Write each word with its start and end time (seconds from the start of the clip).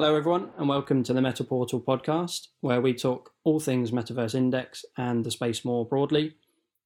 Hello, 0.00 0.16
everyone, 0.16 0.48
and 0.56 0.66
welcome 0.66 1.02
to 1.02 1.12
the 1.12 1.20
Meta 1.20 1.44
Portal 1.44 1.78
podcast, 1.78 2.48
where 2.62 2.80
we 2.80 2.94
talk 2.94 3.34
all 3.44 3.60
things 3.60 3.90
Metaverse 3.90 4.34
Index 4.34 4.82
and 4.96 5.26
the 5.26 5.30
space 5.30 5.62
more 5.62 5.84
broadly. 5.84 6.36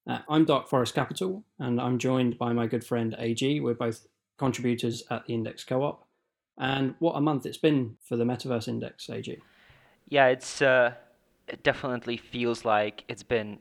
Uh, 0.05 0.19
I'm 0.29 0.45
Dark 0.45 0.69
Forest 0.69 0.97
Capital, 0.97 1.45
and 1.61 1.81
I'm 1.81 2.01
joined 2.01 2.37
by 2.39 2.53
my 2.53 2.67
good 2.67 2.85
friend 2.85 3.15
AG. 3.17 3.61
We're 3.61 3.75
both 3.75 4.09
contributors 4.37 5.05
at 5.13 5.25
the 5.27 5.35
Index 5.35 5.63
Co 5.63 5.85
op. 5.85 6.09
And 6.59 6.97
what 6.99 7.13
a 7.13 7.21
month 7.21 7.47
it's 7.47 7.57
been 7.57 7.99
for 8.03 8.17
the 8.17 8.25
Metaverse 8.25 8.67
Index, 8.67 9.09
AG. 9.09 9.39
Yeah, 10.09 10.27
it's 10.27 10.61
uh, 10.61 10.95
it 11.47 11.63
definitely 11.63 12.17
feels 12.17 12.65
like 12.65 13.05
it's 13.07 13.23
been 13.23 13.61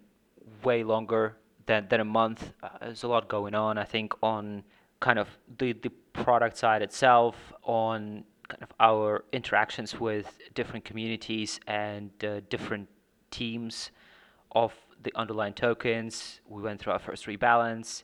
way 0.63 0.83
longer 0.83 1.37
than, 1.67 1.85
than 1.89 1.99
a 1.99 2.05
month. 2.05 2.53
Uh, 2.63 2.69
there's 2.81 3.03
a 3.03 3.07
lot 3.07 3.27
going 3.27 3.53
on, 3.53 3.77
I 3.77 3.83
think, 3.83 4.13
on 4.23 4.63
kind 4.99 5.19
of 5.19 5.27
the, 5.59 5.73
the 5.73 5.91
product 6.11 6.57
side 6.57 6.81
itself, 6.81 7.35
on 7.61 8.23
kind 8.53 8.63
of 8.63 8.75
our 8.79 9.23
interactions 9.31 9.99
with 9.99 10.37
different 10.53 10.85
communities 10.85 11.59
and 11.67 12.11
uh, 12.23 12.39
different 12.49 12.87
teams 13.31 13.89
of 14.51 14.73
the 15.01 15.11
underlying 15.15 15.53
tokens. 15.53 16.39
We 16.47 16.61
went 16.61 16.79
through 16.79 16.93
our 16.93 16.99
first 16.99 17.25
rebalance, 17.25 18.03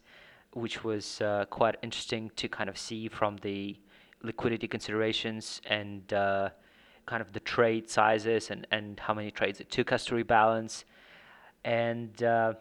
which 0.54 0.84
was 0.84 1.21
uh, 1.21 1.45
quite 1.49 1.76
interesting 1.84 2.31
to 2.38 2.48
kind 2.49 2.67
of 2.70 2.77
see 2.77 3.07
from 3.09 3.38
the 3.38 3.77
liquidity 4.23 4.67
considerations 4.67 5.62
and 5.70 6.12
uh, 6.13 6.49
kind 7.05 7.21
of 7.21 7.32
the 7.32 7.40
trade 7.41 7.88
sizes 7.90 8.49
and, 8.49 8.66
and 8.71 8.99
how 8.99 9.13
many 9.13 9.29
trades 9.29 9.60
it 9.60 9.70
took 9.70 9.91
us 9.91 10.04
to 10.05 10.16
rebalance. 10.16 10.84
And 11.63 12.23
uh, 12.23 12.54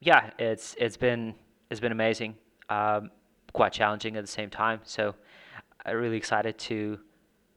yeah, 0.00 0.30
it's 0.38 0.74
it's 0.78 0.96
been 0.96 1.34
it's 1.70 1.80
been 1.80 1.92
amazing, 1.92 2.34
um, 2.70 3.10
quite 3.52 3.72
challenging 3.72 4.16
at 4.16 4.24
the 4.24 4.32
same 4.40 4.50
time. 4.50 4.80
So 4.82 5.14
I'm 5.84 5.96
really 5.96 6.16
excited 6.16 6.58
to 6.58 6.98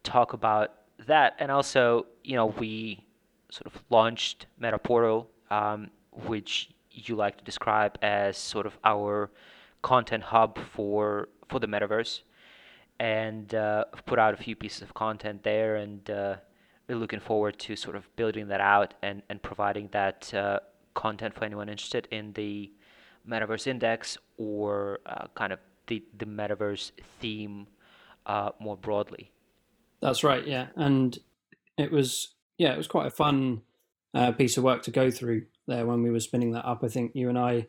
talk 0.03 0.33
about 0.33 0.73
that. 1.08 1.36
And 1.39 1.52
also, 1.52 2.05
you 2.23 2.36
know, 2.36 2.47
we 2.47 3.05
sort 3.50 3.73
of 3.73 3.81
launched 3.89 4.45
Metaportal, 4.61 5.28
um, 5.50 5.89
which 6.11 6.69
you 6.91 7.16
like 7.16 7.38
to 7.38 7.44
describe 7.44 7.97
as 8.02 8.38
sort 8.38 8.66
of 8.66 8.78
our 8.83 9.31
content 9.81 10.23
hub 10.23 10.58
for 10.75 11.30
for 11.47 11.59
the 11.59 11.67
metaverse 11.67 12.22
and 13.00 13.56
uh, 13.56 13.86
put 14.06 14.19
out 14.19 14.33
a 14.33 14.38
few 14.38 14.56
pieces 14.56 14.81
of 14.81 14.94
content 14.94 15.41
there 15.44 15.78
and 15.78 16.09
uh, 16.09 16.36
really 16.88 17.00
looking 17.00 17.19
forward 17.19 17.58
to 17.58 17.75
sort 17.75 17.95
of 17.95 18.13
building 18.16 18.47
that 18.50 18.59
out 18.59 18.94
and, 19.02 19.23
and 19.30 19.41
providing 19.41 19.88
that 19.91 20.31
uh, 20.34 20.59
content 20.94 21.34
for 21.34 21.45
anyone 21.45 21.69
interested 21.69 22.08
in 22.11 22.34
the 22.34 22.72
metaverse 23.28 23.67
index 23.67 24.17
or 24.38 25.00
uh, 25.06 25.28
kind 25.34 25.53
of 25.53 25.59
the, 25.88 26.03
the 26.17 26.25
metaverse 26.25 26.91
theme 27.19 27.67
uh, 28.25 28.50
more 28.59 28.75
broadly 28.78 29.31
that's 30.02 30.23
right 30.23 30.45
yeah. 30.47 30.67
And 30.75 31.17
it 31.78 31.92
was 31.92 32.33
yeah 32.58 32.73
it 32.73 32.78
was 32.78 32.88
quite 32.88 33.08
a 33.08 33.11
fun 33.11 33.61
uh, 34.14 34.31
piece 34.31 34.58
of 34.58 34.64
work 34.64 34.83
to 34.83 34.91
go 34.91 35.11
through 35.11 35.45
there 35.67 35.86
when 35.86 36.02
we 36.02 36.09
were 36.09 36.19
spinning 36.19 36.52
that 36.52 36.66
up. 36.66 36.83
I 36.83 36.88
think 36.88 37.11
you 37.14 37.30
and 37.30 37.38
i 37.38 37.67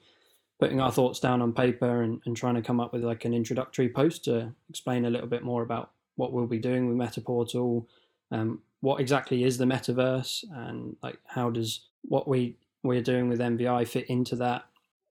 putting 0.61 0.81
our 0.81 0.93
thoughts 0.93 1.19
down 1.19 1.41
on 1.41 1.55
paper 1.55 2.03
and, 2.03 2.21
and 2.27 2.37
trying 2.37 2.55
to 2.55 2.63
come 2.63 2.81
up 2.81 2.93
with 2.93 3.03
like 3.03 3.25
an 3.25 3.33
introductory 3.33 3.89
post 3.89 4.25
to 4.25 4.53
explain 4.69 5.07
a 5.07 5.11
little 5.11 5.27
bit 5.27 5.43
more 5.43 5.63
about 5.63 5.91
what 6.17 6.35
we'll 6.35 6.47
be 6.47 6.59
doing 6.59 6.87
with 6.87 6.99
Metaportal, 6.99 7.87
um, 8.31 8.61
what 8.81 9.01
exactly 9.01 9.43
is 9.43 9.57
the 9.57 9.65
metaverse, 9.65 10.45
and 10.53 10.97
like 11.03 11.19
how 11.27 11.49
does 11.49 11.87
what 12.03 12.29
we 12.29 12.57
we're 12.83 13.03
doing 13.03 13.29
with 13.29 13.41
MVI 13.41 13.89
fit 13.89 14.09
into 14.09 14.37
that. 14.37 14.65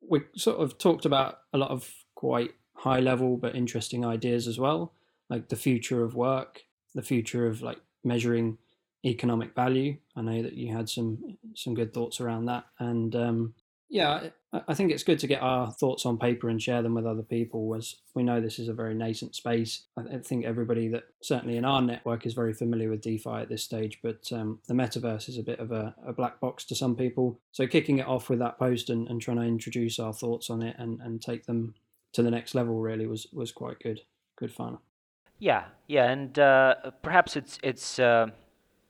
We 0.07 0.21
sort 0.35 0.59
of 0.59 0.77
talked 0.77 1.05
about 1.05 1.39
a 1.51 1.57
lot 1.57 1.71
of 1.71 1.91
quite 2.15 2.51
high 2.75 2.99
level 2.99 3.37
but 3.37 3.55
interesting 3.55 4.05
ideas 4.05 4.47
as 4.47 4.59
well, 4.59 4.93
like 5.29 5.49
the 5.49 5.55
future 5.55 6.03
of 6.03 6.15
work, 6.15 6.63
the 6.95 7.03
future 7.03 7.47
of 7.47 7.61
like 7.61 7.79
measuring 8.03 8.57
economic 9.05 9.55
value. 9.55 9.97
I 10.15 10.21
know 10.21 10.43
that 10.43 10.53
you 10.53 10.73
had 10.73 10.89
some 10.89 11.37
some 11.55 11.73
good 11.73 11.93
thoughts 11.93 12.19
around 12.19 12.45
that, 12.45 12.65
and 12.79 13.15
um, 13.15 13.53
yeah, 13.89 14.29
I 14.67 14.73
think 14.75 14.91
it's 14.91 15.03
good 15.03 15.19
to 15.19 15.27
get 15.27 15.41
our 15.41 15.71
thoughts 15.71 16.05
on 16.05 16.19
paper 16.19 16.47
and 16.47 16.61
share 16.61 16.83
them 16.83 16.93
with 16.93 17.07
other 17.07 17.23
people. 17.23 17.73
As 17.75 17.95
we 18.13 18.23
know, 18.23 18.39
this 18.39 18.59
is 18.59 18.67
a 18.67 18.73
very 18.73 18.93
nascent 18.93 19.35
space. 19.35 19.83
I 19.97 20.19
think 20.19 20.45
everybody 20.45 20.87
that 20.89 21.05
certainly 21.21 21.57
in 21.57 21.65
our 21.65 21.81
network 21.81 22.25
is 22.25 22.33
very 22.33 22.53
familiar 22.53 22.89
with 22.89 23.01
DeFi 23.01 23.29
at 23.29 23.49
this 23.49 23.63
stage, 23.63 23.99
but 24.03 24.31
um, 24.31 24.59
the 24.67 24.75
metaverse 24.75 25.27
is 25.27 25.37
a 25.37 25.43
bit 25.43 25.59
of 25.59 25.71
a, 25.71 25.95
a, 26.05 26.13
black 26.13 26.39
box 26.39 26.65
to 26.65 26.75
some 26.75 26.95
people. 26.95 27.39
So, 27.51 27.67
kicking 27.67 27.97
it 27.97 28.07
off 28.07 28.29
with 28.29 28.39
that 28.39 28.59
post 28.59 28.89
and, 28.89 29.07
and 29.07 29.21
trying 29.21 29.37
to 29.37 29.43
introduce 29.43 29.99
our 29.99 30.13
thoughts 30.13 30.49
on 30.49 30.61
it 30.61 30.75
and, 30.77 30.99
and 31.01 31.21
take 31.21 31.45
them 31.45 31.73
to 32.13 32.23
the 32.23 32.31
next 32.31 32.55
level 32.55 32.79
really 32.79 33.07
was 33.07 33.27
was 33.33 33.51
quite 33.51 33.79
good. 33.79 34.01
Good 34.35 34.51
fun. 34.51 34.77
Yeah, 35.39 35.65
yeah, 35.87 36.09
and 36.09 36.37
uh, 36.37 36.75
perhaps 37.01 37.35
it's 37.35 37.57
it's 37.63 37.97
uh, 37.97 38.27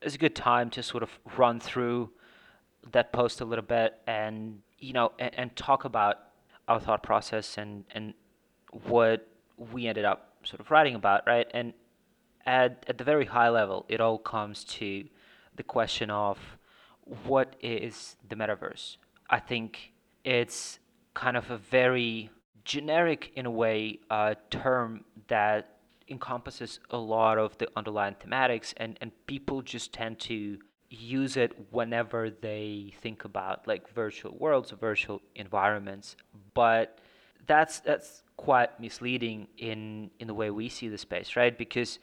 it's 0.02 0.16
a 0.16 0.18
good 0.18 0.36
time 0.36 0.70
to 0.72 0.84
sort 0.84 1.04
of 1.04 1.12
run 1.38 1.60
through 1.60 2.10
that 2.92 3.14
post 3.14 3.42
a 3.42 3.46
little 3.46 3.66
bit 3.66 3.94
and 4.08 4.60
you 4.80 4.94
know, 4.94 5.12
and, 5.20 5.32
and 5.36 5.56
talk 5.56 5.86
about 5.86 6.18
our 6.68 6.80
thought 6.80 7.04
process 7.04 7.58
and 7.58 7.84
and 7.92 8.14
what 8.88 9.28
we 9.58 9.88
ended 9.88 10.06
up 10.06 10.34
sort 10.44 10.60
of 10.60 10.72
writing 10.72 10.96
about, 10.96 11.24
right? 11.28 11.48
And 11.54 11.74
at 12.46 12.84
at 12.88 12.98
the 12.98 13.04
very 13.04 13.26
high 13.26 13.50
level, 13.50 13.86
it 13.88 14.02
all 14.02 14.18
comes 14.18 14.64
to 14.66 15.06
the 15.56 15.64
question 15.64 16.10
of 16.10 16.40
what 17.26 17.56
is 17.62 18.16
the 18.28 18.36
metaverse. 18.36 18.98
I 19.30 19.40
think 19.40 19.94
it's 20.24 20.80
kind 21.14 21.38
of 21.38 21.52
a 21.52 21.58
very 21.58 22.30
generic, 22.66 23.32
in 23.36 23.46
a 23.46 23.52
way, 23.52 24.00
uh, 24.10 24.36
term 24.50 25.04
that 25.28 25.79
encompasses 26.10 26.80
a 26.90 26.98
lot 26.98 27.38
of 27.38 27.58
the 27.58 27.68
underlying 27.76 28.16
thematics, 28.16 28.74
and, 28.78 28.98
and 29.02 29.12
people 29.28 29.62
just 29.62 29.94
tend 29.94 30.20
to 30.20 30.58
use 30.90 31.38
it 31.38 31.54
whenever 31.72 32.30
they 32.30 32.94
think 33.02 33.24
about 33.24 33.68
like 33.68 33.88
virtual 33.94 34.36
worlds 34.38 34.74
or 34.74 34.76
virtual 34.78 35.22
environments. 35.36 36.16
But 36.54 37.00
that's 37.46 37.80
that's 37.80 38.24
quite 38.38 38.80
misleading 38.80 39.48
in 39.58 40.10
in 40.20 40.28
the 40.28 40.34
way 40.34 40.50
we 40.50 40.70
see 40.70 40.88
the 40.88 40.98
space 40.98 41.36
right? 41.36 41.58
Because 41.58 42.00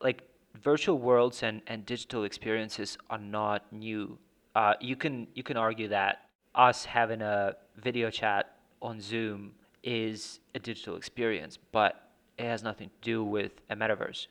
like 0.00 0.22
virtual 0.62 0.98
worlds 0.98 1.42
and 1.42 1.62
and 1.66 1.86
digital 1.86 2.24
experiences 2.24 2.98
are 3.08 3.18
not 3.18 3.72
new. 3.72 4.18
Uh, 4.54 4.74
you 4.80 4.96
can 4.96 5.28
you 5.34 5.42
can 5.42 5.56
argue 5.56 5.88
that 5.88 6.26
us 6.54 6.84
having 6.84 7.22
a 7.22 7.54
video 7.76 8.10
chat 8.10 8.56
on 8.80 9.00
zoom 9.00 9.52
is 9.82 10.40
a 10.54 10.58
digital 10.58 10.96
experience 10.96 11.58
but 11.70 12.05
it 12.38 12.44
has 12.44 12.62
nothing 12.62 12.88
to 12.88 12.94
do 13.00 13.24
with 13.24 13.52
a 13.70 13.76
metaverse 13.76 14.26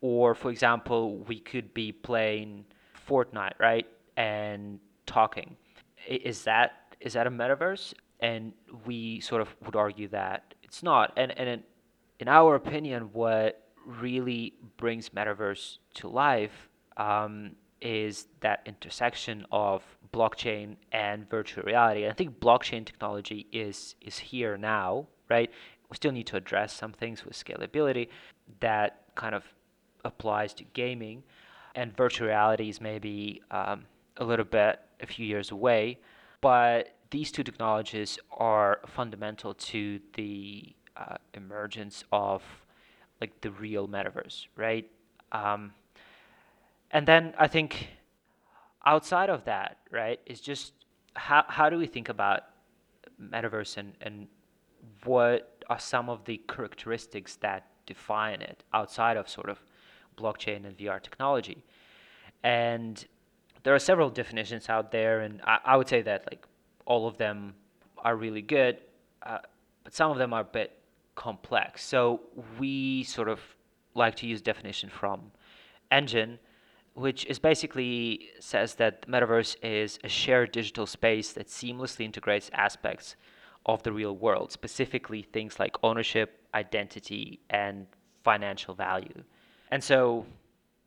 or 0.00 0.34
for 0.34 0.50
example 0.50 1.18
we 1.18 1.40
could 1.40 1.74
be 1.74 1.92
playing 1.92 2.64
Fortnite, 3.08 3.58
right? 3.58 3.86
And 4.16 4.80
talking. 5.06 5.56
Is 6.06 6.44
that 6.44 6.94
is 7.00 7.14
that 7.14 7.26
a 7.26 7.30
metaverse? 7.30 7.94
And 8.20 8.52
we 8.84 9.20
sort 9.20 9.40
of 9.40 9.54
would 9.64 9.76
argue 9.76 10.08
that 10.08 10.54
it's 10.62 10.82
not. 10.82 11.12
And 11.16 11.36
and 11.38 11.62
in, 12.18 12.28
our 12.28 12.54
opinion, 12.56 13.10
what 13.12 13.62
really 13.86 14.54
brings 14.76 15.10
metaverse 15.10 15.78
to 15.94 16.08
life 16.08 16.68
um, 16.96 17.52
is 17.80 18.26
that 18.40 18.62
intersection 18.66 19.46
of 19.52 19.82
blockchain 20.12 20.76
and 20.90 21.30
virtual 21.30 21.62
reality. 21.62 22.08
I 22.08 22.12
think 22.12 22.40
blockchain 22.40 22.84
technology 22.84 23.46
is 23.52 23.94
is 24.00 24.18
here 24.18 24.58
now, 24.58 25.06
right? 25.30 25.50
We 25.90 25.96
still 25.96 26.12
need 26.12 26.26
to 26.28 26.36
address 26.36 26.72
some 26.72 26.92
things 26.92 27.24
with 27.24 27.34
scalability 27.34 28.08
that 28.60 29.02
kind 29.14 29.34
of 29.34 29.44
applies 30.04 30.54
to 30.54 30.64
gaming 30.64 31.22
and 31.74 31.96
virtual 31.96 32.26
reality 32.28 32.68
is 32.68 32.80
maybe 32.80 33.42
um, 33.50 33.84
a 34.16 34.24
little 34.24 34.44
bit 34.44 34.80
a 35.00 35.06
few 35.06 35.24
years 35.24 35.50
away, 35.50 35.98
but 36.40 36.94
these 37.10 37.30
two 37.30 37.42
technologies 37.42 38.18
are 38.32 38.80
fundamental 38.86 39.54
to 39.54 40.00
the 40.14 40.74
uh, 40.96 41.16
emergence 41.34 42.04
of 42.12 42.42
like 43.20 43.40
the 43.40 43.50
real 43.52 43.88
metaverse, 43.88 44.46
right? 44.56 44.90
Um, 45.32 45.72
and 46.90 47.06
then 47.06 47.34
I 47.38 47.48
think 47.48 47.88
outside 48.84 49.30
of 49.30 49.44
that, 49.44 49.78
right, 49.90 50.20
is 50.26 50.40
just 50.40 50.72
how 51.14 51.44
how 51.48 51.70
do 51.70 51.78
we 51.78 51.86
think 51.86 52.08
about 52.08 52.42
metaverse 53.20 53.76
and 53.76 53.92
and 54.00 54.26
what 55.04 55.64
are 55.68 55.78
some 55.78 56.08
of 56.08 56.24
the 56.24 56.40
characteristics 56.48 57.36
that 57.36 57.66
define 57.86 58.40
it 58.42 58.62
outside 58.72 59.16
of 59.16 59.28
sort 59.28 59.48
of 59.48 59.58
blockchain 60.16 60.64
and 60.66 60.76
VR 60.76 61.02
technology. 61.02 61.64
And 62.42 63.04
there 63.62 63.74
are 63.74 63.78
several 63.78 64.10
definitions 64.10 64.68
out 64.68 64.92
there, 64.92 65.20
and 65.20 65.40
I, 65.44 65.58
I 65.64 65.76
would 65.76 65.88
say 65.88 66.02
that 66.02 66.26
like 66.30 66.46
all 66.86 67.06
of 67.06 67.16
them 67.16 67.54
are 67.98 68.16
really 68.16 68.42
good, 68.42 68.78
uh, 69.24 69.38
but 69.84 69.94
some 69.94 70.10
of 70.10 70.18
them 70.18 70.32
are 70.32 70.42
a 70.42 70.52
bit 70.60 70.78
complex. 71.14 71.84
So 71.84 72.20
we 72.58 73.02
sort 73.02 73.28
of 73.28 73.40
like 73.94 74.14
to 74.16 74.26
use 74.26 74.40
definition 74.40 74.88
from 74.88 75.32
Enjin, 75.90 76.38
which 76.94 77.24
is 77.26 77.38
basically 77.38 78.28
says 78.38 78.74
that 78.76 79.02
the 79.02 79.08
metaverse 79.08 79.56
is 79.62 79.98
a 80.04 80.08
shared 80.08 80.52
digital 80.52 80.86
space 80.86 81.32
that 81.32 81.48
seamlessly 81.48 82.04
integrates 82.04 82.50
aspects 82.52 83.16
of 83.68 83.82
the 83.82 83.92
real 83.92 84.16
world, 84.16 84.50
specifically 84.50 85.22
things 85.22 85.60
like 85.60 85.76
ownership, 85.82 86.40
identity, 86.54 87.40
and 87.50 87.86
financial 88.24 88.74
value. 88.74 89.22
And 89.70 89.84
so 89.84 90.26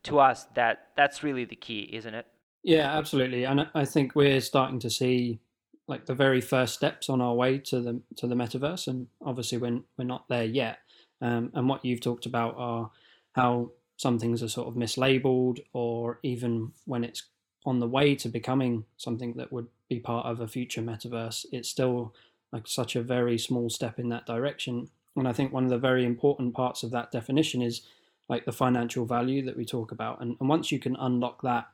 to 0.03 0.19
us 0.19 0.47
that 0.55 0.87
that's 0.97 1.23
really 1.23 1.45
the 1.45 1.55
key, 1.55 1.89
isn't 1.93 2.13
it? 2.13 2.25
Yeah, 2.63 2.97
absolutely. 2.97 3.43
And 3.45 3.67
I 3.73 3.85
think 3.85 4.15
we're 4.15 4.41
starting 4.41 4.79
to 4.79 4.89
see 4.89 5.39
like 5.87 6.05
the 6.05 6.15
very 6.15 6.41
first 6.41 6.73
steps 6.73 7.09
on 7.09 7.21
our 7.21 7.33
way 7.35 7.59
to 7.59 7.81
the 7.81 8.01
to 8.17 8.27
the 8.27 8.35
metaverse, 8.35 8.87
and 8.87 9.07
obviously 9.23 9.57
we're 9.57 9.81
we're 9.97 10.05
not 10.05 10.27
there 10.27 10.45
yet. 10.45 10.79
Um, 11.21 11.51
and 11.53 11.69
what 11.69 11.85
you've 11.85 12.01
talked 12.01 12.25
about 12.25 12.55
are 12.57 12.89
how 13.33 13.71
some 13.97 14.17
things 14.17 14.41
are 14.41 14.47
sort 14.47 14.67
of 14.67 14.75
mislabeled, 14.75 15.59
or 15.73 16.19
even 16.23 16.71
when 16.85 17.03
it's 17.03 17.23
on 17.65 17.79
the 17.79 17.87
way 17.87 18.15
to 18.15 18.29
becoming 18.29 18.85
something 18.97 19.33
that 19.37 19.51
would 19.53 19.67
be 19.87 19.99
part 19.99 20.25
of 20.25 20.39
a 20.39 20.47
future 20.47 20.81
metaverse, 20.81 21.45
it's 21.51 21.69
still 21.69 22.15
like 22.51 22.67
such 22.67 22.95
a 22.95 23.01
very 23.01 23.37
small 23.37 23.69
step 23.69 23.99
in 23.99 24.09
that 24.09 24.25
direction. 24.25 24.89
And 25.15 25.27
I 25.27 25.33
think 25.33 25.51
one 25.51 25.63
of 25.63 25.69
the 25.69 25.77
very 25.77 26.05
important 26.05 26.53
parts 26.53 26.83
of 26.83 26.91
that 26.91 27.11
definition 27.11 27.61
is 27.61 27.81
like 28.29 28.45
the 28.45 28.51
financial 28.51 29.05
value 29.05 29.43
that 29.45 29.57
we 29.57 29.65
talk 29.65 29.91
about. 29.91 30.21
And, 30.21 30.37
and 30.39 30.49
once 30.49 30.71
you 30.71 30.79
can 30.79 30.95
unlock 30.97 31.41
that 31.41 31.67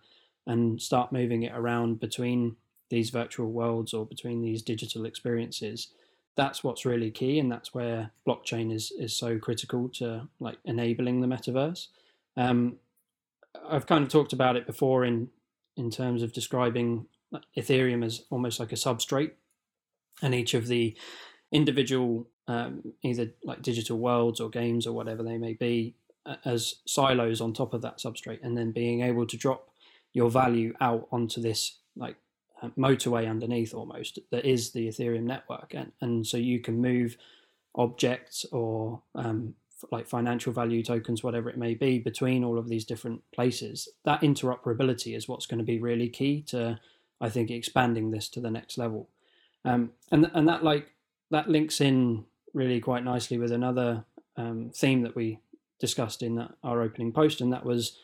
and 0.45 0.81
start 0.81 1.11
moving 1.11 1.43
it 1.43 1.53
around 1.53 1.99
between 1.99 2.55
these 2.89 3.09
virtual 3.09 3.51
worlds 3.51 3.93
or 3.93 4.05
between 4.05 4.41
these 4.41 4.61
digital 4.61 5.05
experiences, 5.05 5.89
that's 6.35 6.63
what's 6.63 6.85
really 6.85 7.11
key. 7.11 7.39
And 7.39 7.51
that's 7.51 7.73
where 7.73 8.11
blockchain 8.27 8.73
is, 8.73 8.91
is 8.97 9.15
so 9.15 9.37
critical 9.37 9.89
to 9.95 10.27
like 10.39 10.57
enabling 10.65 11.21
the 11.21 11.27
metaverse. 11.27 11.87
Um, 12.35 12.77
I've 13.67 13.87
kind 13.87 14.03
of 14.03 14.09
talked 14.09 14.33
about 14.33 14.55
it 14.55 14.65
before 14.65 15.03
in 15.05 15.29
in 15.77 15.91
terms 15.91 16.23
of 16.23 16.33
describing 16.33 17.05
Ethereum 17.55 18.03
as 18.03 18.23
almost 18.29 18.59
like 18.59 18.71
a 18.71 18.75
substrate, 18.75 19.31
and 20.21 20.33
each 20.33 20.53
of 20.53 20.67
the 20.67 20.95
individual 21.51 22.27
um, 22.47 22.93
either 23.03 23.31
like 23.43 23.61
digital 23.61 23.97
worlds 23.97 24.39
or 24.39 24.49
games 24.49 24.87
or 24.87 24.93
whatever 24.93 25.23
they 25.23 25.37
may 25.37 25.53
be 25.53 25.95
as 26.45 26.75
silos 26.85 27.41
on 27.41 27.53
top 27.53 27.73
of 27.73 27.81
that 27.81 27.99
substrate, 27.99 28.39
and 28.43 28.57
then 28.57 28.71
being 28.71 29.01
able 29.01 29.25
to 29.25 29.37
drop 29.37 29.69
your 30.13 30.29
value 30.29 30.73
out 30.81 31.07
onto 31.11 31.41
this 31.41 31.79
like 31.95 32.17
uh, 32.61 32.69
motorway 32.77 33.29
underneath 33.29 33.73
almost 33.73 34.19
that 34.31 34.45
is 34.45 34.71
the 34.71 34.87
Ethereum 34.87 35.23
network, 35.23 35.73
and 35.73 35.91
and 36.01 36.25
so 36.25 36.37
you 36.37 36.59
can 36.59 36.81
move 36.81 37.17
objects 37.75 38.45
or 38.51 39.01
um, 39.15 39.53
like 39.91 40.07
financial 40.07 40.51
value 40.51 40.83
tokens, 40.83 41.23
whatever 41.23 41.49
it 41.49 41.57
may 41.57 41.75
be, 41.75 41.99
between 41.99 42.43
all 42.43 42.57
of 42.57 42.67
these 42.67 42.85
different 42.85 43.21
places. 43.33 43.87
That 44.05 44.21
interoperability 44.21 45.15
is 45.15 45.27
what's 45.27 45.45
going 45.45 45.59
to 45.59 45.63
be 45.63 45.79
really 45.79 46.09
key 46.09 46.41
to, 46.47 46.79
I 47.21 47.29
think, 47.29 47.51
expanding 47.51 48.09
this 48.09 48.27
to 48.29 48.39
the 48.39 48.49
next 48.49 48.77
level. 48.77 49.09
Um, 49.65 49.91
and 50.11 50.29
and 50.33 50.47
that 50.47 50.63
like 50.63 50.93
that 51.31 51.49
links 51.49 51.81
in 51.81 52.25
really 52.53 52.79
quite 52.79 53.03
nicely 53.03 53.37
with 53.37 53.51
another 53.51 54.05
um, 54.37 54.71
theme 54.73 55.01
that 55.03 55.15
we 55.15 55.39
discussed 55.79 56.23
in 56.23 56.47
our 56.63 56.81
opening 56.81 57.11
post, 57.11 57.41
and 57.41 57.51
that 57.53 57.65
was 57.65 57.97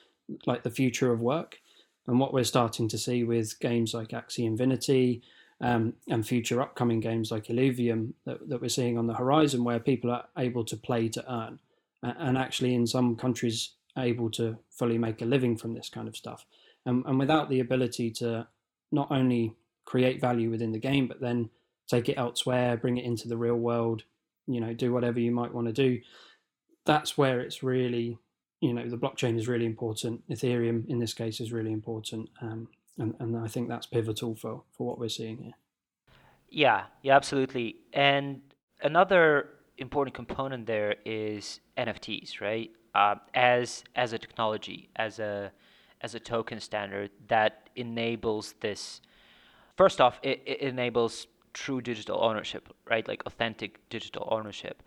like 0.45 0.63
the 0.63 0.71
future 0.71 1.11
of 1.11 1.21
work 1.21 1.59
and 2.07 2.19
what 2.19 2.33
we're 2.33 2.43
starting 2.43 2.87
to 2.89 2.97
see 2.97 3.23
with 3.23 3.59
games 3.59 3.93
like 3.93 4.09
Axie 4.09 4.45
Infinity 4.45 5.21
um, 5.61 5.93
and 6.09 6.27
future 6.27 6.61
upcoming 6.61 6.99
games 6.99 7.31
like 7.31 7.45
Illuvium 7.47 8.13
that, 8.25 8.49
that 8.49 8.61
we're 8.61 8.69
seeing 8.69 8.97
on 8.97 9.07
the 9.07 9.13
horizon, 9.13 9.63
where 9.63 9.79
people 9.79 10.11
are 10.11 10.25
able 10.37 10.65
to 10.65 10.75
play 10.75 11.07
to 11.09 11.33
earn, 11.33 11.59
and 12.01 12.37
actually 12.37 12.75
in 12.75 12.85
some 12.85 13.15
countries 13.15 13.71
able 13.97 14.29
to 14.31 14.57
fully 14.71 14.97
make 14.97 15.21
a 15.21 15.25
living 15.25 15.55
from 15.55 15.73
this 15.73 15.89
kind 15.89 16.07
of 16.07 16.17
stuff, 16.17 16.45
and, 16.85 17.05
and 17.05 17.17
without 17.17 17.49
the 17.49 17.59
ability 17.61 18.11
to 18.11 18.47
not 18.91 19.09
only 19.09 19.55
create 19.85 20.21
value 20.21 20.49
within 20.49 20.71
the 20.71 20.79
game, 20.79 21.07
but 21.07 21.19
then 21.19 21.49
take 21.87 22.09
it 22.09 22.17
elsewhere, 22.17 22.77
bring 22.77 22.97
it 22.97 23.05
into 23.05 23.27
the 23.27 23.37
real 23.37 23.55
world, 23.55 24.03
you 24.47 24.59
know, 24.59 24.73
do 24.73 24.93
whatever 24.93 25.19
you 25.19 25.31
might 25.31 25.53
want 25.53 25.67
to 25.67 25.73
do. 25.73 25.99
That's 26.85 27.17
where 27.17 27.39
it's 27.39 27.63
really, 27.63 28.17
you 28.61 28.73
know, 28.73 28.87
the 28.89 28.97
blockchain 28.97 29.37
is 29.37 29.47
really 29.47 29.65
important. 29.65 30.27
Ethereum, 30.29 30.87
in 30.87 30.99
this 30.99 31.13
case, 31.13 31.39
is 31.39 31.51
really 31.51 31.71
important, 31.71 32.29
um, 32.41 32.67
and 32.97 33.15
and 33.19 33.37
I 33.37 33.47
think 33.47 33.69
that's 33.69 33.85
pivotal 33.85 34.35
for 34.35 34.63
for 34.71 34.87
what 34.87 34.99
we're 34.99 35.09
seeing 35.09 35.37
here. 35.37 35.53
Yeah, 36.49 36.83
yeah, 37.01 37.15
absolutely. 37.15 37.77
And 37.93 38.41
another 38.81 39.49
important 39.77 40.13
component 40.13 40.67
there 40.67 40.95
is 41.05 41.59
NFTs, 41.77 42.41
right? 42.41 42.69
Uh, 42.93 43.15
as 43.33 43.83
as 43.95 44.13
a 44.13 44.17
technology, 44.17 44.89
as 44.95 45.19
a 45.19 45.51
as 46.01 46.13
a 46.15 46.19
token 46.19 46.59
standard 46.59 47.09
that 47.27 47.69
enables 47.75 48.53
this. 48.59 49.01
First 49.75 49.99
off, 49.99 50.19
it, 50.23 50.41
it 50.45 50.59
enables 50.61 51.27
true 51.53 51.81
digital 51.81 52.23
ownership, 52.23 52.73
right? 52.89 53.07
Like 53.07 53.23
authentic 53.25 53.79
digital 53.89 54.27
ownership, 54.31 54.83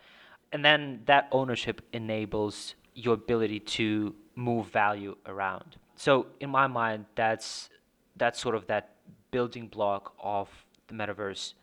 and 0.53 0.65
then 0.65 1.03
that 1.07 1.29
ownership 1.33 1.83
enables 1.93 2.75
your 2.95 3.15
ability 3.15 3.61
to 3.61 4.15
move 4.35 4.69
value 4.69 5.17
around. 5.27 5.77
So 5.97 6.27
in 6.41 6.51
my 6.51 6.67
mind, 6.67 7.07
that's 7.15 7.69
that's 8.17 8.41
sort 8.41 8.55
of 8.55 8.67
that 8.67 8.95
building 9.31 9.67
block 9.67 10.15
of 10.19 10.49
the 10.89 10.95
metaverse 10.95 11.55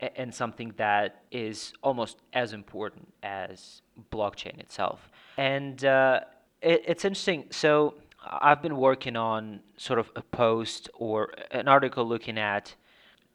and 0.00 0.34
something 0.34 0.72
that 0.76 1.22
is 1.30 1.72
almost 1.82 2.18
as 2.32 2.52
important 2.52 3.12
as 3.22 3.80
blockchain 4.12 4.58
itself. 4.60 5.10
And 5.38 5.82
uh, 5.84 6.20
it, 6.60 6.84
it's 6.86 7.04
interesting. 7.04 7.46
So 7.50 7.94
I've 8.28 8.62
been 8.62 8.76
working 8.76 9.16
on 9.16 9.60
sort 9.76 9.98
of 9.98 10.10
a 10.16 10.22
post 10.22 10.88
or 10.94 11.32
an 11.50 11.68
article 11.68 12.04
looking 12.04 12.38
at 12.38 12.74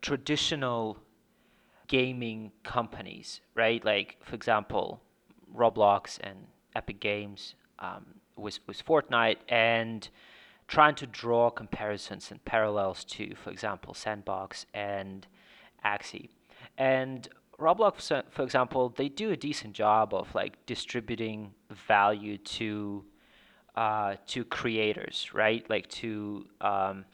traditional 0.02 0.98
gaming 1.88 2.52
companies, 2.64 3.42
right? 3.56 3.84
Like, 3.84 4.18
for 4.24 4.36
example, 4.36 5.02
Roblox 5.56 6.20
and 6.22 6.48
Epic 6.76 7.00
Games 7.00 7.56
um, 7.80 8.06
with, 8.36 8.60
with 8.68 8.86
Fortnite, 8.86 9.38
and 9.50 10.08
trying 10.68 10.96
to 10.96 11.06
draw 11.06 11.50
comparisons 11.50 12.32
and 12.32 12.44
parallels 12.46 13.04
to, 13.04 13.36
for 13.36 13.50
example, 13.50 13.94
Sandbox 13.94 14.66
and 14.74 15.28
Axie. 15.86 16.30
And 16.78 17.28
Roblox, 17.60 18.24
for 18.32 18.44
example, 18.44 18.90
they 18.90 19.10
do 19.10 19.32
a 19.32 19.38
decent 19.38 19.74
job 19.74 20.14
of 20.14 20.34
like 20.34 20.66
distributing 20.66 21.54
value 21.70 22.38
to 22.38 23.04
uh, 23.76 24.16
to 24.28 24.44
creators, 24.44 25.30
right? 25.34 25.68
Like 25.70 25.88
to 25.90 26.48
um, 26.62 27.06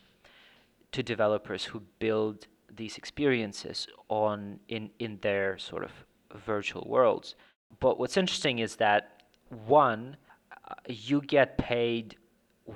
to 0.92 1.04
developers 1.04 1.64
who 1.64 1.82
build 2.00 2.48
these 2.76 2.98
experiences 2.98 3.88
on 4.10 4.60
in 4.68 4.90
in 5.00 5.20
their 5.22 5.58
sort 5.58 5.84
of 5.84 5.92
virtual 6.46 6.86
worlds. 6.88 7.36
But 7.80 8.00
what's 8.00 8.18
interesting 8.18 8.60
is 8.60 8.76
that 8.78 9.24
one, 9.66 10.18
uh, 10.52 10.74
you 10.88 11.22
get 11.22 11.58
paid 11.58 12.16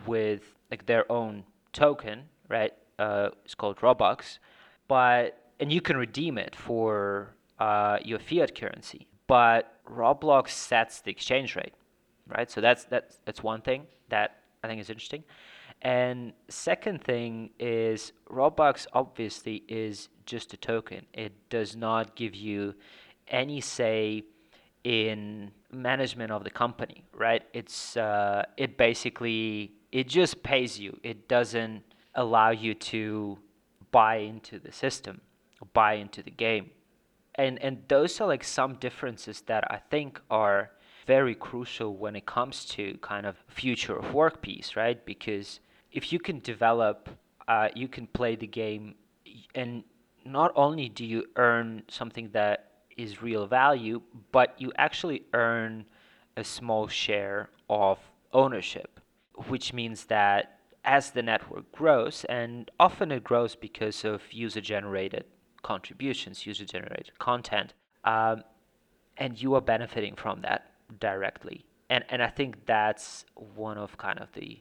with 0.06 0.56
like 0.70 0.86
their 0.86 1.12
own 1.12 1.44
token, 1.74 2.24
right? 2.50 2.74
Uh, 3.00 3.30
it's 3.44 3.56
called 3.56 3.78
Robux, 3.78 4.40
but 4.88 5.52
and 5.60 5.72
you 5.72 5.82
can 5.82 5.98
redeem 5.98 6.38
it 6.38 6.56
for 6.56 7.36
uh, 7.60 7.98
your 8.04 8.20
fiat 8.20 8.56
currency. 8.56 9.08
But 9.28 9.74
Roblox 9.86 10.50
sets 10.50 11.02
the 11.02 11.12
exchange 11.12 11.56
rate, 11.56 11.74
right? 12.28 12.50
So 12.50 12.62
that's 12.62 12.86
that's 12.86 13.20
that's 13.26 13.44
one 13.44 13.62
thing 13.62 13.88
that 14.10 14.38
I 14.64 14.68
think 14.68 14.82
is 14.82 14.90
interesting. 14.90 15.24
And 15.82 16.34
second 16.48 17.04
thing 17.04 17.52
is 17.60 18.14
Robux 18.30 18.86
obviously 18.94 19.64
is 19.68 20.10
just 20.26 20.54
a 20.54 20.58
token. 20.58 21.06
It 21.14 21.50
does 21.50 21.76
not 21.76 22.16
give 22.16 22.36
you 22.36 22.76
any 23.28 23.62
say 23.62 24.24
in 24.84 25.52
management 25.72 26.32
of 26.32 26.44
the 26.44 26.50
company, 26.50 27.04
right? 27.16 27.44
It's 27.54 27.98
uh, 27.98 28.44
it 28.58 28.78
basically 28.78 29.74
it 29.92 30.08
just 30.08 30.44
pays 30.44 30.80
you. 30.80 31.00
It 31.04 31.28
doesn't 31.28 31.84
allow 32.16 32.52
you 32.52 32.74
to 32.74 33.40
buy 33.92 34.18
into 34.18 34.60
the 34.60 34.72
system 34.72 35.22
buy 35.74 35.94
into 35.94 36.24
the 36.24 36.32
game. 36.32 36.72
And 37.36 37.60
and 37.60 37.84
those 37.88 38.20
are 38.20 38.28
like 38.28 38.44
some 38.44 38.76
differences 38.76 39.42
that 39.42 39.64
I 39.72 39.78
think 39.78 40.22
are 40.30 40.72
very 41.06 41.36
crucial 41.36 41.96
when 41.96 42.16
it 42.16 42.26
comes 42.26 42.66
to 42.66 42.98
kind 43.02 43.26
of 43.26 43.36
future 43.48 43.96
of 43.96 44.14
work 44.14 44.42
piece, 44.42 44.76
right? 44.76 45.04
Because 45.06 45.60
if 45.92 46.14
you 46.14 46.20
can 46.20 46.40
develop, 46.40 47.10
uh, 47.48 47.70
you 47.76 47.88
can 47.88 48.08
play 48.08 48.36
the 48.36 48.48
game, 48.48 48.96
and 49.56 49.84
not 50.26 50.52
only 50.56 50.90
do 50.90 51.06
you 51.06 51.26
earn 51.36 51.84
something 51.88 52.30
that 52.34 52.72
is 52.98 53.22
real 53.22 53.48
value, 53.48 54.02
but 54.32 54.56
you 54.58 54.72
actually 54.78 55.24
earn 55.34 55.86
a 56.38 56.44
small 56.44 56.88
share 56.88 57.50
of 57.70 57.98
ownership, 58.34 59.00
which 59.48 59.74
means 59.74 60.06
that 60.06 60.60
as 60.84 61.12
the 61.12 61.22
network 61.22 61.72
grows, 61.72 62.26
and 62.30 62.72
often 62.80 63.12
it 63.12 63.24
grows 63.24 63.56
because 63.56 64.04
of 64.04 64.22
user 64.32 64.62
generated 64.62 65.26
contributions, 65.62 66.46
user 66.46 66.66
generated 66.66 67.18
content, 67.20 67.74
um, 68.04 68.44
and 69.18 69.42
you 69.42 69.54
are 69.54 69.62
benefiting 69.62 70.16
from 70.16 70.42
that 70.42 70.71
directly. 71.00 71.66
And 71.90 72.04
and 72.10 72.22
I 72.24 72.28
think 72.28 72.66
that's 72.66 73.26
one 73.36 73.78
of 73.78 73.98
kind 73.98 74.20
of 74.20 74.32
the 74.34 74.60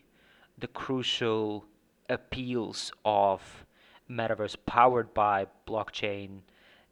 the 0.59 0.67
crucial 0.67 1.65
appeals 2.09 2.93
of 3.05 3.65
metaverse 4.11 4.57
powered 4.67 5.15
by 5.15 5.47
blockchain 5.67 6.41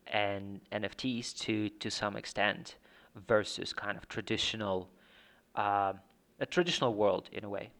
and 0.06 0.60
NFTs 0.72 1.36
to 1.40 1.68
to 1.68 1.90
some 1.90 2.16
extent 2.16 2.76
versus 3.26 3.72
kind 3.72 3.96
of 3.96 4.08
traditional 4.08 4.90
uh, 5.54 5.92
a 6.40 6.46
traditional 6.46 6.94
world 6.94 7.28
in 7.32 7.44
a 7.44 7.48
way. 7.48 7.70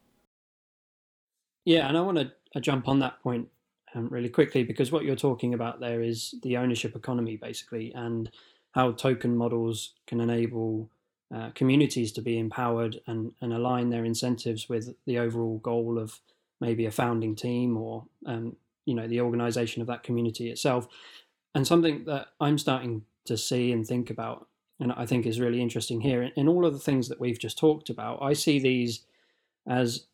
Yeah, 1.64 1.88
and 1.88 1.96
I 1.96 2.00
want 2.00 2.18
to 2.18 2.60
jump 2.60 2.88
on 2.88 2.98
that 3.00 3.22
point 3.22 3.48
um, 3.94 4.08
really 4.08 4.28
quickly 4.28 4.64
because 4.64 4.90
what 4.90 5.04
you're 5.04 5.16
talking 5.16 5.54
about 5.54 5.80
there 5.80 6.02
is 6.02 6.34
the 6.42 6.56
ownership 6.56 6.96
economy, 6.96 7.36
basically, 7.36 7.92
and 7.94 8.30
how 8.72 8.92
token 8.92 9.36
models 9.36 9.94
can 10.06 10.20
enable 10.20 10.90
uh, 11.34 11.50
communities 11.54 12.12
to 12.12 12.22
be 12.22 12.38
empowered 12.38 13.00
and, 13.06 13.32
and 13.40 13.52
align 13.52 13.90
their 13.90 14.04
incentives 14.04 14.68
with 14.68 14.94
the 15.06 15.18
overall 15.18 15.58
goal 15.58 15.98
of 15.98 16.20
maybe 16.60 16.86
a 16.86 16.90
founding 16.90 17.36
team 17.36 17.76
or 17.76 18.04
um, 18.26 18.56
you 18.86 18.94
know 18.94 19.06
the 19.06 19.20
organization 19.20 19.82
of 19.82 19.88
that 19.88 20.02
community 20.02 20.50
itself. 20.50 20.88
And 21.54 21.66
something 21.66 22.04
that 22.04 22.28
i'm 22.40 22.56
starting 22.56 23.02
to 23.24 23.36
see 23.36 23.72
and 23.72 23.86
think 23.86 24.10
about 24.10 24.46
and 24.78 24.92
i 24.92 25.04
think 25.04 25.26
is 25.26 25.40
really 25.40 25.60
interesting 25.60 26.00
here 26.00 26.30
in 26.36 26.46
all 26.46 26.64
of 26.64 26.72
the 26.72 26.78
things 26.78 27.08
that 27.08 27.18
we've 27.18 27.38
just 27.38 27.58
talked 27.58 27.90
about 27.90 28.22
i 28.22 28.32
see 28.32 28.60
these 28.60 29.04
as 29.68 30.06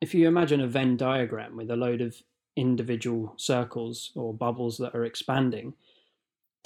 if 0.00 0.14
you 0.14 0.26
imagine 0.26 0.60
a 0.60 0.66
venn 0.66 0.96
diagram 0.96 1.56
with 1.56 1.70
a 1.70 1.76
load 1.76 2.00
of 2.00 2.16
individual 2.56 3.34
circles 3.36 4.12
or 4.14 4.32
bubbles 4.32 4.78
that 4.78 4.94
are 4.94 5.04
expanding 5.04 5.74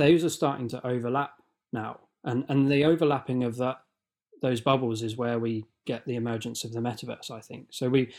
those 0.00 0.24
are 0.24 0.30
starting 0.30 0.66
to 0.66 0.86
overlap 0.86 1.34
now. 1.74 2.00
And 2.24 2.46
and 2.48 2.70
the 2.70 2.84
overlapping 2.84 3.44
of 3.44 3.58
that 3.58 3.82
those 4.40 4.60
bubbles 4.60 5.02
is 5.02 5.16
where 5.16 5.38
we 5.38 5.64
get 5.86 6.06
the 6.06 6.16
emergence 6.16 6.64
of 6.64 6.72
the 6.72 6.80
metaverse 6.80 7.30
i 7.30 7.40
think. 7.40 7.68
So 7.70 7.88
we 7.88 8.12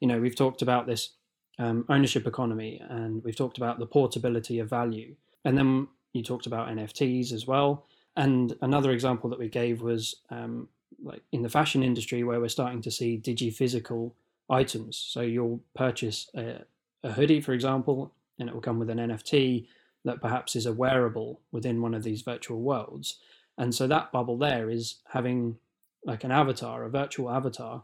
you 0.00 0.08
know 0.08 0.20
we've 0.20 0.36
talked 0.36 0.62
about 0.62 0.86
this 0.86 1.10
um, 1.58 1.84
ownership 1.88 2.26
economy 2.26 2.80
and 2.88 3.22
we've 3.24 3.36
talked 3.36 3.58
about 3.58 3.78
the 3.78 3.86
portability 3.86 4.58
of 4.60 4.70
value. 4.70 5.16
And 5.44 5.58
then 5.58 5.88
you 6.12 6.22
talked 6.22 6.46
about 6.46 6.68
nfts 6.68 7.32
as 7.32 7.46
well. 7.46 7.86
And 8.16 8.56
another 8.62 8.90
example 8.92 9.30
that 9.30 9.38
we 9.38 9.48
gave 9.48 9.82
was 9.82 10.16
um, 10.30 10.68
like 11.02 11.22
in 11.32 11.42
the 11.42 11.48
fashion 11.48 11.82
industry 11.82 12.22
where 12.24 12.40
we're 12.40 12.48
starting 12.48 12.82
to 12.82 12.90
see 12.90 13.20
digi-physical 13.22 14.14
items. 14.50 14.96
So 14.96 15.20
you'll 15.20 15.60
purchase 15.74 16.30
a, 16.36 16.62
a 17.02 17.12
hoodie 17.12 17.40
for 17.40 17.52
example 17.52 18.12
and 18.38 18.48
it 18.48 18.54
will 18.54 18.62
come 18.62 18.78
with 18.78 18.90
an 18.90 18.98
nft 18.98 19.66
that 20.04 20.20
perhaps 20.20 20.56
is 20.56 20.66
a 20.66 20.72
wearable 20.72 21.40
within 21.52 21.82
one 21.82 21.94
of 21.94 22.04
these 22.04 22.22
virtual 22.22 22.60
worlds. 22.60 23.18
And 23.56 23.74
so 23.74 23.86
that 23.88 24.12
bubble 24.12 24.38
there 24.38 24.70
is 24.70 24.96
having 25.12 25.56
like 26.04 26.24
an 26.24 26.30
avatar, 26.30 26.84
a 26.84 26.90
virtual 26.90 27.30
avatar 27.30 27.82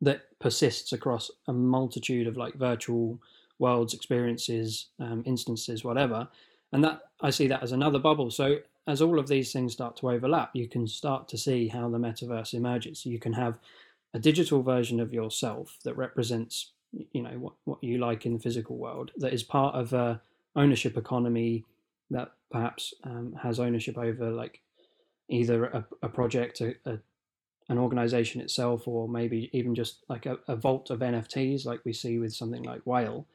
that 0.00 0.22
persists 0.38 0.92
across 0.92 1.30
a 1.46 1.52
multitude 1.52 2.26
of 2.26 2.36
like 2.36 2.54
virtual 2.54 3.20
worlds, 3.58 3.94
experiences, 3.94 4.86
um, 4.98 5.22
instances, 5.26 5.84
whatever. 5.84 6.28
And 6.72 6.82
that 6.84 7.02
I 7.20 7.30
see 7.30 7.46
that 7.48 7.62
as 7.62 7.72
another 7.72 7.98
bubble. 7.98 8.30
So 8.30 8.58
as 8.86 9.02
all 9.02 9.18
of 9.18 9.28
these 9.28 9.52
things 9.52 9.72
start 9.72 9.96
to 9.98 10.10
overlap, 10.10 10.50
you 10.54 10.68
can 10.68 10.86
start 10.86 11.28
to 11.28 11.38
see 11.38 11.68
how 11.68 11.88
the 11.90 11.98
metaverse 11.98 12.54
emerges. 12.54 13.04
You 13.04 13.18
can 13.18 13.34
have 13.34 13.58
a 14.14 14.18
digital 14.18 14.62
version 14.62 14.98
of 15.00 15.12
yourself 15.12 15.78
that 15.84 15.96
represents, 15.96 16.72
you 17.12 17.22
know, 17.22 17.38
what, 17.38 17.52
what 17.64 17.84
you 17.84 17.98
like 17.98 18.26
in 18.26 18.34
the 18.34 18.40
physical 18.40 18.76
world, 18.76 19.12
that 19.18 19.32
is 19.32 19.42
part 19.42 19.74
of 19.74 19.92
a 19.92 20.20
ownership 20.56 20.96
economy 20.96 21.64
that 22.10 22.32
perhaps 22.50 22.92
um, 23.04 23.36
has 23.40 23.60
ownership 23.60 23.96
over 23.96 24.30
like 24.30 24.60
either 25.28 25.66
a, 25.66 25.86
a 26.02 26.08
project, 26.08 26.60
a, 26.60 26.74
a 26.86 26.98
an 27.70 27.78
organization 27.78 28.40
itself, 28.40 28.88
or 28.88 29.08
maybe 29.08 29.48
even 29.52 29.76
just 29.76 30.04
like 30.08 30.26
a, 30.26 30.36
a, 30.48 30.56
vault 30.56 30.90
of 30.90 30.98
NFTs, 30.98 31.64
like 31.64 31.80
we 31.84 31.92
see 31.92 32.18
with 32.18 32.34
something 32.34 32.64
like 32.64 32.82
Whale. 32.84 33.26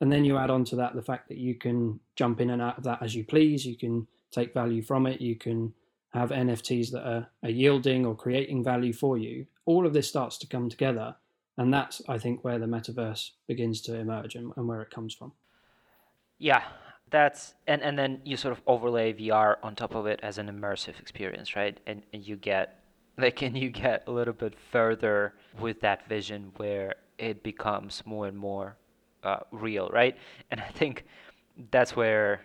And 0.00 0.10
then 0.10 0.24
you 0.24 0.38
add 0.38 0.48
on 0.48 0.64
to 0.64 0.76
that 0.76 0.94
the 0.94 1.02
fact 1.02 1.28
that 1.28 1.36
you 1.36 1.54
can 1.54 2.00
jump 2.16 2.40
in 2.40 2.50
and 2.50 2.62
out 2.62 2.78
of 2.78 2.84
that 2.84 3.02
as 3.02 3.14
you 3.14 3.22
please. 3.22 3.66
You 3.66 3.76
can 3.76 4.08
take 4.30 4.54
value 4.54 4.80
from 4.80 5.06
it. 5.06 5.20
You 5.20 5.36
can 5.36 5.74
have 6.14 6.30
NFTs 6.30 6.90
that 6.92 7.06
are, 7.06 7.28
are 7.42 7.50
yielding 7.50 8.06
or 8.06 8.16
creating 8.16 8.64
value 8.64 8.94
for 8.94 9.18
you. 9.18 9.46
All 9.66 9.86
of 9.86 9.92
this 9.92 10.08
starts 10.08 10.38
to 10.38 10.46
come 10.46 10.70
together. 10.70 11.14
And 11.58 11.72
that's, 11.72 12.00
I 12.08 12.16
think, 12.16 12.42
where 12.42 12.58
the 12.58 12.66
metaverse 12.66 13.32
begins 13.46 13.82
to 13.82 13.94
emerge 13.94 14.36
and, 14.36 14.54
and 14.56 14.66
where 14.66 14.80
it 14.80 14.90
comes 14.90 15.14
from. 15.14 15.32
Yeah, 16.38 16.62
that's 17.10 17.52
and 17.66 17.82
and 17.82 17.98
then 17.98 18.22
you 18.24 18.38
sort 18.38 18.52
of 18.52 18.62
overlay 18.66 19.12
VR 19.12 19.56
on 19.62 19.76
top 19.76 19.94
of 19.94 20.06
it 20.06 20.18
as 20.22 20.38
an 20.38 20.48
immersive 20.48 20.98
experience, 20.98 21.54
right? 21.54 21.78
And 21.86 22.02
and 22.12 22.26
you 22.26 22.36
get 22.36 22.81
like 23.18 23.36
can 23.36 23.54
you 23.54 23.70
get 23.70 24.04
a 24.06 24.10
little 24.10 24.34
bit 24.34 24.54
further 24.70 25.34
with 25.58 25.80
that 25.80 26.06
vision 26.08 26.52
where 26.56 26.94
it 27.18 27.42
becomes 27.42 28.02
more 28.04 28.26
and 28.26 28.36
more 28.36 28.76
uh, 29.22 29.40
real, 29.50 29.88
right? 29.90 30.16
And 30.50 30.60
I 30.60 30.68
think 30.68 31.04
that's 31.70 31.94
where 31.94 32.40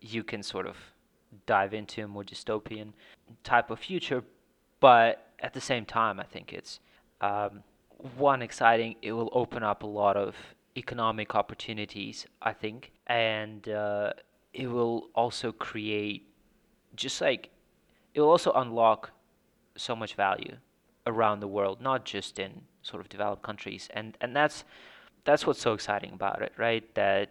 you 0.00 0.22
can 0.22 0.42
sort 0.42 0.66
of 0.66 0.76
dive 1.46 1.74
into 1.74 2.04
a 2.04 2.08
more 2.08 2.24
dystopian 2.24 2.92
type 3.44 3.70
of 3.70 3.78
future, 3.78 4.24
but 4.80 5.28
at 5.40 5.54
the 5.54 5.60
same 5.60 5.84
time, 5.84 6.20
I 6.20 6.24
think 6.24 6.52
it's 6.52 6.80
um, 7.20 7.62
one 8.16 8.42
exciting. 8.42 8.96
It 9.02 9.12
will 9.12 9.30
open 9.32 9.62
up 9.62 9.82
a 9.82 9.86
lot 9.86 10.16
of 10.16 10.34
economic 10.76 11.34
opportunities, 11.34 12.26
I 12.42 12.52
think, 12.52 12.92
and 13.06 13.68
uh, 13.68 14.12
it 14.52 14.66
will 14.66 15.08
also 15.14 15.52
create 15.52 16.26
just 16.96 17.20
like 17.20 17.50
it 18.14 18.20
will 18.20 18.30
also 18.30 18.52
unlock 18.52 19.10
so 19.76 19.94
much 19.96 20.14
value 20.14 20.56
around 21.06 21.40
the 21.40 21.48
world, 21.48 21.80
not 21.80 22.04
just 22.04 22.38
in 22.38 22.62
sort 22.82 23.00
of 23.00 23.08
developed 23.08 23.42
countries, 23.42 23.88
and 23.94 24.16
and 24.20 24.34
that's 24.34 24.64
that's 25.24 25.46
what's 25.46 25.60
so 25.60 25.72
exciting 25.72 26.12
about 26.12 26.42
it, 26.42 26.52
right? 26.56 26.94
That 26.94 27.30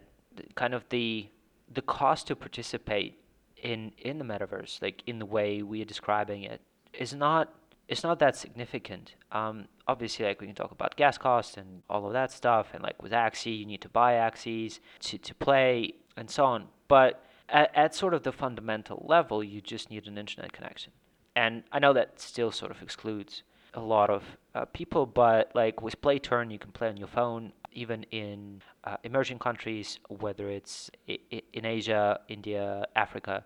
kind 0.56 0.74
of 0.74 0.88
the 0.90 1.28
the 1.72 1.82
cost 1.82 2.28
to 2.28 2.36
participate 2.36 3.20
in 3.62 3.92
in 3.98 4.18
the 4.18 4.26
metaverse, 4.26 4.82
like 4.82 5.04
in 5.06 5.20
the 5.20 5.26
way 5.26 5.62
we 5.62 5.82
are 5.82 5.86
describing 5.86 6.44
it, 6.44 6.62
is 6.94 7.14
not 7.14 7.54
it's 7.88 8.04
not 8.04 8.20
that 8.20 8.36
significant. 8.36 9.16
Um, 9.32 9.68
obviously, 9.88 10.26
like 10.26 10.40
we 10.40 10.48
can 10.48 10.56
talk 10.56 10.72
about 10.72 10.96
gas 10.96 11.18
costs 11.18 11.58
and 11.58 11.82
all 11.90 12.06
of 12.06 12.14
that 12.14 12.32
stuff, 12.32 12.68
and 12.74 12.84
like 12.84 13.02
with 13.02 13.12
Axie, 13.12 13.58
you 13.60 13.66
need 13.66 13.82
to 13.82 13.90
buy 13.90 14.14
Axies 14.14 14.80
to, 15.02 15.18
to 15.18 15.34
play 15.36 15.94
and 16.16 16.30
so 16.30 16.46
on. 16.46 16.68
But 16.88 17.24
at, 17.50 17.72
at 17.76 17.96
sort 17.96 18.14
of 18.14 18.24
the 18.24 18.32
fundamental 18.32 19.04
level, 19.08 19.44
you 19.44 19.60
just 19.60 19.90
need 19.90 20.08
an 20.08 20.18
internet 20.18 20.54
connection. 20.54 20.94
And 21.36 21.64
I 21.72 21.80
know 21.80 21.94
that 21.94 22.20
still 22.20 22.52
sort 22.52 22.72
of 22.72 22.82
excludes 22.82 23.44
a 23.74 23.80
lot 23.80 24.10
of 24.10 24.24
uh, 24.56 24.66
people, 24.66 25.06
but 25.06 25.52
like 25.54 25.82
with 25.82 26.02
PlayTurn, 26.02 26.52
you 26.52 26.60
can 26.60 26.72
play 26.72 26.90
on 26.90 26.98
your 26.98 27.08
phone, 27.08 27.54
even 27.72 28.04
in 28.12 28.62
uh, 28.84 28.98
emerging 29.04 29.40
countries, 29.40 30.00
whether 30.10 30.50
it's 30.50 30.90
I- 31.08 31.20
in 31.54 31.66
Asia, 31.66 32.20
India, 32.28 32.86
Africa. 32.96 33.46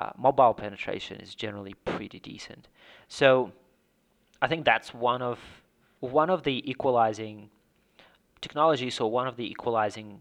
Uh, 0.00 0.10
mobile 0.16 0.54
penetration 0.54 1.20
is 1.20 1.34
generally 1.34 1.74
pretty 1.84 2.18
decent. 2.18 2.68
So 3.08 3.52
I 4.42 4.48
think 4.48 4.64
that's 4.64 4.92
one 4.92 5.22
of 5.22 5.38
one 6.00 6.30
of 6.30 6.42
the 6.42 6.68
equalizing 6.70 7.50
technologies, 8.40 9.00
or 9.00 9.10
one 9.10 9.26
of 9.26 9.36
the 9.36 9.48
equalizing 9.50 10.20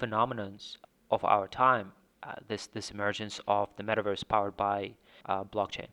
phenomenons 0.00 0.76
of 1.10 1.24
our 1.24 1.48
time. 1.48 1.92
Uh, 2.22 2.34
this 2.48 2.66
this 2.66 2.90
emergence 2.90 3.40
of 3.48 3.68
the 3.76 3.82
metaverse 3.82 4.26
powered 4.26 4.56
by 4.56 4.92
uh, 5.26 5.44
blockchain. 5.44 5.88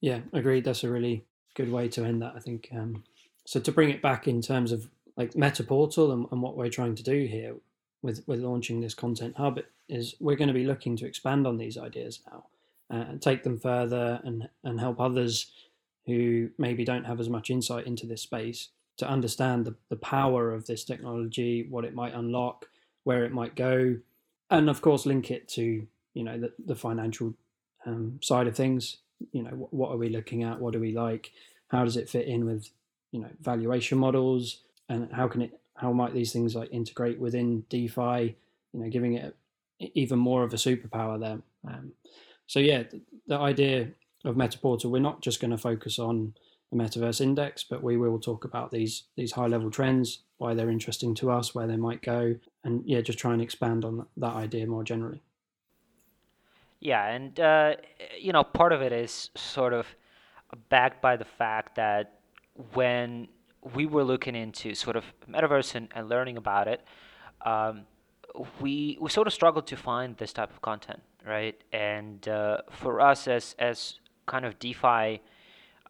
Yeah, 0.00 0.20
agreed. 0.32 0.64
That's 0.64 0.84
a 0.84 0.90
really 0.90 1.24
good 1.54 1.70
way 1.70 1.88
to 1.88 2.04
end 2.04 2.22
that. 2.22 2.34
I 2.36 2.40
think. 2.40 2.68
Um, 2.76 3.04
so 3.44 3.60
to 3.60 3.72
bring 3.72 3.90
it 3.90 4.02
back 4.02 4.28
in 4.28 4.40
terms 4.40 4.72
of 4.72 4.88
like 5.16 5.36
Meta 5.36 5.64
Portal 5.64 6.12
and, 6.12 6.26
and 6.30 6.42
what 6.42 6.56
we're 6.56 6.68
trying 6.68 6.94
to 6.94 7.02
do 7.02 7.26
here 7.26 7.54
with 8.02 8.22
with 8.26 8.40
launching 8.40 8.80
this 8.80 8.94
content 8.94 9.36
hub 9.36 9.60
is 9.88 10.14
we're 10.20 10.36
going 10.36 10.48
to 10.48 10.54
be 10.54 10.64
looking 10.64 10.96
to 10.96 11.06
expand 11.06 11.46
on 11.46 11.58
these 11.58 11.76
ideas 11.76 12.20
now 12.30 12.44
uh, 12.90 13.04
and 13.10 13.22
take 13.22 13.42
them 13.42 13.58
further 13.58 14.20
and 14.24 14.48
and 14.64 14.80
help 14.80 15.00
others 15.00 15.50
who 16.06 16.48
maybe 16.58 16.84
don't 16.84 17.04
have 17.04 17.20
as 17.20 17.28
much 17.28 17.50
insight 17.50 17.86
into 17.86 18.06
this 18.06 18.22
space 18.22 18.68
to 18.96 19.08
understand 19.08 19.64
the, 19.64 19.74
the 19.88 19.96
power 19.96 20.52
of 20.52 20.66
this 20.66 20.84
technology, 20.84 21.66
what 21.70 21.84
it 21.84 21.94
might 21.94 22.14
unlock, 22.14 22.66
where 23.04 23.24
it 23.24 23.32
might 23.32 23.54
go, 23.54 23.96
and 24.50 24.68
of 24.68 24.82
course 24.82 25.06
link 25.06 25.30
it 25.30 25.48
to 25.48 25.86
you 26.14 26.24
know 26.24 26.38
the, 26.38 26.52
the 26.66 26.74
financial 26.74 27.34
um, 27.86 28.18
side 28.22 28.46
of 28.46 28.56
things. 28.56 28.98
You 29.32 29.42
know 29.42 29.50
what, 29.50 29.74
what 29.74 29.90
are 29.92 29.96
we 29.96 30.08
looking 30.08 30.42
at? 30.42 30.60
What 30.60 30.72
do 30.72 30.80
we 30.80 30.92
like? 30.92 31.32
How 31.68 31.84
does 31.84 31.96
it 31.96 32.08
fit 32.08 32.26
in 32.26 32.44
with 32.46 32.68
you 33.12 33.20
know 33.20 33.30
valuation 33.40 33.98
models? 33.98 34.62
And 34.88 35.12
how 35.12 35.28
can 35.28 35.42
it? 35.42 35.60
How 35.76 35.92
might 35.92 36.12
these 36.12 36.32
things 36.32 36.54
like 36.54 36.70
integrate 36.72 37.18
within 37.18 37.64
DeFi? 37.68 38.36
You 38.72 38.80
know, 38.80 38.88
giving 38.88 39.14
it 39.14 39.36
even 39.80 40.18
more 40.18 40.44
of 40.44 40.52
a 40.52 40.56
superpower 40.56 41.18
there. 41.18 41.38
Um, 41.66 41.92
so 42.46 42.60
yeah, 42.60 42.82
the, 42.84 43.00
the 43.26 43.38
idea 43.38 43.88
of 44.24 44.36
Metaportal, 44.36 44.90
we're 44.90 45.00
not 45.00 45.22
just 45.22 45.40
going 45.40 45.50
to 45.50 45.58
focus 45.58 45.98
on 45.98 46.34
the 46.70 46.76
Metaverse 46.76 47.20
Index, 47.20 47.64
but 47.64 47.82
we 47.82 47.96
will 47.96 48.18
talk 48.18 48.44
about 48.44 48.70
these 48.70 49.04
these 49.16 49.32
high 49.32 49.46
level 49.46 49.70
trends, 49.70 50.20
why 50.38 50.54
they're 50.54 50.70
interesting 50.70 51.14
to 51.16 51.30
us, 51.30 51.54
where 51.54 51.66
they 51.66 51.76
might 51.76 52.02
go, 52.02 52.36
and 52.64 52.82
yeah, 52.86 53.00
just 53.00 53.18
try 53.18 53.32
and 53.32 53.42
expand 53.42 53.84
on 53.84 54.06
that 54.16 54.34
idea 54.34 54.66
more 54.66 54.84
generally. 54.84 55.22
Yeah, 56.80 57.06
and 57.06 57.38
uh, 57.38 57.74
you 58.18 58.32
know, 58.32 58.42
part 58.42 58.72
of 58.72 58.80
it 58.80 58.92
is 58.92 59.30
sort 59.36 59.74
of 59.74 59.86
backed 60.70 61.02
by 61.02 61.16
the 61.16 61.24
fact 61.24 61.76
that 61.76 62.20
when 62.72 63.28
we 63.74 63.86
were 63.86 64.04
looking 64.04 64.34
into 64.34 64.74
sort 64.74 64.96
of 64.96 65.04
metaverse 65.28 65.74
and, 65.74 65.88
and 65.94 66.08
learning 66.08 66.38
about 66.38 66.68
it, 66.68 66.82
um, 67.44 67.82
we 68.60 68.96
we 69.00 69.10
sort 69.10 69.26
of 69.26 69.32
struggled 69.32 69.66
to 69.66 69.76
find 69.76 70.16
this 70.16 70.32
type 70.32 70.50
of 70.50 70.62
content, 70.62 71.02
right? 71.26 71.62
And 71.72 72.26
uh, 72.26 72.58
for 72.70 73.00
us 73.00 73.28
as 73.28 73.54
as 73.58 74.00
kind 74.26 74.44
of 74.46 74.58
DeFi 74.58 75.20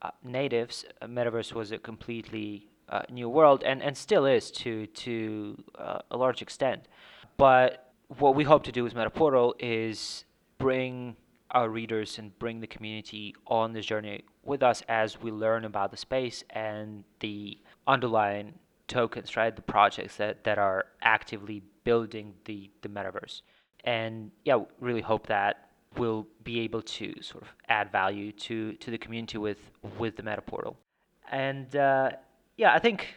uh, 0.02 0.10
natives, 0.24 0.84
uh, 1.00 1.06
Metaverse 1.06 1.52
was 1.52 1.70
a 1.72 1.78
completely 1.78 2.68
uh, 2.88 3.02
new 3.10 3.28
world, 3.28 3.62
and, 3.64 3.82
and 3.82 3.96
still 3.96 4.26
is 4.26 4.50
to 4.50 4.86
to 4.86 5.62
uh, 5.78 5.98
a 6.10 6.16
large 6.16 6.42
extent. 6.42 6.88
But 7.36 7.92
what 8.18 8.34
we 8.34 8.42
hope 8.42 8.64
to 8.64 8.72
do 8.72 8.82
with 8.82 8.94
Metaportal 8.94 9.52
is 9.60 10.24
bring 10.60 11.16
our 11.50 11.68
readers 11.68 12.18
and 12.18 12.38
bring 12.38 12.60
the 12.60 12.66
community 12.66 13.34
on 13.48 13.72
this 13.72 13.84
journey 13.84 14.22
with 14.44 14.62
us 14.62 14.82
as 14.88 15.20
we 15.20 15.32
learn 15.32 15.64
about 15.64 15.90
the 15.90 15.96
space 15.96 16.44
and 16.50 17.02
the 17.18 17.58
underlying 17.88 18.54
tokens, 18.86 19.36
right? 19.36 19.56
The 19.56 19.62
projects 19.62 20.16
that, 20.16 20.44
that 20.44 20.58
are 20.58 20.84
actively 21.02 21.62
building 21.82 22.34
the, 22.44 22.70
the 22.82 22.88
metaverse. 22.88 23.42
And 23.84 24.30
yeah, 24.44 24.62
really 24.78 25.00
hope 25.00 25.26
that 25.26 25.70
we'll 25.96 26.26
be 26.44 26.60
able 26.60 26.82
to 26.82 27.20
sort 27.20 27.42
of 27.42 27.48
add 27.68 27.90
value 27.90 28.30
to, 28.30 28.74
to 28.74 28.90
the 28.92 28.98
community 28.98 29.38
with, 29.38 29.58
with 29.98 30.16
the 30.16 30.22
meta 30.22 30.42
portal. 30.42 30.76
And 31.32 31.74
uh, 31.74 32.10
yeah, 32.56 32.74
I 32.74 32.78
think 32.78 33.14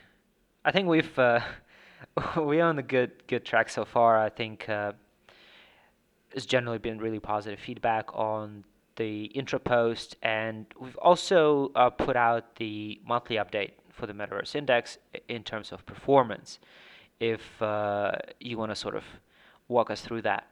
I 0.63 0.71
think 0.71 0.87
we've 0.87 1.19
uh, 1.19 1.41
we're 2.37 2.63
on 2.63 2.79
a 2.79 2.83
good 2.83 3.27
good 3.27 3.43
track 3.43 3.69
so 3.69 3.85
far. 3.85 4.17
I 4.17 4.29
think 4.29 4.69
uh, 4.69 4.93
it's 6.33 6.45
generally 6.45 6.79
been 6.79 6.97
really 6.97 7.19
positive 7.19 7.59
feedback 7.59 8.07
on 8.13 8.63
the 8.95 9.25
intro 9.25 9.59
post, 9.59 10.15
and 10.21 10.65
we've 10.79 10.97
also 10.97 11.71
uh, 11.75 11.89
put 11.89 12.15
out 12.15 12.55
the 12.57 12.99
monthly 13.05 13.37
update 13.37 13.71
for 13.91 14.07
the 14.07 14.13
Metaverse 14.13 14.55
Index 14.55 14.97
in 15.27 15.43
terms 15.43 15.71
of 15.71 15.85
performance. 15.85 16.59
If 17.19 17.61
uh, 17.61 18.13
you 18.39 18.57
want 18.57 18.71
to 18.71 18.75
sort 18.75 18.95
of 18.95 19.03
walk 19.67 19.89
us 19.89 20.01
through 20.01 20.23
that. 20.23 20.47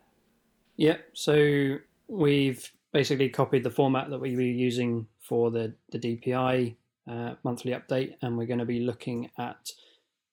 Yeah, 0.77 0.97
so 1.13 1.77
we've 2.07 2.71
basically 2.91 3.29
copied 3.29 3.63
the 3.63 3.69
format 3.69 4.09
that 4.09 4.19
we 4.19 4.35
were 4.35 4.41
using 4.41 5.07
for 5.19 5.51
the, 5.51 5.73
the 5.91 5.99
DPI 5.99 6.75
uh, 7.09 7.35
monthly 7.43 7.71
update, 7.73 8.15
and 8.21 8.37
we're 8.37 8.47
going 8.47 8.59
to 8.59 8.65
be 8.65 8.81
looking 8.81 9.29
at, 9.37 9.69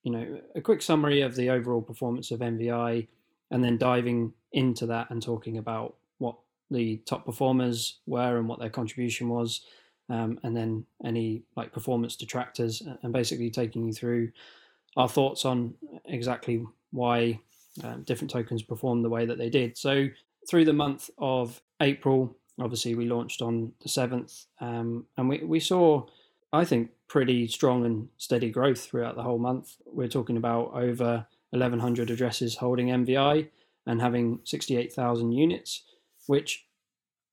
you 0.03 0.13
know, 0.13 0.41
a 0.55 0.61
quick 0.61 0.83
summary 0.83 1.23
of 1.23 1.35
the 1.35 1.51
overall 1.51 1.83
performance 1.83 2.31
of 2.31 2.41
MVI, 2.41 3.09
and 3.51 3.63
then 3.63 3.79
diving 3.79 4.33
into 4.53 4.87
that 4.87 5.11
and 5.11 5.23
talking 5.23 5.59
about 5.59 5.97
what 6.19 6.37
the 6.71 6.97
top 7.07 7.25
performers 7.25 8.01
were 8.07 8.39
and 8.39 8.49
what 8.49 8.59
their 8.59 8.71
contribution 8.71 9.29
was, 9.29 9.63
um, 10.11 10.39
and 10.43 10.57
then 10.57 10.85
any 11.05 11.43
like 11.57 11.73
performance 11.73 12.17
detractors, 12.17 12.83
and 13.03 13.13
basically 13.13 13.51
taking 13.51 13.87
you 13.87 13.93
through 13.93 14.31
our 14.97 15.09
thoughts 15.09 15.45
on 15.45 15.75
exactly 16.07 16.65
why 16.91 17.39
um, 17.85 18.03
different 18.03 18.31
tokens 18.31 18.63
performed 18.63 19.05
the 19.05 19.11
way 19.11 19.27
that 19.27 19.39
they 19.39 19.51
did. 19.51 19.77
So 19.77 20.09
through 20.49 20.65
the 20.65 20.73
month 20.73 21.11
of 21.19 21.61
April, 21.81 22.37
obviously 22.61 22.95
we 22.95 23.07
launched 23.07 23.43
on 23.43 23.73
the 23.83 23.89
seventh, 23.89 24.47
um, 24.61 25.07
and 25.17 25.29
we 25.29 25.39
we 25.45 25.61
saw, 25.61 26.07
I 26.53 26.65
think, 26.65 26.91
pretty 27.07 27.47
strong 27.49 27.87
and 27.87 28.09
steady 28.17 28.51
growth 28.51 28.81
throughout 28.81 29.17
the 29.17 29.23
whole 29.23 29.39
month. 29.39 29.77
We're 29.87 30.09
talking 30.09 30.37
about 30.37 30.73
over 30.75 31.27
1,100 31.51 32.11
addresses 32.11 32.57
holding 32.57 32.89
MVI 32.89 33.49
and 33.87 34.01
having 34.01 34.41
68,000 34.45 35.33
units, 35.33 35.83
which 36.27 36.67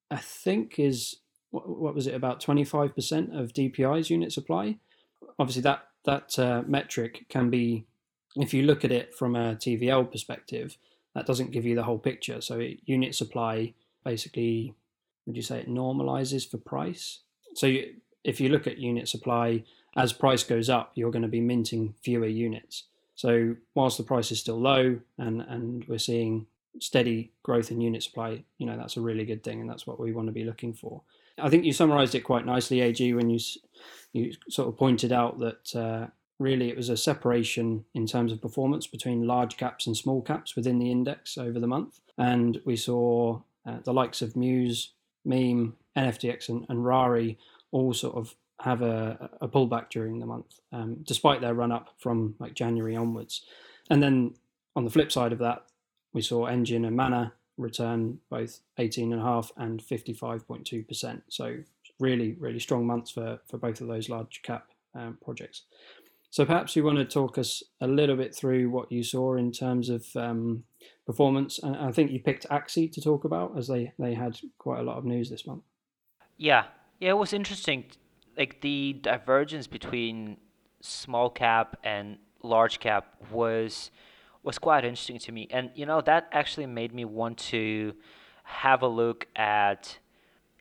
I 0.10 0.17
think 0.17 0.79
is 0.79 1.17
what, 1.51 1.95
was 1.95 2.07
it 2.07 2.13
about 2.13 2.41
25% 2.41 3.38
of 3.38 3.53
DPI's 3.53 4.10
unit 4.10 4.31
supply. 4.31 4.77
Obviously, 5.39 5.62
that 5.63 5.88
that 6.05 6.38
uh, 6.38 6.62
metric 6.67 7.25
can 7.29 7.50
be, 7.50 7.86
if 8.35 8.53
you 8.53 8.63
look 8.63 8.85
at 8.85 8.92
it 8.92 9.13
from 9.13 9.35
a 9.35 9.55
TVL 9.55 10.11
perspective, 10.11 10.77
that 11.16 11.25
doesn't 11.25 11.51
give 11.51 11.66
you 11.66 11.75
the 11.75 11.83
whole 11.83 11.98
picture. 11.98 12.42
So 12.42 12.61
unit 12.85 13.16
supply 13.16 13.74
basically, 14.03 14.75
would 15.25 15.35
you 15.35 15.42
say 15.42 15.59
it 15.59 15.70
normalizes 15.70 16.50
for 16.50 16.57
price? 16.57 17.22
So 17.55 17.66
you, 17.68 17.96
if 18.24 18.40
you 18.40 18.50
look 18.50 18.68
at 18.68 18.77
unit 18.77 19.07
supply 19.07 19.63
as 19.98 20.13
price 20.13 20.44
goes 20.44 20.70
up, 20.70 20.92
you're 20.94 21.11
going 21.11 21.24
to 21.24 21.27
be 21.27 21.42
minting 21.42 21.96
fewer 22.03 22.27
units. 22.27 22.83
So 23.16 23.56
whilst 23.74 23.98
the 23.98 24.04
price 24.04 24.32
is 24.32 24.40
still 24.40 24.60
low 24.60 25.00
and 25.18 25.42
and 25.42 25.86
we're 25.88 25.98
seeing 25.98 26.48
steady 26.80 27.32
growth 27.44 27.72
in 27.72 27.82
unit 27.82 28.04
supply, 28.04 28.44
you 28.58 28.66
know 28.66 28.78
that's 28.78 28.98
a 28.98 29.01
really 29.01 29.25
good 29.25 29.44
thing, 29.44 29.62
and 29.62 29.70
that's 29.70 29.88
what 29.88 30.00
we 30.00 30.12
want 30.12 30.28
to 30.28 30.34
be 30.34 30.44
looking 30.44 30.74
for. 30.74 31.01
I 31.38 31.50
think 31.50 31.66
you 31.66 31.74
summarised 31.74 32.16
it 32.16 32.22
quite 32.22 32.46
nicely, 32.46 32.82
AG, 32.82 33.14
when 33.14 33.30
you 33.30 33.40
you 34.14 34.34
sort 34.50 34.68
of 34.68 34.78
pointed 34.78 35.12
out 35.12 35.40
that 35.40 35.75
uh, 35.75 36.08
really 36.40 36.70
it 36.70 36.78
was 36.78 36.90
a 36.90 36.98
separation 36.98 37.86
in 37.94 38.06
terms 38.06 38.32
of 38.32 38.42
performance 38.42 38.88
between 38.88 39.28
large 39.28 39.58
caps 39.58 39.88
and 39.88 39.96
small 39.96 40.22
caps 40.22 40.56
within 40.56 40.80
the 40.80 40.92
index 40.92 41.38
over 41.38 41.60
the 41.60 41.68
month, 41.68 42.00
and 42.18 42.62
we 42.66 42.75
saw 42.75 43.42
uh, 43.66 43.78
the 43.84 43.94
likes 43.94 44.22
of 44.22 44.36
Muse, 44.36 44.92
Meme, 45.24 45.75
NFTX, 45.98 46.50
and, 46.50 46.66
and 46.70 46.86
Rari 46.86 47.38
all 47.72 47.94
sort 47.94 48.16
of 48.16 48.36
have 48.66 48.82
a, 48.82 49.30
a 49.42 49.48
pullback 49.48 49.92
during 49.92 50.20
the 50.20 50.25
month, 50.25 50.60
um, 50.74 50.98
despite 51.04 51.40
their 51.40 51.54
run 51.54 51.72
up 51.72 51.90
from 52.00 52.34
like 52.40 52.56
January 52.56 52.96
onwards. 52.96 53.46
And 53.92 54.01
then 54.01 54.34
on 54.75 54.84
the 54.84 54.90
flip 54.90 55.12
side 55.12 55.32
of 55.32 55.38
that, 55.40 55.66
we 56.14 56.24
saw 56.24 56.48
Enjin 56.48 56.88
and 56.88 56.96
Mana 56.96 57.34
return 57.58 58.18
both 58.32 58.62
18.5 58.80 59.51
and 59.58 59.84
55.2%. 59.84 61.22
So 61.30 61.58
really, 62.00 62.34
really 62.40 62.60
strong 62.60 62.88
months 62.88 63.12
for, 63.12 63.40
for 63.48 63.60
both 63.60 63.82
of 63.82 63.88
those 63.88 64.10
large 64.10 64.42
cap 64.42 64.66
um, 64.96 65.20
projects. 65.24 65.62
So 66.32 66.44
perhaps 66.44 66.75
you 66.75 66.84
want 66.84 66.98
to 66.98 67.06
talk 67.06 67.38
us 67.38 67.62
a 67.82 67.88
little 67.88 68.16
bit 68.16 68.34
through 68.34 68.72
what 68.72 68.92
you 68.92 69.04
saw 69.04 69.36
in 69.36 69.51
terms 69.51 69.90
of 69.90 70.08
um, 70.16 70.64
performance. 71.06 71.60
And 71.60 71.75
I 71.75 71.92
think 71.92 72.10
you 72.10 72.20
picked 72.20 72.50
Axie 72.50 72.92
to 72.94 73.00
talk 73.00 73.25
about 73.25 73.56
as 73.60 73.68
they, 73.68 73.94
they 74.00 74.16
had 74.16 74.40
quite 74.58 74.80
a 74.80 74.84
lot 74.84 74.98
of 74.98 75.06
news 75.06 75.30
this 75.30 75.46
month. 75.46 75.62
Yeah, 76.36 76.66
yeah, 77.00 77.12
it 77.12 77.18
was 77.18 77.32
interesting. 77.32 77.86
Like 78.37 78.61
the 78.61 78.93
divergence 79.01 79.67
between 79.67 80.37
small 80.81 81.29
cap 81.29 81.77
and 81.83 82.17
large 82.43 82.79
cap 82.79 83.15
was 83.31 83.91
was 84.43 84.59
quite 84.59 84.85
interesting 84.85 85.17
to 85.19 85.31
me. 85.31 85.48
And 85.50 85.71
you 85.75 85.85
know 85.85 86.01
that 86.01 86.27
actually 86.31 86.67
made 86.67 86.93
me 86.93 87.05
want 87.05 87.37
to 87.50 87.93
have 88.43 88.81
a 88.83 88.87
look 88.87 89.27
at 89.35 89.98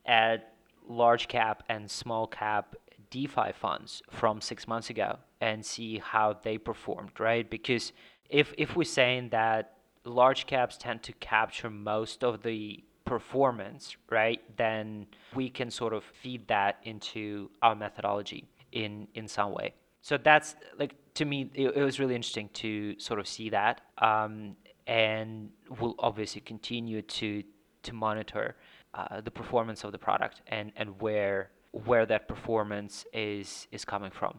at 0.07 0.55
large 0.89 1.29
cap 1.29 1.63
and 1.69 1.91
small 1.91 2.27
cap 2.27 2.75
DeFi 3.11 3.53
funds 3.53 4.03
from 4.11 4.41
six 4.41 4.67
months 4.67 4.91
ago 4.91 5.19
and 5.41 5.65
see 5.65 5.99
how 5.99 6.37
they 6.43 6.59
performed, 6.59 7.21
right? 7.21 7.49
Because 7.49 7.93
if 8.29 8.55
if 8.59 8.75
we're 8.75 8.85
saying 8.85 9.29
that 9.31 9.77
large 10.05 10.47
caps 10.47 10.77
tend 10.77 11.03
to 11.03 11.13
capture 11.15 11.71
most 11.71 12.25
of 12.25 12.43
the 12.43 12.83
performance, 13.05 13.97
right? 14.11 14.41
Then 14.57 15.07
we 15.35 15.51
can 15.51 15.71
sort 15.71 15.93
of 15.93 16.05
feed 16.05 16.49
that 16.49 16.79
into 16.85 17.51
our 17.63 17.75
methodology 17.75 18.49
in 18.73 19.09
in 19.15 19.29
some 19.29 19.53
way. 19.53 19.75
So 20.01 20.19
that's 20.19 20.57
like 20.79 20.95
to 21.15 21.25
me, 21.25 21.51
it, 21.55 21.77
it 21.77 21.83
was 21.83 21.99
really 22.01 22.15
interesting 22.15 22.49
to 22.55 22.99
sort 22.99 23.21
of 23.21 23.27
see 23.27 23.51
that, 23.51 23.83
um, 23.99 24.57
and 24.87 25.51
we'll 25.81 25.95
obviously 25.99 26.41
continue 26.41 27.03
to 27.03 27.43
to 27.85 27.93
monitor 27.93 28.57
uh, 28.95 29.21
the 29.21 29.31
performance 29.31 29.85
of 29.85 29.93
the 29.93 29.99
product 29.99 30.43
and 30.47 30.73
and 30.77 31.01
where 31.01 31.51
where 31.73 32.07
that 32.07 32.29
performance 32.29 33.05
is 33.13 33.67
is 33.73 33.85
coming 33.85 34.11
from. 34.11 34.39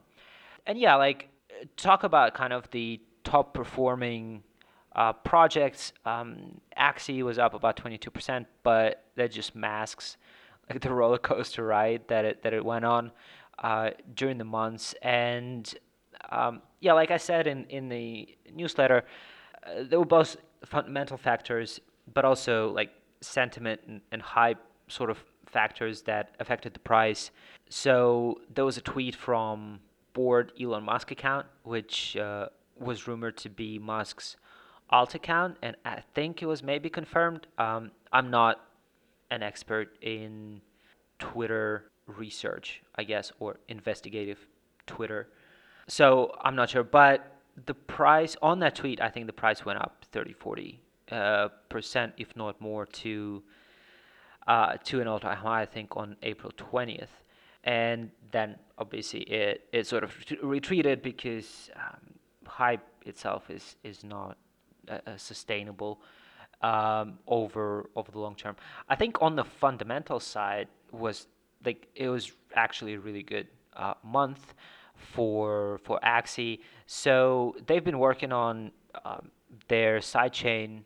And 0.66 0.78
yeah, 0.80 0.96
like 0.96 1.30
talk 1.78 2.04
about 2.04 2.34
kind 2.34 2.54
of 2.54 2.70
the 2.72 3.02
top 3.24 3.54
performing 3.54 4.44
uh, 4.96 5.14
projects. 5.14 5.94
Um, 6.06 6.60
Axie 6.78 7.22
was 7.24 7.38
up 7.38 7.54
about 7.54 7.76
22%, 7.78 8.46
but 8.64 9.04
that 9.16 9.32
just 9.32 9.56
masks 9.56 10.18
like 10.70 10.82
the 10.82 10.90
roller 10.94 11.18
coaster 11.18 11.66
ride 11.66 12.02
that 12.08 12.26
it 12.26 12.44
that 12.44 12.54
it 12.54 12.64
went 12.64 12.86
on 12.86 13.12
uh, 13.60 13.92
during 14.16 14.38
the 14.38 14.46
months. 14.46 14.96
And 15.02 15.72
um, 16.32 16.62
yeah, 16.80 16.94
like 16.94 17.12
I 17.12 17.18
said 17.18 17.48
in, 17.48 17.66
in 17.66 17.90
the 17.90 18.36
newsletter, 18.54 19.04
uh, 19.66 19.84
there 19.90 20.00
were 20.00 20.06
both 20.06 20.38
fundamental 20.66 21.18
factors, 21.18 21.80
but 22.14 22.26
also 22.26 22.72
like 22.72 22.92
sentiment 23.22 23.82
and, 23.88 24.02
and 24.12 24.22
hype 24.22 24.60
sort 24.88 25.10
of 25.10 25.24
factors 25.46 26.02
that 26.04 26.36
affected 26.40 26.74
the 26.74 26.80
price. 26.80 27.32
So 27.70 28.42
there 28.54 28.66
was 28.66 28.78
a 28.78 28.82
tweet 28.82 29.16
from 29.16 29.80
Bored 30.14 30.52
Elon 30.60 30.84
Musk 30.84 31.12
account, 31.12 31.46
which 31.64 32.16
uh, 32.18 32.48
was 32.78 33.08
rumored 33.08 33.38
to 33.38 33.50
be 33.50 33.80
Musk's 33.80 34.38
alt 34.96 35.14
account, 35.14 35.58
and 35.62 35.76
I 35.84 36.02
think 36.14 36.42
it 36.42 36.46
was 36.46 36.64
maybe 36.64 36.90
confirmed. 36.90 37.48
Um, 37.58 37.92
I'm 38.14 38.30
not 38.30 38.62
an 39.30 39.44
expert 39.44 39.98
in 40.02 40.62
Twitter 41.20 41.92
research, 42.08 42.82
I 42.96 43.04
guess, 43.04 43.32
or 43.40 43.60
investigative 43.68 44.40
Twitter. 44.88 45.28
So 45.88 46.34
I'm 46.42 46.56
not 46.56 46.70
sure, 46.70 46.84
but 46.84 47.18
the 47.66 47.74
price 47.74 48.38
on 48.42 48.60
that 48.60 48.76
tweet, 48.76 49.02
I 49.02 49.10
think 49.10 49.28
the 49.28 49.34
price 49.34 49.66
went 49.66 49.80
up 49.80 50.06
30, 50.14 50.32
40 50.32 50.80
uh, 51.12 51.50
percent, 51.68 52.14
if 52.18 52.34
not 52.38 52.62
more, 52.62 52.86
to 53.04 53.44
uh, 54.48 54.78
to 54.86 55.02
an 55.02 55.08
all-time 55.08 55.38
high. 55.38 55.64
I 55.64 55.66
think 55.66 55.98
on 55.98 56.16
April 56.24 56.54
20th, 56.58 57.16
and 57.66 58.12
then 58.32 58.56
obviously 58.78 59.22
it 59.22 59.68
it 59.74 59.88
sort 59.88 60.04
of 60.06 60.12
retreated 60.42 61.02
because 61.02 61.70
um, 61.76 62.02
hype 62.46 62.86
itself 63.06 63.50
is 63.50 63.76
is 63.84 64.04
not 64.04 64.38
uh, 64.90 65.18
sustainable 65.18 66.02
um, 66.62 67.20
over 67.28 67.90
over 67.96 68.12
the 68.12 68.20
long 68.20 68.36
term. 68.36 68.56
I 68.90 68.96
think 68.96 69.22
on 69.22 69.36
the 69.36 69.44
fundamental 69.44 70.20
side 70.20 70.68
was 70.92 71.28
like 71.66 71.88
it 71.96 72.10
was 72.10 72.32
actually 72.56 72.94
a 72.94 73.00
really 73.00 73.24
good 73.24 73.48
uh, 73.76 73.94
month 74.04 74.54
for 74.96 75.80
for 75.84 76.00
Axie. 76.04 76.60
So 76.86 77.56
they've 77.68 77.84
been 77.84 78.00
working 78.00 78.32
on 78.32 78.72
um, 79.04 79.32
their 79.68 80.00
sidechain 80.00 80.82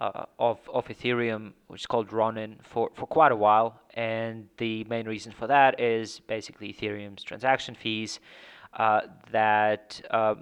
uh, 0.00 0.24
of 0.38 0.58
of 0.72 0.86
Ethereum, 0.88 1.52
which 1.68 1.82
is 1.82 1.86
called 1.86 2.12
Ronin, 2.12 2.58
for 2.62 2.90
for 2.94 3.06
quite 3.06 3.32
a 3.32 3.36
while. 3.36 3.80
And 3.94 4.48
the 4.56 4.84
main 4.84 5.06
reason 5.06 5.32
for 5.32 5.46
that 5.46 5.80
is 5.80 6.20
basically 6.20 6.72
Ethereum's 6.72 7.22
transaction 7.22 7.74
fees 7.74 8.20
uh, 8.74 9.02
that 9.30 10.00
uh, 10.10 10.34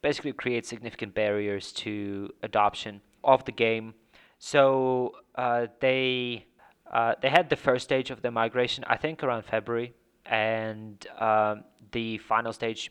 basically 0.00 0.32
create 0.32 0.66
significant 0.66 1.14
barriers 1.14 1.72
to 1.72 2.30
adoption 2.42 3.00
of 3.24 3.44
the 3.44 3.52
game. 3.52 3.94
So 4.38 5.12
uh, 5.34 5.66
they 5.80 6.46
uh, 6.92 7.14
they 7.20 7.28
had 7.28 7.50
the 7.50 7.56
first 7.56 7.84
stage 7.84 8.10
of 8.10 8.22
the 8.22 8.30
migration, 8.30 8.84
I 8.86 8.96
think, 8.96 9.22
around 9.22 9.44
February, 9.44 9.94
and 10.24 11.06
um, 11.18 11.64
the 11.92 12.18
final 12.18 12.52
stage 12.52 12.90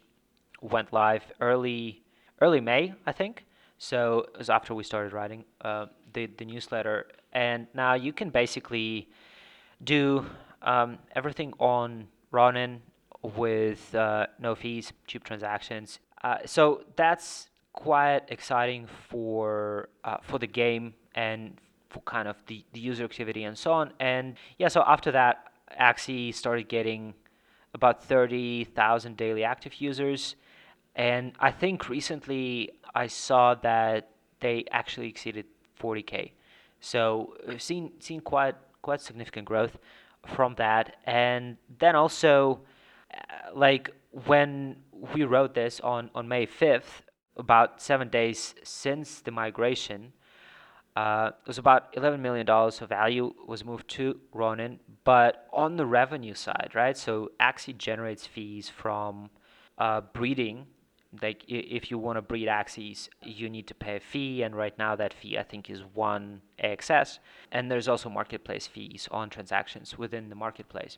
went 0.61 0.93
live 0.93 1.23
early 1.39 2.03
early 2.41 2.61
May, 2.61 2.93
I 3.05 3.11
think. 3.11 3.45
So 3.77 4.25
it 4.33 4.37
was 4.37 4.49
after 4.49 4.73
we 4.75 4.83
started 4.83 5.13
writing 5.13 5.45
uh, 5.61 5.87
the 6.13 6.27
the 6.37 6.45
newsletter, 6.45 7.07
and 7.31 7.67
now 7.73 7.93
you 7.93 8.13
can 8.13 8.29
basically 8.29 9.09
do 9.83 10.25
um, 10.61 10.97
everything 11.15 11.53
on 11.59 12.07
Ronin 12.31 12.81
with 13.21 13.93
uh, 13.95 14.27
no 14.39 14.55
fees, 14.55 14.93
cheap 15.07 15.23
transactions. 15.23 15.99
Uh, 16.23 16.37
so 16.45 16.83
that's 16.95 17.49
quite 17.73 18.21
exciting 18.29 18.87
for 19.09 19.89
uh, 20.03 20.17
for 20.21 20.39
the 20.39 20.47
game 20.47 20.93
and 21.15 21.57
for 21.89 22.01
kind 22.01 22.27
of 22.27 22.35
the, 22.47 22.65
the 22.73 22.79
user 22.79 23.03
activity 23.03 23.43
and 23.43 23.57
so 23.57 23.71
on. 23.71 23.91
And 23.99 24.35
yeah, 24.57 24.67
so 24.67 24.83
after 24.85 25.11
that, 25.11 25.51
Axie 25.79 26.33
started 26.33 26.67
getting 26.67 27.13
about 27.73 28.03
30,000 28.03 29.15
daily 29.15 29.43
active 29.43 29.79
users. 29.79 30.35
And 30.95 31.33
I 31.39 31.51
think 31.51 31.89
recently 31.89 32.71
I 32.95 33.07
saw 33.07 33.53
that 33.55 34.09
they 34.39 34.65
actually 34.71 35.07
exceeded 35.07 35.45
40k. 35.79 36.31
So 36.79 37.35
we've 37.47 37.61
seen 37.61 37.91
seen 37.99 38.21
quite 38.21 38.55
quite 38.81 39.01
significant 39.01 39.45
growth 39.45 39.77
from 40.35 40.55
that. 40.55 40.97
And 41.05 41.57
then 41.79 41.95
also, 41.95 42.61
like 43.55 43.91
when 44.25 44.77
we 45.13 45.23
wrote 45.23 45.53
this 45.53 45.79
on 45.79 46.09
on 46.15 46.27
May 46.27 46.45
5th, 46.45 47.01
about 47.37 47.81
seven 47.81 48.09
days 48.09 48.55
since 48.63 49.21
the 49.21 49.31
migration, 49.31 50.13
uh, 50.95 51.29
it 51.41 51.47
was 51.47 51.59
about 51.59 51.93
$11 51.93 52.19
million 52.19 52.49
of 52.49 52.89
value 52.89 53.31
was 53.45 53.63
moved 53.63 53.87
to 53.87 54.19
Ronin, 54.33 54.79
but 55.03 55.47
on 55.53 55.77
the 55.77 55.85
revenue 55.85 56.33
side, 56.33 56.71
right? 56.73 56.97
So 56.97 57.29
Axie 57.39 57.77
generates 57.77 58.25
fees 58.25 58.67
from 58.67 59.29
uh, 59.77 60.01
breeding. 60.01 60.65
Like 61.21 61.45
if 61.47 61.91
you 61.91 61.99
want 61.99 62.17
to 62.17 62.23
breed 62.23 62.47
Axies, 62.47 63.09
you 63.21 63.47
need 63.47 63.67
to 63.67 63.75
pay 63.75 63.97
a 63.97 63.99
fee, 63.99 64.41
and 64.41 64.55
right 64.55 64.75
now 64.77 64.95
that 64.95 65.13
fee 65.13 65.37
I 65.37 65.43
think 65.43 65.69
is 65.69 65.81
one 65.93 66.41
AXS. 66.63 67.19
And 67.51 67.69
there's 67.69 67.87
also 67.87 68.09
marketplace 68.09 68.65
fees 68.65 69.07
on 69.11 69.29
transactions 69.29 69.97
within 69.99 70.29
the 70.29 70.35
marketplace. 70.35 70.97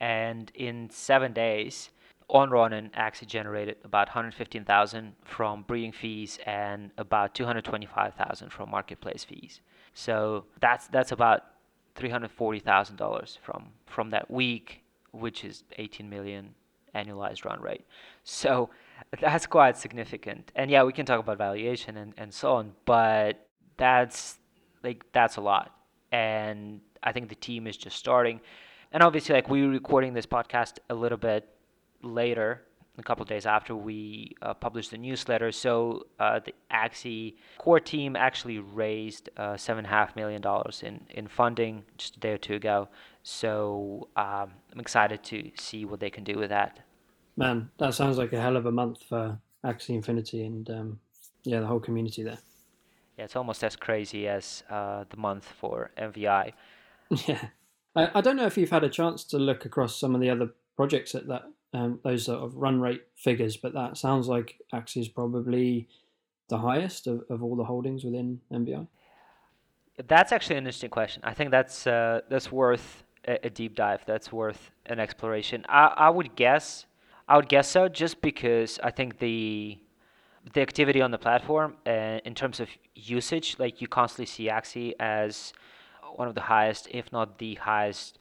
And 0.00 0.50
in 0.54 0.88
seven 0.90 1.32
days, 1.32 1.90
on 2.28 2.90
actually 2.94 3.26
generated 3.26 3.76
about 3.84 4.08
115,000 4.08 5.12
from 5.24 5.62
breeding 5.62 5.92
fees 5.92 6.38
and 6.46 6.90
about 6.96 7.34
225,000 7.34 8.50
from 8.50 8.70
marketplace 8.70 9.24
fees. 9.24 9.60
So 9.94 10.44
that's 10.60 10.86
that's 10.88 11.12
about 11.12 11.42
$340,000 11.96 13.38
from 13.38 13.68
from 13.86 14.10
that 14.10 14.30
week, 14.30 14.82
which 15.10 15.44
is 15.44 15.64
18 15.76 16.08
million 16.08 16.54
annualized 16.94 17.44
run 17.44 17.60
rate. 17.60 17.84
So 18.24 18.70
that's 19.20 19.46
quite 19.46 19.76
significant. 19.76 20.52
And 20.54 20.70
yeah, 20.70 20.84
we 20.84 20.92
can 20.92 21.06
talk 21.06 21.20
about 21.20 21.38
valuation 21.38 21.96
and, 21.96 22.14
and 22.16 22.32
so 22.32 22.54
on, 22.54 22.72
but 22.84 23.46
that's 23.76 24.38
like 24.82 25.04
that's 25.12 25.36
a 25.36 25.40
lot. 25.40 25.74
And 26.12 26.80
I 27.02 27.12
think 27.12 27.28
the 27.28 27.34
team 27.34 27.66
is 27.66 27.76
just 27.76 27.96
starting. 27.96 28.40
And 28.92 29.02
obviously 29.02 29.34
like 29.34 29.48
we 29.48 29.62
are 29.62 29.68
recording 29.68 30.14
this 30.14 30.26
podcast 30.26 30.78
a 30.88 30.94
little 30.94 31.18
bit 31.18 31.48
later, 32.02 32.62
a 32.98 33.02
couple 33.02 33.24
days 33.24 33.46
after 33.46 33.74
we 33.76 34.34
uh, 34.42 34.52
published 34.54 34.90
the 34.90 34.98
newsletter. 34.98 35.52
So 35.52 36.06
uh, 36.18 36.40
the 36.44 36.54
Axie 36.72 37.36
core 37.58 37.78
team 37.78 38.16
actually 38.16 38.58
raised 38.58 39.30
uh, 39.36 39.56
seven 39.56 39.84
and 39.84 39.92
a 39.92 39.96
half 39.96 40.16
million 40.16 40.42
dollars 40.42 40.82
in 40.82 41.00
in 41.10 41.28
funding 41.28 41.84
just 41.98 42.16
a 42.16 42.20
day 42.20 42.32
or 42.32 42.38
two 42.38 42.54
ago. 42.54 42.88
So 43.22 44.08
um, 44.16 44.50
I'm 44.72 44.80
excited 44.80 45.22
to 45.24 45.50
see 45.56 45.84
what 45.84 46.00
they 46.00 46.10
can 46.10 46.24
do 46.24 46.36
with 46.36 46.50
that. 46.50 46.80
Man, 47.36 47.70
that 47.78 47.94
sounds 47.94 48.18
like 48.18 48.32
a 48.32 48.40
hell 48.40 48.56
of 48.56 48.66
a 48.66 48.72
month 48.72 49.04
for 49.04 49.38
Axie 49.64 49.94
Infinity 49.94 50.44
and 50.44 50.68
um, 50.68 51.00
yeah, 51.44 51.60
the 51.60 51.66
whole 51.66 51.80
community 51.80 52.24
there. 52.24 52.38
Yeah, 53.16 53.24
it's 53.24 53.36
almost 53.36 53.62
as 53.62 53.76
crazy 53.76 54.26
as 54.26 54.64
uh, 54.68 55.04
the 55.08 55.16
month 55.16 55.44
for 55.60 55.90
MVI. 55.96 56.52
Yeah. 57.26 57.48
I, 58.00 58.18
I 58.18 58.20
don't 58.20 58.36
know 58.36 58.46
if 58.46 58.56
you've 58.56 58.70
had 58.70 58.84
a 58.84 58.88
chance 58.88 59.24
to 59.24 59.38
look 59.38 59.64
across 59.64 59.96
some 59.96 60.14
of 60.14 60.20
the 60.20 60.30
other 60.30 60.50
projects 60.76 61.14
at 61.14 61.26
that 61.28 61.44
um, 61.72 62.00
those 62.02 62.24
sort 62.24 62.40
of 62.40 62.56
run 62.56 62.80
rate 62.80 63.02
figures, 63.14 63.56
but 63.56 63.72
that 63.74 63.96
sounds 63.96 64.26
like 64.26 64.60
Axie 64.72 65.00
is 65.00 65.08
probably 65.08 65.88
the 66.48 66.58
highest 66.58 67.06
of, 67.06 67.24
of 67.30 67.42
all 67.42 67.54
the 67.54 67.64
holdings 67.64 68.02
within 68.02 68.40
MVI. 68.52 68.86
That's 70.08 70.32
actually 70.32 70.56
an 70.56 70.64
interesting 70.64 70.90
question. 70.90 71.22
I 71.24 71.34
think 71.34 71.50
that's 71.50 71.86
uh, 71.86 72.22
that's 72.28 72.50
worth 72.50 73.04
a, 73.28 73.46
a, 73.46 73.50
deep 73.50 73.76
dive. 73.76 74.02
That's 74.06 74.32
worth 74.32 74.72
an 74.86 74.98
exploration. 74.98 75.64
I, 75.68 75.92
I 75.96 76.10
would 76.10 76.34
guess 76.34 76.86
I 77.28 77.36
would 77.36 77.48
guess 77.48 77.68
so, 77.68 77.88
just 77.88 78.20
because 78.20 78.80
I 78.82 78.90
think 78.90 79.18
the 79.18 79.78
the 80.54 80.62
activity 80.62 81.02
on 81.02 81.10
the 81.10 81.18
platform 81.18 81.76
uh, 81.86 82.18
in 82.24 82.34
terms 82.34 82.60
of 82.60 82.68
usage, 82.94 83.56
like 83.58 83.80
you 83.80 83.88
constantly 83.88 84.26
see 84.26 84.48
Axie 84.48 84.94
as 84.98 85.52
one 86.18 86.28
of 86.28 86.34
the 86.34 86.42
highest, 86.42 86.88
if 86.90 87.12
not 87.12 87.38
the 87.38 87.54
highest, 87.56 88.18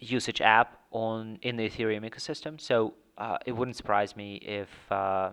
usage 0.00 0.40
app 0.40 0.80
on 0.90 1.38
in 1.42 1.56
the 1.56 1.68
Ethereum 1.68 2.08
ecosystem. 2.08 2.60
So 2.60 2.94
uh, 3.18 3.38
it 3.46 3.52
wouldn't 3.52 3.76
surprise 3.76 4.16
me 4.16 4.36
if 4.36 4.68
uh, 4.90 5.32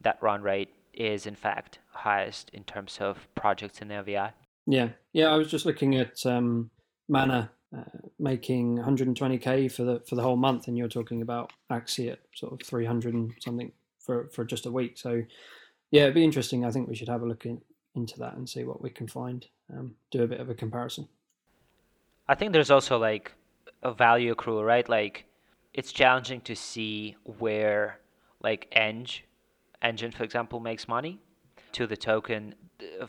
that 0.00 0.18
run 0.20 0.42
rate 0.42 0.70
is 0.94 1.26
in 1.26 1.34
fact 1.34 1.78
highest 1.90 2.50
in 2.50 2.64
terms 2.64 2.98
of 3.00 3.28
projects 3.34 3.80
in 3.80 3.88
the 3.88 3.94
MVI. 3.94 4.32
Yeah, 4.66 4.88
yeah. 5.12 5.28
I 5.28 5.36
was 5.36 5.50
just 5.50 5.66
looking 5.66 5.96
at 5.96 6.24
um, 6.26 6.70
Mana 7.08 7.50
uh, 7.76 7.82
making 8.18 8.78
120k 8.78 9.70
for 9.70 9.84
the 9.84 10.02
for 10.06 10.14
the 10.14 10.22
whole 10.22 10.36
month, 10.36 10.68
and 10.68 10.76
you're 10.76 10.88
talking 10.88 11.22
about 11.22 11.52
Axie 11.70 12.12
at 12.12 12.20
sort 12.34 12.52
of 12.52 12.66
300 12.66 13.14
and 13.14 13.32
something 13.40 13.72
for 13.98 14.28
for 14.28 14.44
just 14.44 14.66
a 14.66 14.72
week. 14.72 14.98
So 14.98 15.22
yeah, 15.90 16.02
it'd 16.02 16.14
be 16.14 16.24
interesting. 16.24 16.64
I 16.64 16.70
think 16.70 16.88
we 16.88 16.94
should 16.94 17.08
have 17.08 17.22
a 17.22 17.26
look 17.26 17.46
in, 17.46 17.60
into 17.94 18.18
that 18.18 18.34
and 18.34 18.48
see 18.48 18.64
what 18.64 18.82
we 18.82 18.90
can 18.90 19.08
find. 19.08 19.46
Um, 19.72 19.94
do 20.10 20.22
a 20.22 20.26
bit 20.26 20.40
of 20.40 20.50
a 20.50 20.54
comparison. 20.54 21.08
I 22.28 22.34
think 22.34 22.52
there's 22.52 22.70
also 22.70 22.98
like 22.98 23.32
a 23.82 23.92
value 23.92 24.34
accrual, 24.34 24.64
right? 24.64 24.88
Like 24.88 25.24
it's 25.72 25.92
challenging 25.92 26.40
to 26.42 26.54
see 26.54 27.16
where 27.24 28.00
like 28.42 28.68
Eng 28.72 29.06
Enjin, 29.82 30.12
for 30.12 30.24
example, 30.24 30.60
makes 30.60 30.88
money 30.88 31.20
to 31.72 31.86
the 31.86 31.96
token 31.96 32.54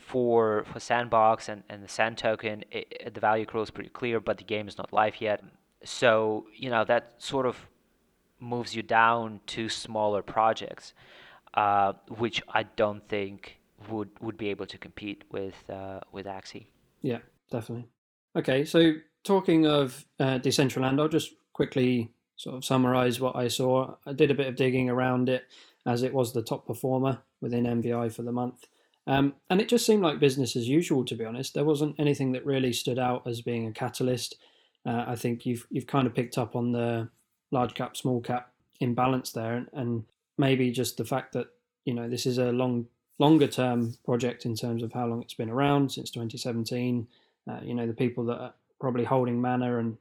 for 0.00 0.64
for 0.72 0.80
Sandbox 0.80 1.48
and, 1.48 1.62
and 1.68 1.82
the 1.82 1.88
Sand 1.88 2.18
token. 2.18 2.64
It, 2.70 3.14
the 3.14 3.20
value 3.20 3.44
accrual 3.44 3.62
is 3.62 3.70
pretty 3.70 3.90
clear, 3.90 4.20
but 4.20 4.38
the 4.38 4.44
game 4.44 4.68
is 4.68 4.78
not 4.78 4.92
live 4.92 5.20
yet. 5.20 5.42
So 5.84 6.46
you 6.56 6.70
know 6.70 6.84
that 6.84 7.14
sort 7.18 7.46
of 7.46 7.56
moves 8.38 8.74
you 8.74 8.82
down 8.82 9.40
to 9.46 9.68
smaller 9.68 10.22
projects, 10.22 10.94
uh, 11.54 11.92
which 12.08 12.42
I 12.48 12.62
don't 12.62 13.06
think 13.08 13.58
would 13.88 14.10
would 14.20 14.36
be 14.36 14.48
able 14.48 14.66
to 14.66 14.78
compete 14.78 15.24
with 15.30 15.68
uh, 15.68 16.00
with 16.12 16.26
Axie. 16.26 16.66
Yeah, 17.02 17.18
definitely. 17.50 17.88
Okay, 18.36 18.64
so 18.64 18.92
talking 19.24 19.66
of 19.66 20.04
uh, 20.18 20.38
Decentraland, 20.38 21.00
I'll 21.00 21.08
just 21.08 21.34
quickly 21.52 22.10
sort 22.36 22.56
of 22.56 22.64
summarize 22.64 23.20
what 23.20 23.36
I 23.36 23.48
saw. 23.48 23.94
I 24.06 24.12
did 24.12 24.30
a 24.30 24.34
bit 24.34 24.46
of 24.46 24.56
digging 24.56 24.88
around 24.88 25.28
it 25.28 25.44
as 25.86 26.02
it 26.02 26.14
was 26.14 26.32
the 26.32 26.42
top 26.42 26.66
performer 26.66 27.18
within 27.40 27.64
MVI 27.64 28.12
for 28.12 28.22
the 28.22 28.32
month. 28.32 28.66
Um, 29.06 29.34
and 29.48 29.60
it 29.60 29.68
just 29.68 29.86
seemed 29.86 30.02
like 30.02 30.20
business 30.20 30.56
as 30.56 30.68
usual, 30.68 31.04
to 31.06 31.14
be 31.14 31.24
honest. 31.24 31.54
There 31.54 31.64
wasn't 31.64 31.96
anything 31.98 32.32
that 32.32 32.46
really 32.46 32.72
stood 32.72 32.98
out 32.98 33.26
as 33.26 33.40
being 33.40 33.66
a 33.66 33.72
catalyst. 33.72 34.36
Uh, 34.86 35.04
I 35.06 35.16
think 35.16 35.44
you've 35.44 35.66
you've 35.70 35.86
kind 35.86 36.06
of 36.06 36.14
picked 36.14 36.38
up 36.38 36.54
on 36.54 36.72
the 36.72 37.08
large 37.50 37.74
cap, 37.74 37.96
small 37.96 38.20
cap 38.20 38.52
imbalance 38.80 39.32
there, 39.32 39.54
and, 39.54 39.68
and 39.72 40.04
maybe 40.38 40.70
just 40.70 40.96
the 40.96 41.04
fact 41.04 41.32
that 41.32 41.48
you 41.84 41.94
know 41.94 42.08
this 42.08 42.24
is 42.24 42.38
a 42.38 42.52
long 42.52 42.86
longer 43.18 43.46
term 43.46 43.94
project 44.04 44.46
in 44.46 44.54
terms 44.54 44.82
of 44.82 44.92
how 44.92 45.06
long 45.06 45.22
it's 45.22 45.34
been 45.34 45.50
around 45.50 45.92
since 45.92 46.10
2017. 46.10 47.06
Uh, 47.50 47.60
you 47.62 47.74
know 47.74 47.86
the 47.86 47.92
people 47.92 48.24
that 48.24 48.54
probably 48.80 49.04
holding 49.04 49.40
mana 49.40 49.78
and 49.78 49.98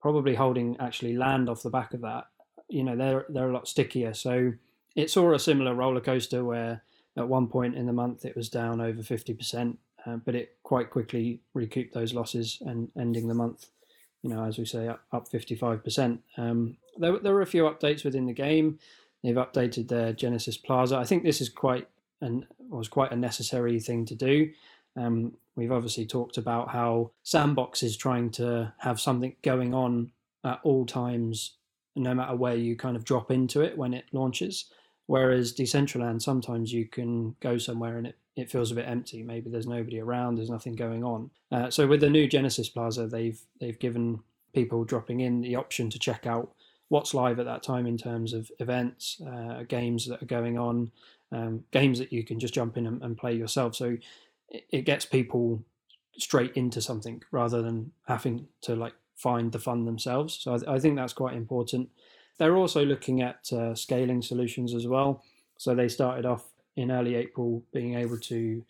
probably 0.00 0.34
holding 0.34 0.76
actually 0.78 1.16
land 1.16 1.48
off 1.48 1.62
the 1.62 1.70
back 1.70 1.94
of 1.94 2.02
that, 2.02 2.26
you 2.68 2.84
know, 2.84 2.96
they're 2.96 3.24
they're 3.28 3.50
a 3.50 3.52
lot 3.52 3.66
stickier. 3.66 4.14
So 4.14 4.52
it 4.94 5.10
saw 5.10 5.34
a 5.34 5.38
similar 5.38 5.74
roller 5.74 6.00
coaster 6.00 6.44
where 6.44 6.82
at 7.16 7.28
one 7.28 7.48
point 7.48 7.74
in 7.74 7.86
the 7.86 7.92
month 7.92 8.24
it 8.24 8.36
was 8.36 8.48
down 8.48 8.80
over 8.80 9.02
fifty 9.02 9.34
percent, 9.34 9.78
uh, 10.04 10.16
but 10.16 10.34
it 10.34 10.56
quite 10.62 10.90
quickly 10.90 11.40
recouped 11.54 11.94
those 11.94 12.14
losses 12.14 12.58
and 12.66 12.90
ending 12.98 13.28
the 13.28 13.34
month, 13.34 13.66
you 14.22 14.30
know, 14.30 14.44
as 14.44 14.58
we 14.58 14.64
say, 14.64 14.88
up 14.88 15.28
fifty 15.28 15.54
five 15.54 15.82
percent. 15.82 16.20
Um, 16.36 16.76
there 16.98 17.18
there 17.18 17.34
were 17.34 17.42
a 17.42 17.46
few 17.46 17.64
updates 17.64 18.04
within 18.04 18.26
the 18.26 18.32
game. 18.32 18.78
they've 19.26 19.34
updated 19.34 19.88
their 19.88 20.12
Genesis 20.12 20.56
Plaza. 20.56 20.96
I 20.96 21.04
think 21.04 21.24
this 21.24 21.40
is 21.40 21.48
quite 21.48 21.88
and 22.20 22.46
was 22.58 22.88
quite 22.88 23.12
a 23.12 23.16
necessary 23.16 23.78
thing 23.80 24.06
to 24.06 24.14
do. 24.14 24.50
Um, 24.96 25.34
we've 25.56 25.72
obviously 25.72 26.06
talked 26.06 26.36
about 26.36 26.68
how 26.70 27.10
Sandbox 27.22 27.82
is 27.82 27.96
trying 27.96 28.30
to 28.32 28.72
have 28.78 29.00
something 29.00 29.34
going 29.42 29.74
on 29.74 30.12
at 30.44 30.60
all 30.62 30.86
times, 30.86 31.56
no 31.96 32.14
matter 32.14 32.36
where 32.36 32.54
you 32.54 32.76
kind 32.76 32.96
of 32.96 33.04
drop 33.04 33.30
into 33.30 33.62
it 33.62 33.76
when 33.76 33.94
it 33.94 34.04
launches. 34.12 34.66
Whereas 35.06 35.54
Decentraland, 35.54 36.22
sometimes 36.22 36.72
you 36.72 36.86
can 36.86 37.36
go 37.40 37.58
somewhere 37.58 37.96
and 37.96 38.08
it, 38.08 38.18
it 38.36 38.50
feels 38.50 38.70
a 38.70 38.74
bit 38.74 38.88
empty. 38.88 39.22
Maybe 39.22 39.50
there's 39.50 39.66
nobody 39.66 40.00
around, 40.00 40.36
there's 40.36 40.50
nothing 40.50 40.74
going 40.74 41.04
on. 41.04 41.30
Uh, 41.50 41.70
so 41.70 41.86
with 41.86 42.00
the 42.00 42.10
new 42.10 42.28
Genesis 42.28 42.68
Plaza, 42.68 43.06
they've 43.06 43.40
they've 43.60 43.78
given 43.78 44.20
people 44.52 44.84
dropping 44.84 45.20
in 45.20 45.40
the 45.42 45.56
option 45.56 45.90
to 45.90 45.98
check 45.98 46.26
out 46.26 46.52
what's 46.88 47.14
live 47.14 47.38
at 47.38 47.46
that 47.46 47.62
time 47.62 47.86
in 47.86 47.98
terms 47.98 48.32
of 48.32 48.50
events, 48.58 49.20
uh, 49.26 49.62
games 49.68 50.06
that 50.06 50.22
are 50.22 50.26
going 50.26 50.58
on, 50.58 50.90
um, 51.32 51.64
games 51.70 51.98
that 51.98 52.12
you 52.12 52.24
can 52.24 52.38
just 52.38 52.54
jump 52.54 52.76
in 52.76 52.86
and, 52.86 53.02
and 53.02 53.16
play 53.16 53.34
yourself. 53.34 53.74
So 53.74 53.96
it, 54.50 54.82
gets 54.82 55.04
people 55.04 55.62
straight 56.16 56.52
into 56.54 56.80
something 56.80 57.22
rather 57.30 57.62
than 57.62 57.92
having 58.06 58.46
to 58.62 58.74
like 58.74 58.94
find 59.16 59.52
the 59.52 59.58
fun 59.58 59.84
themselves. 59.84 60.38
So 60.40 60.54
I, 60.54 60.58
th- 60.58 60.68
I 60.68 60.78
think 60.78 60.96
that's 60.96 61.12
quite 61.12 61.34
important. 61.34 61.88
They're 62.38 62.56
also 62.56 62.84
looking 62.84 63.22
at 63.22 63.50
uh, 63.52 63.74
scaling 63.74 64.22
solutions 64.22 64.74
as 64.74 64.86
well. 64.86 65.22
So 65.58 65.74
they 65.74 65.88
started 65.88 66.26
off 66.26 66.44
in 66.76 66.90
early 66.90 67.14
April 67.14 67.62
being 67.72 67.94
able 67.94 68.18
to 68.18 68.62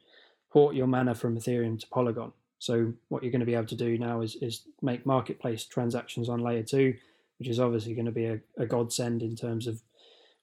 port 0.50 0.74
your 0.74 0.86
mana 0.86 1.14
from 1.14 1.36
Ethereum 1.36 1.78
to 1.80 1.86
Polygon. 1.88 2.32
So 2.58 2.92
what 3.08 3.22
you're 3.22 3.32
going 3.32 3.40
to 3.40 3.46
be 3.46 3.54
able 3.54 3.66
to 3.66 3.74
do 3.74 3.98
now 3.98 4.22
is, 4.22 4.36
is 4.36 4.62
make 4.80 5.04
marketplace 5.04 5.64
transactions 5.64 6.28
on 6.28 6.40
layer 6.40 6.62
two, 6.62 6.94
which 7.38 7.48
is 7.48 7.60
obviously 7.60 7.94
going 7.94 8.06
to 8.06 8.12
be 8.12 8.26
a, 8.26 8.40
a 8.56 8.66
godsend 8.66 9.22
in 9.22 9.36
terms 9.36 9.66
of 9.66 9.82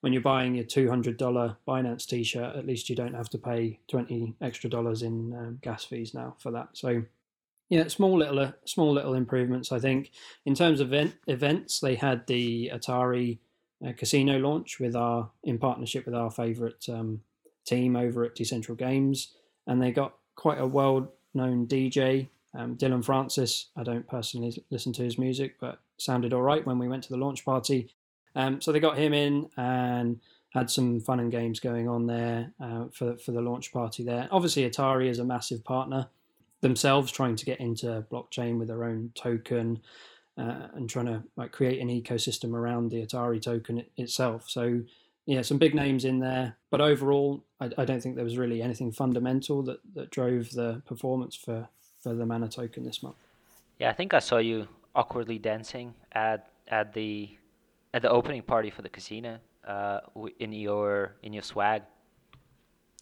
when 0.04 0.12
you're 0.12 0.22
buying 0.22 0.54
your 0.54 0.66
$200 0.66 1.56
Binance 1.66 2.06
t-shirt, 2.06 2.58
at 2.58 2.68
least 2.68 2.90
you 2.90 2.96
don't 2.96 3.14
have 3.14 3.30
to 3.30 3.38
pay 3.38 3.80
20 3.88 4.36
extra 4.42 4.70
dollars 4.70 5.02
in 5.02 5.34
um, 5.34 5.60
gas 5.62 5.86
fees 5.86 6.14
now 6.14 6.36
for 6.40 6.52
that. 6.52 6.68
So 6.74 7.04
yeah, 7.70 7.88
small 7.88 8.18
little 8.18 8.38
uh, 8.38 8.52
small 8.66 8.92
little 8.92 9.14
improvements. 9.14 9.72
I 9.72 9.80
think 9.80 10.12
in 10.46 10.56
terms 10.56 10.82
of 10.82 10.90
event, 10.90 11.16
events, 11.28 11.80
they 11.80 11.96
had 11.96 12.28
the 12.28 12.70
Atari 12.74 13.38
uh, 13.88 13.94
Casino 13.96 14.40
launch 14.40 14.78
with 14.78 14.94
our 14.94 15.30
in 15.46 15.58
partnership 15.58 16.06
with 16.06 16.16
our 16.16 16.30
favourite 16.30 16.84
um, 16.90 17.22
team 17.64 17.96
over 17.96 18.26
at 18.26 18.36
Decentral 18.36 18.78
Games, 18.78 19.34
and 19.68 19.82
they 19.82 19.92
got 19.92 20.16
quite 20.36 20.60
a 20.60 20.68
well-known 20.68 21.66
DJ, 21.66 22.28
um, 22.54 22.76
Dillon 22.76 23.04
Francis. 23.04 23.70
I 23.78 23.84
don't 23.84 24.06
personally 24.06 24.62
listen 24.70 24.92
to 24.92 25.04
his 25.04 25.18
music, 25.18 25.56
but 25.62 25.80
sounded 25.96 26.34
all 26.34 26.42
right 26.42 26.68
when 26.68 26.78
we 26.78 26.90
went 26.90 27.04
to 27.06 27.10
the 27.10 27.18
launch 27.18 27.46
party. 27.46 27.96
Um, 28.36 28.62
so 28.62 28.72
they 28.72 28.80
got 28.80 28.98
him 28.98 29.14
in 29.14 29.50
and 29.58 30.20
had 30.54 30.70
some 30.70 31.00
fun 31.00 31.20
and 31.20 31.32
games 31.32 31.60
going 31.60 31.88
on 31.88 32.06
there 32.06 32.52
uh, 32.60 32.86
for 32.92 33.18
for 33.18 33.32
the 33.32 33.42
launch 33.42 33.72
party 33.72 34.04
there. 34.04 34.28
Obviously, 34.32 34.70
Atari 34.70 35.10
is 35.10 35.20
a 35.20 35.26
massive 35.26 35.64
partner 35.64 36.08
themselves, 36.62 37.12
trying 37.12 37.36
to 37.36 37.46
get 37.46 37.60
into 37.60 38.06
blockchain 38.12 38.58
with 38.58 38.68
their 38.68 38.84
own 38.84 39.12
token 39.16 39.82
uh, 40.38 40.68
and 40.74 40.90
trying 40.90 41.06
to 41.06 41.24
like 41.36 41.52
create 41.52 41.80
an 41.80 41.90
ecosystem 41.90 42.54
around 42.54 42.90
the 42.90 43.06
Atari 43.06 43.42
token 43.42 43.80
it, 43.80 43.92
itself. 43.98 44.50
So 44.50 44.82
yeah, 45.26 45.42
some 45.42 45.58
big 45.58 45.74
names 45.74 46.06
in 46.06 46.20
there, 46.20 46.58
but 46.70 46.82
overall, 46.82 47.44
I, 47.60 47.70
I, 47.78 47.86
don't 47.86 48.02
think 48.02 48.16
there 48.16 48.26
was 48.26 48.38
really 48.38 48.62
anything 48.62 48.92
fundamental 48.92 49.64
that 49.64 49.80
that 49.94 50.10
drove 50.10 50.52
the 50.52 50.82
performance 50.86 51.36
for 51.36 51.68
for 52.02 52.14
the 52.14 52.26
Mana 52.26 52.50
token 52.50 52.84
this 52.84 53.02
month. 53.02 53.16
Yeah, 53.80 53.90
I 53.90 53.94
think 53.94 54.14
I 54.14 54.20
saw 54.20 54.38
you 54.38 54.68
awkwardly 54.96 55.40
dancing 55.40 55.94
at 56.12 56.50
at 56.68 56.94
the 56.94 57.38
at 57.94 58.02
the 58.02 58.10
opening 58.10 58.42
party 58.42 58.70
for 58.70 58.82
the 58.82 58.90
casino 58.90 59.40
uh, 59.68 60.00
in 60.40 60.52
your 60.52 61.16
in 61.24 61.34
your 61.34 61.44
swag. 61.44 61.84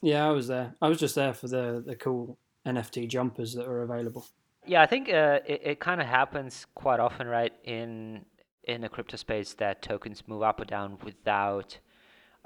Yeah, 0.01 0.27
I 0.27 0.31
was 0.31 0.47
there. 0.47 0.75
I 0.81 0.89
was 0.89 0.99
just 0.99 1.15
there 1.15 1.33
for 1.33 1.47
the 1.47 1.83
the 1.85 1.95
cool 1.95 2.37
NFT 2.65 3.07
jumpers 3.07 3.53
that 3.53 3.67
were 3.67 3.83
available. 3.83 4.25
Yeah, 4.65 4.81
I 4.81 4.85
think 4.85 5.09
uh, 5.09 5.39
it, 5.45 5.61
it 5.63 5.79
kind 5.79 6.01
of 6.01 6.07
happens 6.07 6.67
quite 6.75 6.99
often, 6.99 7.27
right? 7.27 7.53
In 7.63 8.25
in 8.63 8.81
the 8.81 8.89
crypto 8.89 9.17
space, 9.17 9.53
that 9.55 9.81
tokens 9.81 10.23
move 10.27 10.43
up 10.43 10.59
or 10.59 10.65
down 10.65 10.97
without 11.03 11.79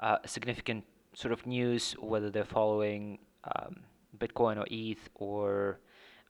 uh, 0.00 0.18
significant 0.24 0.84
sort 1.14 1.32
of 1.32 1.46
news, 1.46 1.94
whether 2.00 2.30
they're 2.30 2.44
following 2.44 3.18
um, 3.44 3.76
Bitcoin 4.18 4.58
or 4.58 4.66
ETH, 4.70 5.08
or 5.14 5.80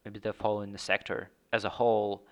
maybe 0.05 0.19
they're 0.19 0.33
following 0.33 0.73
the 0.73 0.79
sector 0.79 1.31
as 1.53 1.65
a 1.65 1.69
whole 1.69 2.27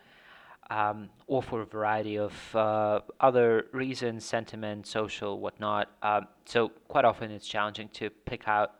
um, 0.71 1.09
or 1.27 1.43
for 1.43 1.63
a 1.63 1.67
variety 1.67 2.17
of 2.19 2.33
uh, 2.55 3.01
other 3.21 3.67
reasons, 3.73 4.25
sentiment, 4.25 4.87
social, 4.87 5.41
whatnot. 5.41 5.91
Um, 6.03 6.27
so 6.45 6.71
quite 6.89 7.05
often 7.05 7.31
it's 7.31 7.47
challenging 7.47 7.89
to 7.95 8.11
pick 8.11 8.49
out 8.49 8.73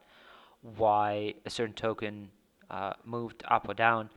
why 0.77 1.35
a 1.45 1.51
certain 1.51 1.75
token 1.75 2.31
uh, 2.71 2.95
moved 3.05 3.43
up 3.49 3.69
or 3.69 3.75
down. 3.75 4.11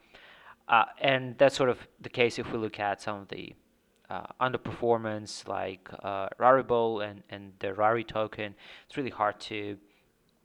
Uh, 0.68 0.86
and 1.02 1.38
that's 1.38 1.56
sort 1.56 1.70
of 1.70 1.80
the 2.02 2.10
case 2.10 2.40
if 2.40 2.52
we 2.52 2.58
look 2.58 2.80
at 2.80 3.02
some 3.02 3.22
of 3.22 3.28
the 3.30 3.54
uh, 4.10 4.26
underperformance 4.42 5.48
like 5.48 5.90
uh, 6.04 6.28
Rarible 6.40 7.10
and, 7.10 7.24
and 7.30 7.54
the 7.60 7.74
Rari 7.74 8.04
token. 8.04 8.56
It's 8.86 8.98
really 8.98 9.10
hard 9.10 9.40
to 9.42 9.78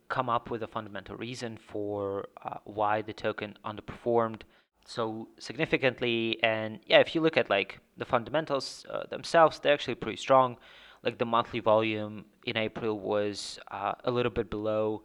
come 0.08 0.28
up 0.28 0.50
with 0.50 0.62
a 0.62 0.66
fundamental 0.66 1.16
reason 1.16 1.56
for 1.56 2.28
uh, 2.44 2.58
why 2.64 3.02
the 3.02 3.12
token 3.12 3.56
underperformed 3.64 4.42
so 4.86 5.28
significantly. 5.38 6.38
And 6.42 6.80
yeah, 6.86 6.98
if 6.98 7.14
you 7.14 7.20
look 7.20 7.36
at 7.36 7.50
like 7.50 7.78
the 7.96 8.04
fundamentals 8.04 8.86
uh, 8.90 9.04
themselves, 9.08 9.58
they're 9.58 9.74
actually 9.74 9.94
pretty 9.96 10.16
strong. 10.16 10.56
Like 11.02 11.18
the 11.18 11.26
monthly 11.26 11.60
volume 11.60 12.26
in 12.46 12.56
April 12.56 12.98
was 12.98 13.58
uh, 13.70 13.94
a 14.04 14.10
little 14.10 14.30
bit 14.30 14.50
below 14.50 15.02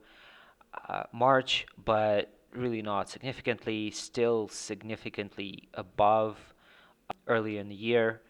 uh, 0.87 1.03
March, 1.11 1.65
but 1.83 2.33
really 2.53 2.81
not 2.81 3.09
significantly. 3.09 3.91
Still 3.91 4.47
significantly 4.47 5.69
above 5.73 6.37
earlier 7.27 7.59
in 7.59 7.69
the 7.69 7.75
year, 7.75 8.21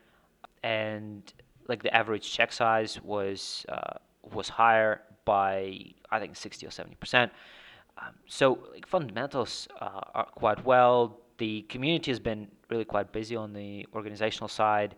and 0.63 1.31
like 1.67 1.83
the 1.83 1.93
average 1.93 2.31
check 2.31 2.53
size 2.53 3.01
was 3.01 3.65
uh, 3.69 3.97
was 4.33 4.47
higher 4.47 5.01
by 5.25 5.79
I 6.09 6.19
think 6.19 6.35
60 6.37 6.65
or 6.65 6.71
70 6.71 6.95
percent. 6.95 7.31
Um, 7.97 8.13
so 8.27 8.59
like 8.71 8.87
fundamentals 8.87 9.67
uh, 9.81 10.01
are 10.13 10.27
quite 10.35 10.63
well 10.63 11.19
the 11.37 11.61
community 11.63 12.11
has 12.11 12.19
been 12.19 12.47
really 12.69 12.85
quite 12.85 13.11
busy 13.11 13.35
on 13.35 13.53
the 13.53 13.85
organizational 13.93 14.47
side. 14.47 14.95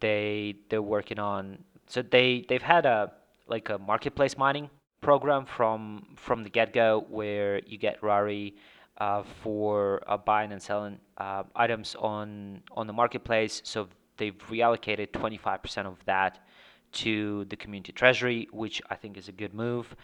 They 0.00 0.56
they're 0.68 0.82
working 0.82 1.18
on 1.18 1.58
so 1.86 2.02
they 2.02 2.44
they've 2.48 2.62
had 2.62 2.86
a 2.86 3.12
like 3.46 3.68
a 3.68 3.78
marketplace 3.78 4.36
mining 4.36 4.68
program 5.00 5.46
from 5.46 6.06
from 6.16 6.42
the 6.42 6.50
get 6.50 6.72
go 6.72 7.06
where 7.08 7.60
you 7.66 7.78
get 7.78 8.02
Rari 8.02 8.56
uh, 8.98 9.22
for 9.42 10.02
uh, 10.06 10.16
buying 10.16 10.52
and 10.52 10.62
selling 10.62 10.98
uh, 11.18 11.44
items 11.54 11.94
on 11.98 12.62
on 12.72 12.86
the 12.86 12.92
marketplace. 12.92 13.60
So 13.64 13.88
they've 14.16 14.36
reallocated 14.48 15.08
25% 15.12 15.86
of 15.86 15.98
that 16.06 16.40
to 16.92 17.44
the 17.46 17.56
community 17.56 17.92
treasury, 17.92 18.48
which 18.52 18.80
I 18.88 18.94
think 18.94 19.16
is 19.16 19.28
a 19.28 19.32
good 19.32 19.52
move. 19.52 19.94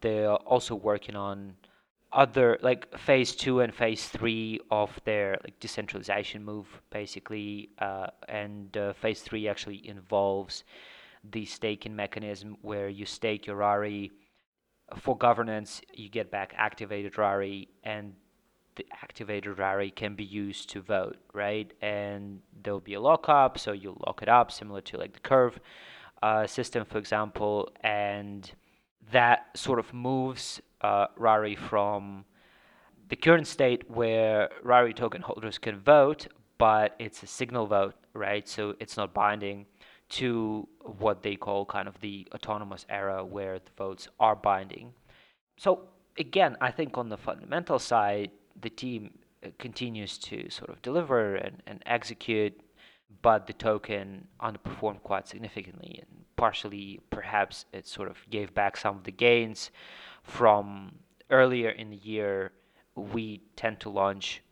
They're 0.00 0.32
also 0.32 0.74
working 0.74 1.14
on 1.14 1.54
other 2.12 2.58
like 2.62 2.96
phase 2.98 3.34
two 3.34 3.60
and 3.60 3.74
phase 3.74 4.08
three 4.08 4.60
of 4.70 4.90
their 5.04 5.38
like 5.42 5.58
decentralization 5.60 6.44
move 6.44 6.66
basically 6.90 7.70
uh, 7.78 8.06
and 8.28 8.76
uh, 8.76 8.92
phase 8.92 9.20
three 9.20 9.48
actually 9.48 9.86
involves 9.88 10.64
the 11.30 11.44
staking 11.44 11.94
mechanism 11.94 12.56
where 12.62 12.88
you 12.88 13.06
stake 13.06 13.46
your 13.46 13.56
rari 13.56 14.10
for 14.96 15.16
governance 15.16 15.80
you 15.94 16.08
get 16.08 16.30
back 16.30 16.52
activated 16.56 17.16
rari 17.16 17.68
and 17.84 18.14
the 18.76 18.86
activated 19.02 19.58
rari 19.58 19.90
can 19.90 20.14
be 20.14 20.24
used 20.24 20.70
to 20.70 20.80
vote 20.80 21.16
right? 21.32 21.72
And 21.82 22.40
there'll 22.62 22.80
be 22.80 22.94
a 22.94 23.00
lockup 23.00 23.58
so 23.58 23.72
you 23.72 23.96
lock 24.06 24.22
it 24.22 24.28
up 24.28 24.50
similar 24.50 24.80
to 24.82 24.96
like 24.96 25.12
the 25.12 25.20
curve 25.20 25.58
uh, 26.22 26.46
system 26.46 26.84
for 26.84 26.98
example 26.98 27.70
and 27.82 28.50
that 29.10 29.46
sort 29.56 29.78
of 29.78 29.92
moves 29.92 30.60
uh, 30.82 31.06
Rari 31.16 31.56
from 31.56 32.24
the 33.08 33.16
current 33.16 33.46
state 33.46 33.90
where 33.90 34.48
Rari 34.62 34.94
token 34.94 35.22
holders 35.22 35.58
can 35.58 35.78
vote, 35.78 36.28
but 36.58 36.94
it's 36.98 37.22
a 37.22 37.26
signal 37.26 37.66
vote, 37.66 37.94
right? 38.14 38.48
So 38.48 38.74
it's 38.80 38.96
not 38.96 39.12
binding 39.12 39.66
to 40.10 40.68
what 40.80 41.22
they 41.22 41.36
call 41.36 41.64
kind 41.64 41.88
of 41.88 41.98
the 42.00 42.28
autonomous 42.34 42.84
era 42.88 43.24
where 43.24 43.58
the 43.58 43.70
votes 43.76 44.08
are 44.20 44.36
binding. 44.36 44.92
So 45.56 45.88
again, 46.18 46.56
I 46.60 46.70
think 46.70 46.98
on 46.98 47.08
the 47.08 47.16
fundamental 47.16 47.78
side, 47.78 48.30
the 48.60 48.70
team 48.70 49.18
uh, 49.44 49.48
continues 49.58 50.18
to 50.18 50.50
sort 50.50 50.70
of 50.70 50.82
deliver 50.82 51.36
and, 51.36 51.62
and 51.66 51.82
execute, 51.86 52.60
but 53.22 53.46
the 53.46 53.52
token 53.52 54.28
underperformed 54.40 55.02
quite 55.02 55.28
significantly. 55.28 55.98
And 56.00 56.24
partially, 56.36 57.00
perhaps 57.10 57.64
it 57.72 57.86
sort 57.86 58.08
of 58.08 58.16
gave 58.30 58.52
back 58.54 58.76
some 58.76 58.96
of 58.96 59.04
the 59.04 59.12
gains 59.12 59.70
from 60.22 60.92
earlier 61.30 61.70
in 61.70 61.90
the 61.90 61.96
year, 61.96 62.52
we 62.94 63.42
tend 63.56 63.80
to 63.80 63.90
launch 63.90 64.42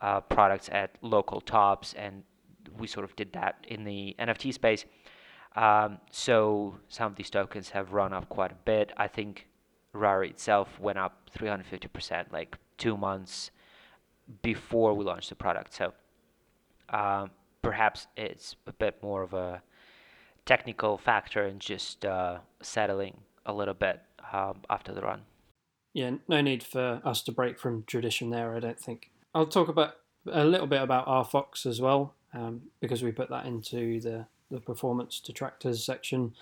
uh, 0.00 0.20
products 0.20 0.68
at 0.72 0.96
local 1.02 1.40
tops, 1.40 1.94
and 1.94 2.22
we 2.78 2.86
sort 2.86 3.04
of 3.04 3.14
did 3.16 3.32
that 3.32 3.64
in 3.68 3.84
the 3.84 4.14
NFT 4.18 4.54
space. 4.54 4.84
Um, 5.56 5.98
so 6.10 6.76
some 6.88 7.10
of 7.10 7.16
these 7.16 7.30
tokens 7.30 7.70
have 7.70 7.92
run 7.92 8.12
up 8.12 8.28
quite 8.28 8.52
a 8.52 8.58
bit. 8.64 8.92
I 8.96 9.08
think 9.08 9.48
Rari 9.92 10.30
itself 10.30 10.78
went 10.78 10.98
up 10.98 11.28
350%, 11.36 12.32
like 12.32 12.56
two 12.78 12.96
months 12.96 13.50
before 14.42 14.94
we 14.94 15.04
launched 15.04 15.28
the 15.28 15.34
product. 15.34 15.74
So 15.74 15.92
um, 16.90 17.30
perhaps 17.62 18.06
it's 18.16 18.56
a 18.66 18.72
bit 18.72 19.02
more 19.02 19.22
of 19.22 19.34
a 19.34 19.62
technical 20.46 20.96
factor 20.96 21.44
and 21.44 21.60
just 21.60 22.04
uh, 22.04 22.38
settling 22.62 23.16
a 23.46 23.52
little 23.52 23.74
bit 23.74 24.00
um, 24.32 24.62
after 24.68 24.92
the 24.92 25.02
run. 25.02 25.22
Yeah, 25.92 26.12
no 26.28 26.40
need 26.40 26.62
for 26.62 27.00
us 27.04 27.22
to 27.22 27.32
break 27.32 27.58
from 27.58 27.84
tradition 27.84 28.30
there, 28.30 28.54
I 28.54 28.60
don't 28.60 28.78
think. 28.78 29.10
I'll 29.34 29.46
talk 29.46 29.68
about 29.68 29.94
a 30.30 30.44
little 30.44 30.66
bit 30.66 30.82
about 30.82 31.06
RFox 31.06 31.66
as 31.66 31.80
well, 31.80 32.14
um, 32.32 32.62
because 32.80 33.02
we 33.02 33.12
put 33.12 33.30
that 33.30 33.46
into 33.46 34.00
the, 34.00 34.26
the 34.50 34.60
performance 34.60 35.20
detractors 35.20 35.84
section. 35.84 36.34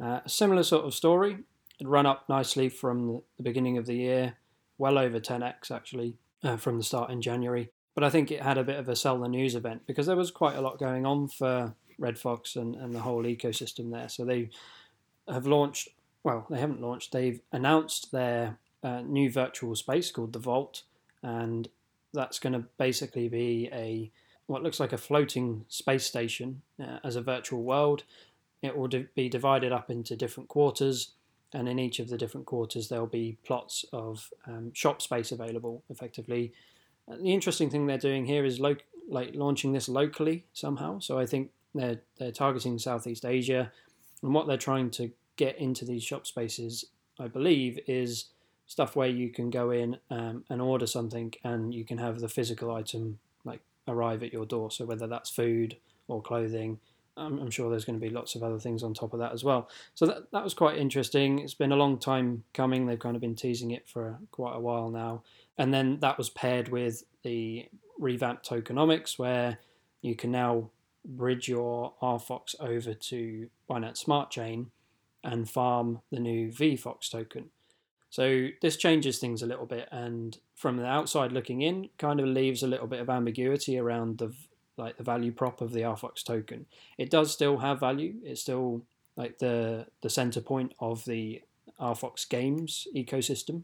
Uh, 0.00 0.20
a 0.24 0.28
similar 0.28 0.62
sort 0.62 0.84
of 0.84 0.94
story. 0.94 1.38
It 1.80 1.86
run 1.86 2.06
up 2.06 2.28
nicely 2.28 2.68
from 2.68 3.06
the, 3.06 3.22
the 3.36 3.42
beginning 3.42 3.78
of 3.78 3.86
the 3.86 3.94
year, 3.94 4.34
well 4.78 4.98
over 4.98 5.20
10x 5.20 5.70
actually, 5.70 6.16
uh, 6.42 6.56
from 6.56 6.78
the 6.78 6.84
start 6.84 7.10
in 7.10 7.22
January. 7.22 7.70
But 7.94 8.04
I 8.04 8.10
think 8.10 8.30
it 8.30 8.42
had 8.42 8.58
a 8.58 8.64
bit 8.64 8.78
of 8.78 8.88
a 8.88 8.96
sell 8.96 9.18
the 9.18 9.28
news 9.28 9.54
event 9.54 9.82
because 9.86 10.06
there 10.06 10.16
was 10.16 10.30
quite 10.30 10.56
a 10.56 10.60
lot 10.60 10.78
going 10.78 11.04
on 11.04 11.28
for 11.28 11.74
Red 11.98 12.18
Fox 12.18 12.56
and, 12.56 12.76
and 12.76 12.94
the 12.94 13.00
whole 13.00 13.24
ecosystem 13.24 13.90
there. 13.90 14.08
So 14.08 14.24
they 14.24 14.50
have 15.28 15.46
launched, 15.46 15.88
well, 16.24 16.46
they 16.50 16.58
haven't 16.58 16.80
launched, 16.80 17.12
they've 17.12 17.40
announced 17.52 18.12
their 18.12 18.58
uh, 18.82 19.00
new 19.00 19.30
virtual 19.30 19.74
space 19.74 20.10
called 20.10 20.32
the 20.32 20.38
Vault. 20.38 20.82
And 21.22 21.68
that's 22.12 22.38
going 22.38 22.52
to 22.52 22.64
basically 22.78 23.28
be 23.28 23.68
a 23.72 24.10
what 24.46 24.62
looks 24.62 24.80
like 24.80 24.94
a 24.94 24.98
floating 24.98 25.64
space 25.68 26.06
station 26.06 26.62
uh, 26.82 26.98
as 27.04 27.16
a 27.16 27.20
virtual 27.20 27.62
world. 27.62 28.04
It 28.62 28.76
will 28.76 28.88
be 29.14 29.28
divided 29.28 29.72
up 29.72 29.90
into 29.90 30.16
different 30.16 30.48
quarters, 30.48 31.12
and 31.52 31.68
in 31.68 31.78
each 31.78 32.00
of 32.00 32.08
the 32.08 32.16
different 32.16 32.46
quarters, 32.46 32.88
there'll 32.88 33.06
be 33.06 33.36
plots 33.44 33.84
of 33.92 34.30
um, 34.46 34.72
shop 34.72 35.02
space 35.02 35.32
available 35.32 35.84
effectively. 35.90 36.52
Uh, 37.06 37.16
the 37.16 37.32
interesting 37.32 37.70
thing 37.70 37.86
they're 37.86 37.98
doing 37.98 38.24
here 38.24 38.44
is 38.44 38.58
lo- 38.58 38.76
like 39.08 39.34
launching 39.34 39.72
this 39.72 39.88
locally 39.88 40.44
somehow. 40.54 40.98
So 40.98 41.18
I 41.18 41.26
think 41.26 41.50
they're 41.74 42.00
they're 42.18 42.32
targeting 42.32 42.78
Southeast 42.78 43.24
Asia, 43.24 43.70
and 44.22 44.34
what 44.34 44.46
they're 44.46 44.56
trying 44.56 44.90
to 44.92 45.10
get 45.38 45.56
into 45.58 45.86
these 45.86 46.02
shop 46.02 46.26
spaces, 46.26 46.84
I 47.18 47.28
believe, 47.28 47.78
is 47.86 48.26
stuff 48.66 48.94
where 48.94 49.08
you 49.08 49.30
can 49.30 49.48
go 49.48 49.70
in 49.70 49.96
um, 50.10 50.44
and 50.50 50.60
order 50.60 50.86
something, 50.86 51.32
and 51.42 51.72
you 51.72 51.86
can 51.86 51.96
have 51.96 52.20
the 52.20 52.28
physical 52.28 52.74
item 52.74 53.18
like 53.44 53.60
arrive 53.86 54.22
at 54.22 54.32
your 54.32 54.44
door. 54.44 54.70
So 54.70 54.84
whether 54.84 55.06
that's 55.06 55.30
food 55.30 55.78
or 56.08 56.20
clothing, 56.20 56.80
I'm, 57.16 57.38
I'm 57.38 57.50
sure 57.50 57.70
there's 57.70 57.86
going 57.86 57.98
to 57.98 58.06
be 58.06 58.12
lots 58.12 58.34
of 58.34 58.42
other 58.42 58.58
things 58.58 58.82
on 58.82 58.92
top 58.92 59.14
of 59.14 59.20
that 59.20 59.32
as 59.32 59.42
well. 59.42 59.70
So 59.94 60.04
that 60.06 60.30
that 60.32 60.44
was 60.44 60.52
quite 60.52 60.76
interesting. 60.76 61.38
It's 61.38 61.54
been 61.54 61.72
a 61.72 61.76
long 61.76 61.98
time 61.98 62.44
coming. 62.52 62.86
They've 62.86 62.98
kind 62.98 63.16
of 63.16 63.22
been 63.22 63.34
teasing 63.34 63.70
it 63.70 63.88
for 63.88 64.18
quite 64.30 64.56
a 64.56 64.60
while 64.60 64.90
now, 64.90 65.22
and 65.56 65.72
then 65.72 66.00
that 66.00 66.18
was 66.18 66.28
paired 66.28 66.68
with 66.68 67.04
the 67.22 67.68
revamped 67.98 68.48
tokenomics, 68.48 69.18
where 69.18 69.58
you 70.02 70.14
can 70.14 70.30
now 70.30 70.70
bridge 71.04 71.48
your 71.48 71.94
RFox 72.02 72.54
over 72.60 72.92
to 72.92 73.48
Binance 73.70 73.96
Smart 73.96 74.30
Chain 74.30 74.70
and 75.28 75.48
farm 75.48 76.00
the 76.10 76.18
new 76.18 76.48
VFox 76.50 77.10
token. 77.10 77.50
So 78.10 78.48
this 78.62 78.76
changes 78.76 79.18
things 79.18 79.42
a 79.42 79.46
little 79.46 79.66
bit, 79.66 79.88
and 79.92 80.36
from 80.54 80.78
the 80.78 80.86
outside 80.86 81.32
looking 81.32 81.60
in, 81.60 81.90
kind 81.98 82.20
of 82.20 82.26
leaves 82.26 82.62
a 82.62 82.66
little 82.66 82.86
bit 82.86 83.00
of 83.00 83.10
ambiguity 83.10 83.78
around 83.78 84.18
the 84.18 84.32
like 84.78 84.96
the 84.96 85.02
value 85.02 85.32
prop 85.32 85.60
of 85.60 85.72
the 85.72 85.80
RFox 85.80 86.22
token. 86.24 86.66
It 86.96 87.10
does 87.10 87.32
still 87.32 87.58
have 87.58 87.80
value. 87.80 88.14
It's 88.22 88.40
still 88.40 88.82
like 89.16 89.38
the 89.38 89.86
the 90.00 90.08
center 90.08 90.40
point 90.40 90.72
of 90.80 91.04
the 91.04 91.42
RFox 91.78 92.26
games 92.28 92.86
ecosystem. 92.96 93.62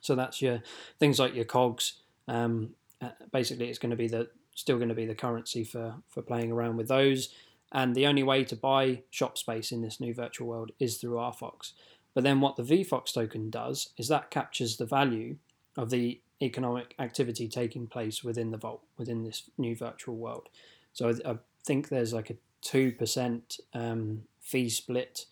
So 0.00 0.16
that's 0.16 0.42
your 0.42 0.62
things 0.98 1.20
like 1.20 1.34
your 1.34 1.44
KOGs. 1.44 1.92
Um, 2.26 2.70
uh, 3.00 3.10
basically, 3.30 3.68
it's 3.68 3.78
going 3.78 3.90
to 3.90 3.96
be 3.96 4.08
the 4.08 4.28
still 4.56 4.78
going 4.78 4.88
to 4.88 4.94
be 4.96 5.06
the 5.06 5.14
currency 5.14 5.62
for 5.62 5.94
for 6.08 6.22
playing 6.22 6.50
around 6.50 6.76
with 6.76 6.88
those. 6.88 7.28
And 7.72 7.94
the 7.94 8.06
only 8.06 8.22
way 8.22 8.44
to 8.44 8.54
buy 8.54 9.02
shop 9.10 9.38
space 9.38 9.72
in 9.72 9.80
this 9.80 9.98
new 9.98 10.12
virtual 10.12 10.46
world 10.46 10.72
is 10.78 10.98
through 10.98 11.14
RFox. 11.14 11.72
But 12.14 12.22
then 12.22 12.40
what 12.40 12.56
the 12.56 12.62
VFox 12.62 13.14
token 13.14 13.48
does 13.48 13.88
is 13.96 14.08
that 14.08 14.30
captures 14.30 14.76
the 14.76 14.84
value 14.84 15.36
of 15.76 15.88
the 15.88 16.20
economic 16.42 16.94
activity 16.98 17.48
taking 17.48 17.86
place 17.86 18.22
within 18.22 18.50
the 18.50 18.58
vault, 18.58 18.82
within 18.98 19.24
this 19.24 19.44
new 19.56 19.74
virtual 19.74 20.16
world. 20.16 20.48
So 20.92 21.14
I 21.24 21.36
think 21.64 21.88
there's 21.88 22.12
like 22.12 22.28
a 22.28 22.36
2% 22.62 23.60
um, 23.72 24.22
fee 24.40 24.68
split 24.68 25.24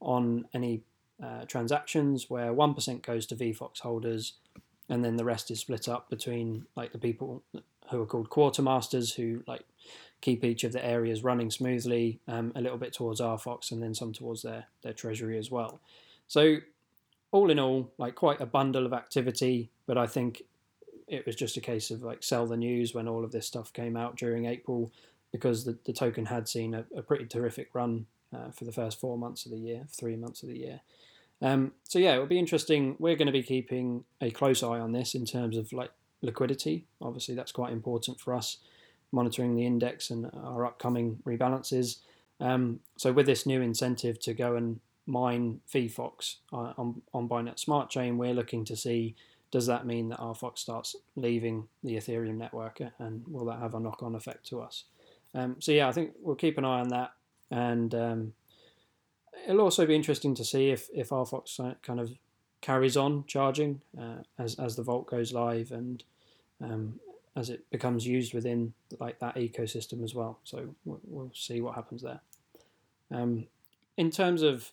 on 0.00 0.46
any 0.54 0.82
uh, 1.22 1.44
transactions 1.44 2.30
where 2.30 2.52
1% 2.52 3.02
goes 3.02 3.26
to 3.26 3.36
VFox 3.36 3.80
holders 3.80 4.34
and 4.88 5.04
then 5.04 5.16
the 5.16 5.24
rest 5.24 5.50
is 5.50 5.60
split 5.60 5.88
up 5.88 6.10
between 6.10 6.66
like 6.76 6.92
the 6.92 6.98
people 6.98 7.42
who 7.90 8.02
are 8.02 8.06
called 8.06 8.30
quartermasters 8.30 9.14
who 9.14 9.42
like 9.46 9.62
keep 10.20 10.44
each 10.44 10.64
of 10.64 10.72
the 10.72 10.84
areas 10.84 11.22
running 11.22 11.50
smoothly 11.50 12.20
um, 12.28 12.52
a 12.54 12.60
little 12.60 12.78
bit 12.78 12.92
towards 12.92 13.20
RFox 13.20 13.72
and 13.72 13.82
then 13.82 13.94
some 13.94 14.12
towards 14.12 14.42
their, 14.42 14.66
their 14.82 14.92
treasury 14.92 15.38
as 15.38 15.50
well. 15.50 15.80
So 16.28 16.56
all 17.30 17.50
in 17.50 17.58
all, 17.58 17.92
like 17.98 18.14
quite 18.14 18.40
a 18.40 18.46
bundle 18.46 18.86
of 18.86 18.92
activity, 18.92 19.70
but 19.86 19.98
I 19.98 20.06
think 20.06 20.42
it 21.08 21.26
was 21.26 21.36
just 21.36 21.56
a 21.56 21.60
case 21.60 21.90
of 21.90 22.02
like 22.02 22.22
sell 22.22 22.46
the 22.46 22.56
news 22.56 22.94
when 22.94 23.08
all 23.08 23.24
of 23.24 23.32
this 23.32 23.46
stuff 23.46 23.72
came 23.72 23.96
out 23.96 24.16
during 24.16 24.46
April 24.46 24.90
because 25.32 25.64
the, 25.64 25.76
the 25.84 25.92
token 25.92 26.26
had 26.26 26.48
seen 26.48 26.74
a, 26.74 26.84
a 26.96 27.02
pretty 27.02 27.26
terrific 27.26 27.74
run 27.74 28.06
uh, 28.34 28.50
for 28.50 28.64
the 28.64 28.72
first 28.72 29.00
four 29.00 29.18
months 29.18 29.44
of 29.44 29.52
the 29.52 29.58
year, 29.58 29.84
three 29.90 30.16
months 30.16 30.42
of 30.42 30.48
the 30.48 30.58
year. 30.58 30.80
Um, 31.42 31.72
so 31.82 31.98
yeah, 31.98 32.14
it'll 32.14 32.26
be 32.26 32.38
interesting. 32.38 32.96
We're 32.98 33.16
going 33.16 33.26
to 33.26 33.32
be 33.32 33.42
keeping 33.42 34.04
a 34.20 34.30
close 34.30 34.62
eye 34.62 34.78
on 34.78 34.92
this 34.92 35.14
in 35.14 35.26
terms 35.26 35.56
of 35.56 35.72
like 35.72 35.90
liquidity. 36.22 36.86
Obviously, 37.02 37.34
that's 37.34 37.52
quite 37.52 37.72
important 37.72 38.20
for 38.20 38.34
us, 38.34 38.58
monitoring 39.14 39.54
the 39.54 39.64
index 39.64 40.10
and 40.10 40.30
our 40.42 40.66
upcoming 40.66 41.18
rebalances. 41.24 41.98
Um, 42.40 42.80
so 42.96 43.12
with 43.12 43.26
this 43.26 43.46
new 43.46 43.62
incentive 43.62 44.18
to 44.20 44.34
go 44.34 44.56
and 44.56 44.80
mine 45.06 45.60
VFox 45.72 46.36
uh, 46.52 46.72
on, 46.76 47.02
on 47.12 47.28
Binance 47.28 47.60
Smart 47.60 47.90
Chain, 47.90 48.18
we're 48.18 48.34
looking 48.34 48.64
to 48.66 48.76
see 48.76 49.14
does 49.50 49.66
that 49.66 49.86
mean 49.86 50.08
that 50.08 50.18
RFox 50.18 50.58
starts 50.58 50.96
leaving 51.14 51.68
the 51.84 51.94
Ethereum 51.94 52.36
network 52.36 52.80
uh, 52.80 52.90
and 52.98 53.22
will 53.28 53.44
that 53.44 53.60
have 53.60 53.76
a 53.76 53.80
knock 53.80 54.02
on 54.02 54.16
effect 54.16 54.44
to 54.48 54.60
us? 54.60 54.84
Um, 55.32 55.56
so, 55.60 55.70
yeah, 55.70 55.88
I 55.88 55.92
think 55.92 56.10
we'll 56.20 56.34
keep 56.34 56.58
an 56.58 56.64
eye 56.64 56.80
on 56.80 56.88
that. 56.88 57.12
And 57.52 57.94
um, 57.94 58.32
it'll 59.46 59.60
also 59.60 59.86
be 59.86 59.94
interesting 59.94 60.34
to 60.34 60.44
see 60.44 60.70
if, 60.70 60.88
if 60.92 61.10
RFox 61.10 61.76
kind 61.82 62.00
of 62.00 62.10
carries 62.62 62.96
on 62.96 63.24
charging 63.28 63.80
uh, 63.96 64.22
as, 64.38 64.56
as 64.58 64.74
the 64.74 64.82
vault 64.82 65.06
goes 65.06 65.32
live 65.32 65.70
and 65.70 66.02
um, 66.60 66.98
as 67.36 67.50
it 67.50 67.68
becomes 67.70 68.06
used 68.06 68.34
within 68.34 68.72
like 69.00 69.18
that 69.18 69.36
ecosystem 69.36 70.04
as 70.04 70.14
well. 70.14 70.38
So 70.44 70.74
we'll, 70.84 71.30
see 71.34 71.60
what 71.60 71.74
happens 71.74 72.02
there. 72.02 72.20
Um, 73.10 73.46
in 73.96 74.10
terms 74.10 74.42
of 74.42 74.70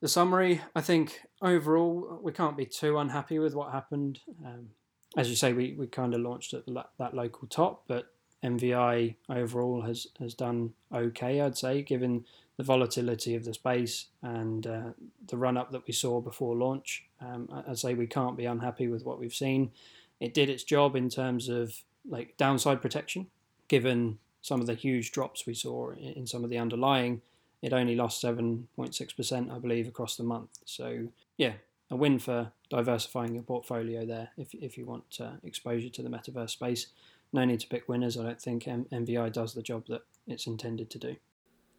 the 0.00 0.08
summary, 0.08 0.60
I 0.74 0.82
think 0.82 1.20
overall 1.40 2.20
we 2.22 2.32
can't 2.32 2.56
be 2.56 2.66
too 2.66 2.98
unhappy 2.98 3.38
with 3.38 3.54
what 3.54 3.72
happened. 3.72 4.20
Um, 4.44 4.70
as 5.16 5.30
you 5.30 5.36
say, 5.36 5.52
we, 5.52 5.74
we 5.78 5.86
kind 5.86 6.14
of 6.14 6.20
launched 6.20 6.52
at 6.54 6.64
that 6.66 7.14
local 7.14 7.48
top, 7.48 7.84
but 7.86 8.12
MVI 8.42 9.14
overall 9.30 9.82
has, 9.82 10.06
has 10.18 10.34
done 10.34 10.74
okay, 10.92 11.40
I'd 11.40 11.56
say, 11.56 11.82
given 11.82 12.26
the 12.56 12.62
volatility 12.62 13.34
of 13.34 13.44
the 13.44 13.54
space 13.54 14.06
and 14.22 14.66
uh, 14.66 14.90
the 15.26 15.36
run 15.36 15.56
up 15.56 15.72
that 15.72 15.86
we 15.86 15.92
saw 15.92 16.20
before 16.20 16.54
launch. 16.54 17.04
Um, 17.20 17.48
I'd 17.66 17.78
say 17.78 17.94
we 17.94 18.06
can't 18.06 18.36
be 18.36 18.44
unhappy 18.44 18.86
with 18.86 19.04
what 19.04 19.18
we've 19.18 19.34
seen. 19.34 19.72
It 20.20 20.34
did 20.34 20.48
its 20.48 20.64
job 20.64 20.96
in 20.96 21.08
terms 21.08 21.48
of 21.48 21.74
like 22.06 22.36
downside 22.36 22.80
protection, 22.82 23.28
given 23.68 24.18
some 24.42 24.60
of 24.60 24.66
the 24.66 24.74
huge 24.74 25.10
drops 25.12 25.46
we 25.46 25.54
saw 25.54 25.92
in 25.92 26.26
some 26.26 26.44
of 26.44 26.50
the 26.50 26.58
underlying 26.58 27.22
it 27.64 27.72
only 27.72 27.96
lost 27.96 28.22
7.6%, 28.22 29.50
I 29.50 29.58
believe, 29.58 29.88
across 29.88 30.16
the 30.16 30.22
month. 30.22 30.50
So, 30.66 31.08
yeah, 31.38 31.54
a 31.90 31.96
win 31.96 32.18
for 32.18 32.52
diversifying 32.68 33.34
your 33.34 33.42
portfolio 33.42 34.04
there 34.04 34.28
if, 34.36 34.52
if 34.52 34.76
you 34.76 34.84
want 34.84 35.18
uh, 35.18 35.36
exposure 35.42 35.88
to 35.88 36.02
the 36.02 36.10
metaverse 36.10 36.50
space. 36.50 36.88
No 37.32 37.42
need 37.46 37.60
to 37.60 37.66
pick 37.66 37.88
winners. 37.88 38.18
I 38.18 38.22
don't 38.24 38.40
think 38.40 38.68
M- 38.68 38.84
MVI 38.92 39.32
does 39.32 39.54
the 39.54 39.62
job 39.62 39.86
that 39.88 40.02
it's 40.26 40.46
intended 40.46 40.90
to 40.90 40.98
do. 40.98 41.16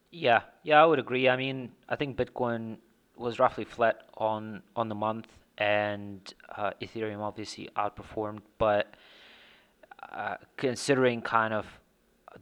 Yeah, 0.09 0.41
yeah, 0.63 0.81
I 0.81 0.87
would 0.87 0.97
agree. 0.97 1.29
I 1.29 1.37
mean, 1.37 1.71
I 1.87 1.95
think 1.97 2.17
Bitcoin 2.17 2.77
was 3.15 3.37
roughly 3.37 3.65
flat 3.65 4.09
on 4.17 4.63
on 4.75 4.89
the 4.89 4.95
month, 4.95 5.27
and 5.57 6.33
uh, 6.55 6.71
Ethereum 6.81 7.19
obviously 7.19 7.69
outperformed. 7.77 8.41
But 8.57 8.95
uh, 10.11 10.35
considering 10.57 11.21
kind 11.21 11.53
of 11.53 11.65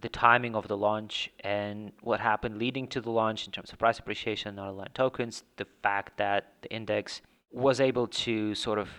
the 0.01 0.09
timing 0.09 0.55
of 0.55 0.67
the 0.67 0.77
launch 0.77 1.31
and 1.41 1.91
what 2.01 2.19
happened 2.19 2.57
leading 2.57 2.87
to 2.87 3.01
the 3.01 3.11
launch 3.11 3.45
in 3.45 3.51
terms 3.51 3.71
of 3.71 3.79
price 3.79 3.99
appreciation 3.99 4.49
and 4.49 4.59
underlying 4.59 4.91
tokens, 4.93 5.43
the 5.57 5.67
fact 5.81 6.17
that 6.17 6.53
the 6.61 6.71
index 6.71 7.21
was 7.51 7.79
able 7.79 8.07
to 8.07 8.55
sort 8.55 8.79
of 8.79 8.89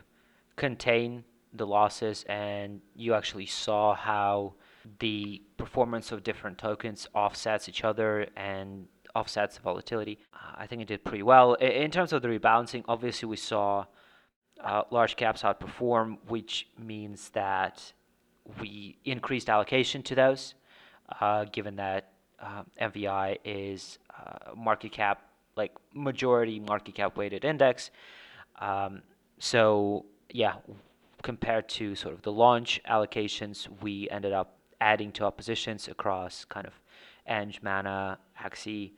contain 0.56 1.24
the 1.52 1.66
losses 1.66 2.24
and 2.28 2.80
you 2.94 3.14
actually 3.14 3.46
saw 3.46 3.94
how 3.94 4.54
the 5.00 5.42
performance 5.56 6.12
of 6.12 6.22
different 6.22 6.58
tokens 6.58 7.08
offsets 7.14 7.68
each 7.68 7.84
other 7.84 8.26
and 8.36 8.86
offsets 9.14 9.56
the 9.56 9.62
volatility. 9.62 10.18
I 10.56 10.66
think 10.66 10.82
it 10.82 10.88
did 10.88 11.04
pretty 11.04 11.22
well. 11.22 11.54
In 11.54 11.90
terms 11.90 12.12
of 12.12 12.22
the 12.22 12.28
rebalancing, 12.28 12.84
obviously 12.86 13.28
we 13.28 13.36
saw 13.36 13.86
uh, 14.64 14.82
large 14.90 15.16
caps 15.16 15.42
outperform, 15.42 16.18
which 16.26 16.68
means 16.78 17.28
that 17.30 17.92
we 18.60 18.98
increased 19.04 19.48
allocation 19.48 20.02
to 20.02 20.14
those, 20.14 20.54
uh, 21.20 21.44
given 21.44 21.76
that 21.76 22.12
MVI 22.80 23.32
um, 23.32 23.36
is 23.44 23.98
uh, 24.18 24.54
market 24.56 24.92
cap, 24.92 25.22
like 25.56 25.72
majority 25.92 26.58
market 26.58 26.94
cap 26.94 27.16
weighted 27.16 27.44
index. 27.44 27.90
Um, 28.60 29.02
so 29.38 30.06
yeah, 30.30 30.54
compared 31.22 31.68
to 31.70 31.94
sort 31.94 32.14
of 32.14 32.22
the 32.22 32.32
launch 32.32 32.80
allocations, 32.88 33.68
we 33.82 34.08
ended 34.10 34.32
up 34.32 34.56
adding 34.80 35.12
to 35.12 35.24
our 35.24 35.32
positions 35.32 35.88
across 35.88 36.44
kind 36.44 36.66
of 36.66 36.72
Eng, 37.26 37.54
Mana, 37.62 38.18
Axie, 38.42 38.92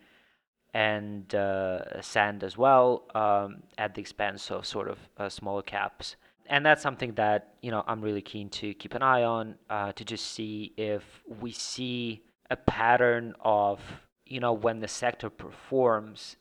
and 0.76 1.34
uh, 1.34 2.02
Sand 2.02 2.44
as 2.44 2.58
well, 2.58 3.04
um, 3.14 3.62
at 3.78 3.94
the 3.94 4.02
expense 4.02 4.50
of 4.50 4.66
sort 4.66 4.88
of 4.88 4.98
uh, 5.16 5.30
smaller 5.30 5.62
caps. 5.62 6.16
And 6.48 6.66
that's 6.66 6.82
something 6.82 7.14
that 7.14 7.54
you 7.62 7.70
know 7.70 7.82
I'm 7.86 8.02
really 8.02 8.20
keen 8.20 8.50
to 8.60 8.74
keep 8.74 8.92
an 8.92 9.02
eye 9.02 9.22
on 9.22 9.54
uh, 9.70 9.92
to 9.92 10.04
just 10.04 10.32
see 10.32 10.74
if 10.76 11.02
we 11.40 11.50
see 11.50 12.22
a 12.50 12.56
pattern 12.56 13.34
of 13.40 13.80
you 14.26 14.38
know 14.38 14.52
when 14.52 14.80
the 14.80 14.88
sector 14.88 15.30
performs, 15.30 16.36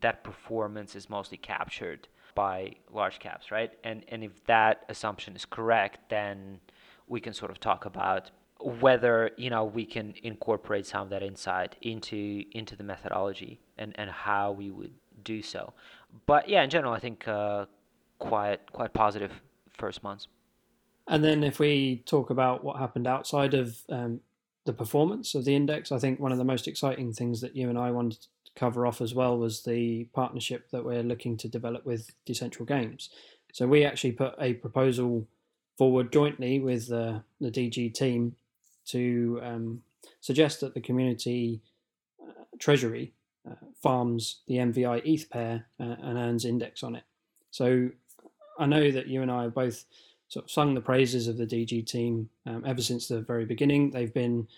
that 0.00 0.22
performance 0.22 0.94
is 0.94 1.08
mostly 1.08 1.38
captured 1.38 2.08
by 2.34 2.74
large 2.92 3.18
caps, 3.18 3.50
right? 3.50 3.72
And 3.84 4.04
and 4.08 4.22
if 4.22 4.44
that 4.44 4.84
assumption 4.90 5.34
is 5.34 5.46
correct, 5.46 6.10
then 6.10 6.60
we 7.06 7.20
can 7.20 7.32
sort 7.32 7.50
of 7.50 7.58
talk 7.58 7.86
about 7.86 8.32
whether 8.60 9.30
you 9.36 9.50
know 9.50 9.64
we 9.64 9.84
can 9.84 10.14
incorporate 10.22 10.86
some 10.86 11.02
of 11.02 11.10
that 11.10 11.22
insight 11.22 11.76
into 11.82 12.44
into 12.52 12.76
the 12.76 12.84
methodology 12.84 13.60
and 13.76 13.94
and 13.98 14.10
how 14.10 14.52
we 14.52 14.70
would 14.70 14.92
do 15.22 15.42
so. 15.42 15.72
But 16.26 16.48
yeah, 16.48 16.62
in 16.62 16.70
general, 16.70 16.92
I 16.92 16.98
think 16.98 17.28
uh, 17.28 17.66
quite 18.18 18.72
quite 18.72 18.92
positive 18.92 19.32
first 19.76 20.02
months. 20.02 20.28
And 21.06 21.24
then 21.24 21.42
if 21.42 21.58
we 21.58 22.02
talk 22.04 22.30
about 22.30 22.62
what 22.62 22.76
happened 22.76 23.06
outside 23.06 23.54
of 23.54 23.78
um, 23.88 24.20
the 24.66 24.72
performance 24.74 25.34
of 25.34 25.44
the 25.44 25.54
index, 25.54 25.90
I 25.90 25.98
think 25.98 26.20
one 26.20 26.32
of 26.32 26.38
the 26.38 26.44
most 26.44 26.68
exciting 26.68 27.12
things 27.12 27.40
that 27.40 27.56
you 27.56 27.70
and 27.70 27.78
I 27.78 27.90
wanted 27.90 28.20
to 28.20 28.28
cover 28.54 28.86
off 28.86 29.00
as 29.00 29.14
well 29.14 29.38
was 29.38 29.62
the 29.62 30.04
partnership 30.12 30.70
that 30.70 30.84
we're 30.84 31.02
looking 31.02 31.38
to 31.38 31.48
develop 31.48 31.86
with 31.86 32.10
Decentral 32.26 32.66
Games. 32.66 33.08
So 33.54 33.66
we 33.66 33.84
actually 33.84 34.12
put 34.12 34.34
a 34.38 34.54
proposal 34.54 35.26
forward 35.78 36.12
jointly 36.12 36.58
with 36.60 36.92
uh, 36.92 37.20
the 37.40 37.50
DG 37.50 37.94
team 37.94 38.36
to 38.88 39.40
um, 39.42 39.82
suggest 40.20 40.60
that 40.60 40.74
the 40.74 40.80
community 40.80 41.60
uh, 42.22 42.44
treasury 42.58 43.12
uh, 43.48 43.54
farms 43.82 44.40
the 44.46 44.56
MVI 44.56 45.02
ETH 45.04 45.30
pair 45.30 45.66
uh, 45.80 45.96
and 46.02 46.18
earns 46.18 46.44
index 46.44 46.82
on 46.82 46.96
it. 46.96 47.04
So 47.50 47.90
I 48.58 48.66
know 48.66 48.90
that 48.90 49.06
you 49.06 49.22
and 49.22 49.30
I 49.30 49.44
have 49.44 49.54
both 49.54 49.84
sort 50.28 50.44
of 50.44 50.50
sung 50.50 50.74
the 50.74 50.80
praises 50.80 51.28
of 51.28 51.38
the 51.38 51.46
DG 51.46 51.86
team 51.86 52.28
um, 52.46 52.62
ever 52.66 52.82
since 52.82 53.08
the 53.08 53.20
very 53.20 53.46
beginning. 53.46 53.90
They've 53.90 54.12
been 54.12 54.48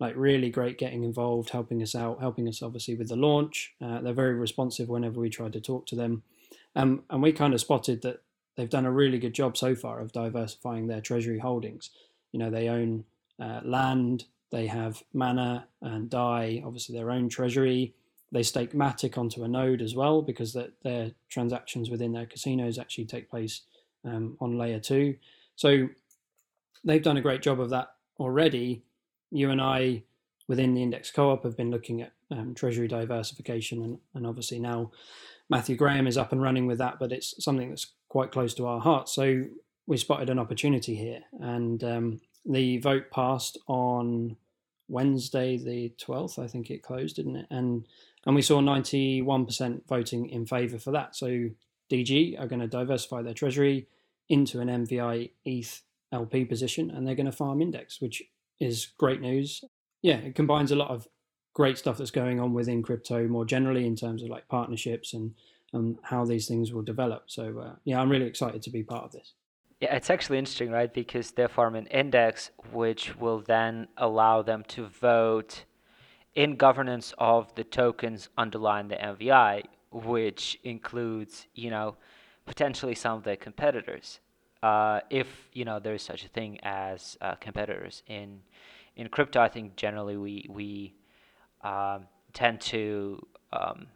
like 0.00 0.14
really 0.16 0.50
great 0.50 0.78
getting 0.78 1.04
involved, 1.04 1.50
helping 1.50 1.82
us 1.82 1.94
out, 1.94 2.20
helping 2.20 2.48
us 2.48 2.62
obviously 2.62 2.94
with 2.94 3.08
the 3.08 3.16
launch. 3.16 3.74
Uh, 3.80 4.00
they're 4.00 4.14
very 4.14 4.34
responsive 4.34 4.88
whenever 4.88 5.20
we 5.20 5.28
try 5.28 5.48
to 5.48 5.60
talk 5.60 5.86
to 5.86 5.94
them. 5.94 6.22
Um, 6.74 7.04
and 7.10 7.22
we 7.22 7.32
kind 7.32 7.54
of 7.54 7.60
spotted 7.60 8.02
that 8.02 8.22
they've 8.56 8.68
done 8.68 8.86
a 8.86 8.90
really 8.90 9.18
good 9.18 9.34
job 9.34 9.56
so 9.56 9.74
far 9.74 10.00
of 10.00 10.12
diversifying 10.12 10.86
their 10.86 11.00
treasury 11.00 11.38
holdings. 11.38 11.90
You 12.32 12.38
know, 12.38 12.50
they 12.50 12.68
own 12.68 13.04
uh, 13.40 13.60
land, 13.64 14.24
they 14.50 14.66
have 14.66 15.02
Mana 15.12 15.66
and 15.80 16.10
Dai, 16.10 16.62
obviously 16.64 16.94
their 16.94 17.10
own 17.10 17.28
treasury. 17.28 17.94
They 18.32 18.42
stake 18.42 18.72
Matic 18.72 19.18
onto 19.18 19.44
a 19.44 19.48
node 19.48 19.82
as 19.82 19.94
well 19.94 20.22
because 20.22 20.52
the, 20.52 20.72
their 20.82 21.12
transactions 21.28 21.90
within 21.90 22.12
their 22.12 22.26
casinos 22.26 22.78
actually 22.78 23.06
take 23.06 23.30
place 23.30 23.62
um, 24.04 24.36
on 24.40 24.58
layer 24.58 24.80
two. 24.80 25.16
So 25.56 25.88
they've 26.84 27.02
done 27.02 27.16
a 27.16 27.22
great 27.22 27.42
job 27.42 27.60
of 27.60 27.70
that 27.70 27.88
already. 28.18 28.82
You 29.30 29.50
and 29.50 29.60
I, 29.60 30.02
within 30.48 30.74
the 30.74 30.82
index 30.82 31.10
co-op, 31.10 31.44
have 31.44 31.56
been 31.56 31.70
looking 31.70 32.02
at 32.02 32.12
um, 32.30 32.54
treasury 32.54 32.88
diversification, 32.88 33.82
and, 33.82 33.98
and 34.14 34.26
obviously 34.26 34.58
now 34.58 34.90
Matthew 35.48 35.76
Graham 35.76 36.06
is 36.06 36.16
up 36.16 36.32
and 36.32 36.42
running 36.42 36.66
with 36.66 36.78
that, 36.78 36.98
but 36.98 37.12
it's 37.12 37.42
something 37.42 37.68
that's 37.68 37.86
quite 38.08 38.32
close 38.32 38.54
to 38.54 38.66
our 38.66 38.80
heart. 38.80 39.08
So 39.08 39.44
we 39.86 39.96
spotted 39.96 40.30
an 40.30 40.38
opportunity 40.38 40.94
here, 40.94 41.20
and 41.40 41.82
um, 41.82 42.20
the 42.44 42.78
vote 42.78 43.10
passed 43.10 43.58
on 43.66 44.36
Wednesday, 44.88 45.56
the 45.56 45.92
12th, 46.04 46.38
I 46.38 46.48
think 46.48 46.70
it 46.70 46.82
closed, 46.82 47.16
didn't 47.16 47.36
it? 47.36 47.46
And 47.50 47.86
and 48.26 48.34
we 48.34 48.42
saw 48.42 48.60
91% 48.60 49.86
voting 49.88 50.28
in 50.28 50.44
favour 50.44 50.78
for 50.78 50.90
that. 50.90 51.16
So 51.16 51.48
DG 51.90 52.38
are 52.38 52.46
going 52.46 52.60
to 52.60 52.66
diversify 52.66 53.22
their 53.22 53.32
treasury 53.32 53.86
into 54.28 54.60
an 54.60 54.68
MVI 54.68 55.30
ETH 55.46 55.82
LP 56.12 56.44
position, 56.44 56.90
and 56.90 57.06
they're 57.06 57.14
going 57.14 57.26
to 57.26 57.32
farm 57.32 57.62
index, 57.62 58.00
which 58.00 58.22
is 58.58 58.88
great 58.98 59.22
news. 59.22 59.64
Yeah, 60.02 60.16
it 60.16 60.34
combines 60.34 60.70
a 60.70 60.76
lot 60.76 60.90
of 60.90 61.08
great 61.54 61.78
stuff 61.78 61.98
that's 61.98 62.10
going 62.10 62.40
on 62.40 62.52
within 62.52 62.82
crypto 62.82 63.26
more 63.26 63.44
generally 63.44 63.86
in 63.86 63.96
terms 63.96 64.22
of 64.22 64.28
like 64.28 64.48
partnerships 64.48 65.12
and 65.12 65.34
and 65.72 65.98
how 66.02 66.24
these 66.24 66.48
things 66.48 66.72
will 66.72 66.82
develop. 66.82 67.24
So 67.26 67.58
uh, 67.58 67.74
yeah, 67.84 68.00
I'm 68.00 68.10
really 68.10 68.26
excited 68.26 68.62
to 68.62 68.70
be 68.70 68.82
part 68.82 69.04
of 69.04 69.12
this. 69.12 69.34
Yeah, 69.80 69.94
it's 69.96 70.10
actually 70.10 70.38
interesting, 70.38 70.70
right? 70.70 70.92
Because 70.92 71.30
they 71.30 71.46
form 71.46 71.74
an 71.74 71.86
index 71.86 72.50
which 72.70 73.16
will 73.16 73.40
then 73.40 73.88
allow 73.96 74.42
them 74.42 74.62
to 74.68 74.86
vote 74.86 75.64
in 76.34 76.56
governance 76.56 77.14
of 77.16 77.54
the 77.54 77.64
tokens 77.64 78.28
underlying 78.36 78.88
the 78.88 78.96
MVI, 78.96 79.64
which 79.90 80.58
includes, 80.64 81.46
you 81.54 81.70
know, 81.70 81.96
potentially 82.44 82.94
some 82.94 83.16
of 83.18 83.24
the 83.24 83.36
competitors. 83.36 84.20
Uh, 84.62 85.00
if 85.08 85.48
you 85.54 85.64
know 85.64 85.78
there 85.78 85.94
is 85.94 86.02
such 86.02 86.24
a 86.24 86.28
thing 86.28 86.60
as 86.62 87.16
uh, 87.22 87.34
competitors 87.36 88.02
in 88.06 88.40
in 88.96 89.08
crypto, 89.08 89.40
I 89.40 89.48
think 89.48 89.76
generally 89.76 90.18
we 90.18 90.44
we 90.50 90.94
um, 91.62 92.06
tend 92.34 92.60
to 92.62 93.26
um, 93.54 93.86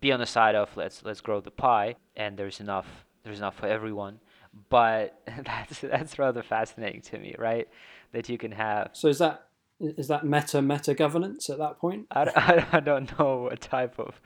be 0.00 0.12
on 0.12 0.20
the 0.20 0.26
side 0.26 0.54
of 0.54 0.76
let's 0.76 1.02
let's 1.02 1.22
grow 1.22 1.40
the 1.40 1.50
pie, 1.50 1.96
and 2.16 2.36
there's 2.36 2.60
enough 2.60 3.06
there's 3.24 3.38
enough 3.38 3.56
for 3.56 3.66
everyone 3.66 4.20
but 4.68 5.20
that's 5.44 5.80
that's 5.80 6.18
rather 6.18 6.42
fascinating 6.42 7.02
to 7.02 7.18
me, 7.18 7.34
right? 7.38 7.68
That 8.12 8.28
you 8.28 8.38
can 8.38 8.52
have. 8.52 8.90
So 8.92 9.08
is 9.08 9.18
that 9.18 9.46
is 9.80 10.08
that 10.08 10.24
meta 10.24 10.60
meta 10.60 10.94
governance 10.94 11.48
at 11.48 11.58
that 11.58 11.78
point? 11.78 12.06
I, 12.10 12.22
I, 12.36 12.66
I 12.78 12.80
don't 12.80 13.18
know 13.18 13.42
what 13.42 13.60
type 13.60 13.98
of 13.98 14.20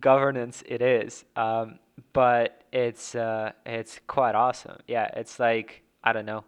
governance 0.00 0.62
it 0.66 0.82
is, 0.82 1.24
um, 1.36 1.78
but 2.12 2.62
it's 2.72 3.14
uh, 3.14 3.52
it's 3.64 4.00
quite 4.06 4.34
awesome. 4.34 4.78
Yeah, 4.86 5.08
it's 5.16 5.38
like 5.38 5.82
I 6.02 6.12
don't 6.12 6.26
know. 6.26 6.44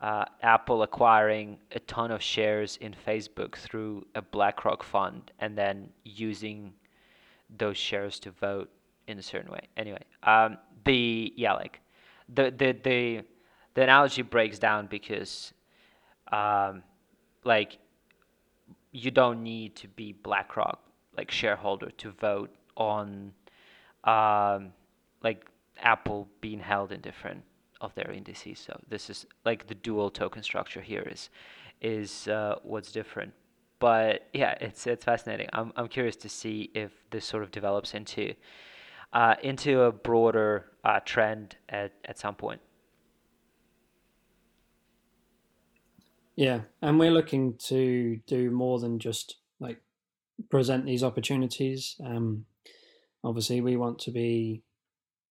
Uh, 0.00 0.24
Apple 0.42 0.82
acquiring 0.82 1.58
a 1.70 1.78
ton 1.80 2.10
of 2.10 2.20
shares 2.20 2.76
in 2.80 2.92
Facebook 3.06 3.54
through 3.54 4.04
a 4.16 4.22
BlackRock 4.22 4.82
fund 4.82 5.30
and 5.38 5.56
then 5.56 5.90
using 6.02 6.72
those 7.56 7.76
shares 7.76 8.18
to 8.18 8.32
vote 8.32 8.68
in 9.06 9.20
a 9.20 9.22
certain 9.22 9.52
way. 9.52 9.60
Anyway, 9.76 10.02
um, 10.24 10.58
the 10.84 11.32
yeah, 11.36 11.52
like 11.52 11.80
the 12.28 12.50
the 12.50 12.72
the, 12.72 13.22
the 13.74 13.82
analogy 13.82 14.22
breaks 14.22 14.58
down 14.58 14.86
because 14.86 15.52
um, 16.30 16.82
like 17.44 17.78
you 18.92 19.10
don't 19.10 19.42
need 19.42 19.74
to 19.76 19.88
be 19.88 20.12
BlackRock 20.12 20.80
like 21.16 21.30
shareholder 21.30 21.90
to 21.90 22.10
vote 22.10 22.54
on 22.76 23.32
um, 24.04 24.72
like 25.22 25.46
Apple 25.78 26.28
being 26.40 26.60
held 26.60 26.92
in 26.92 27.00
different 27.00 27.42
of 27.80 27.94
their 27.94 28.10
indices. 28.12 28.58
So 28.58 28.80
this 28.88 29.10
is 29.10 29.26
like 29.44 29.66
the 29.66 29.74
dual 29.74 30.10
token 30.10 30.42
structure 30.42 30.80
here 30.80 31.06
is 31.10 31.30
is 31.80 32.28
uh, 32.28 32.56
what's 32.62 32.92
different. 32.92 33.32
But 33.78 34.28
yeah, 34.32 34.54
it's 34.60 34.86
it's 34.86 35.04
fascinating. 35.04 35.48
I'm 35.52 35.72
I'm 35.76 35.88
curious 35.88 36.16
to 36.16 36.28
see 36.28 36.70
if 36.74 36.92
this 37.10 37.24
sort 37.24 37.42
of 37.42 37.50
develops 37.50 37.94
into 37.94 38.34
uh, 39.12 39.34
into 39.42 39.82
a 39.82 39.92
broader 39.92 40.71
uh, 40.84 41.00
trend 41.04 41.56
at, 41.68 41.92
at 42.04 42.18
some 42.18 42.34
point. 42.34 42.60
Yeah, 46.34 46.60
and 46.80 46.98
we're 46.98 47.10
looking 47.10 47.54
to 47.66 48.18
do 48.26 48.50
more 48.50 48.78
than 48.78 48.98
just 48.98 49.36
like 49.60 49.82
present 50.50 50.86
these 50.86 51.04
opportunities. 51.04 51.96
Um, 52.04 52.46
obviously, 53.22 53.60
we 53.60 53.76
want 53.76 53.98
to 54.00 54.10
be 54.10 54.62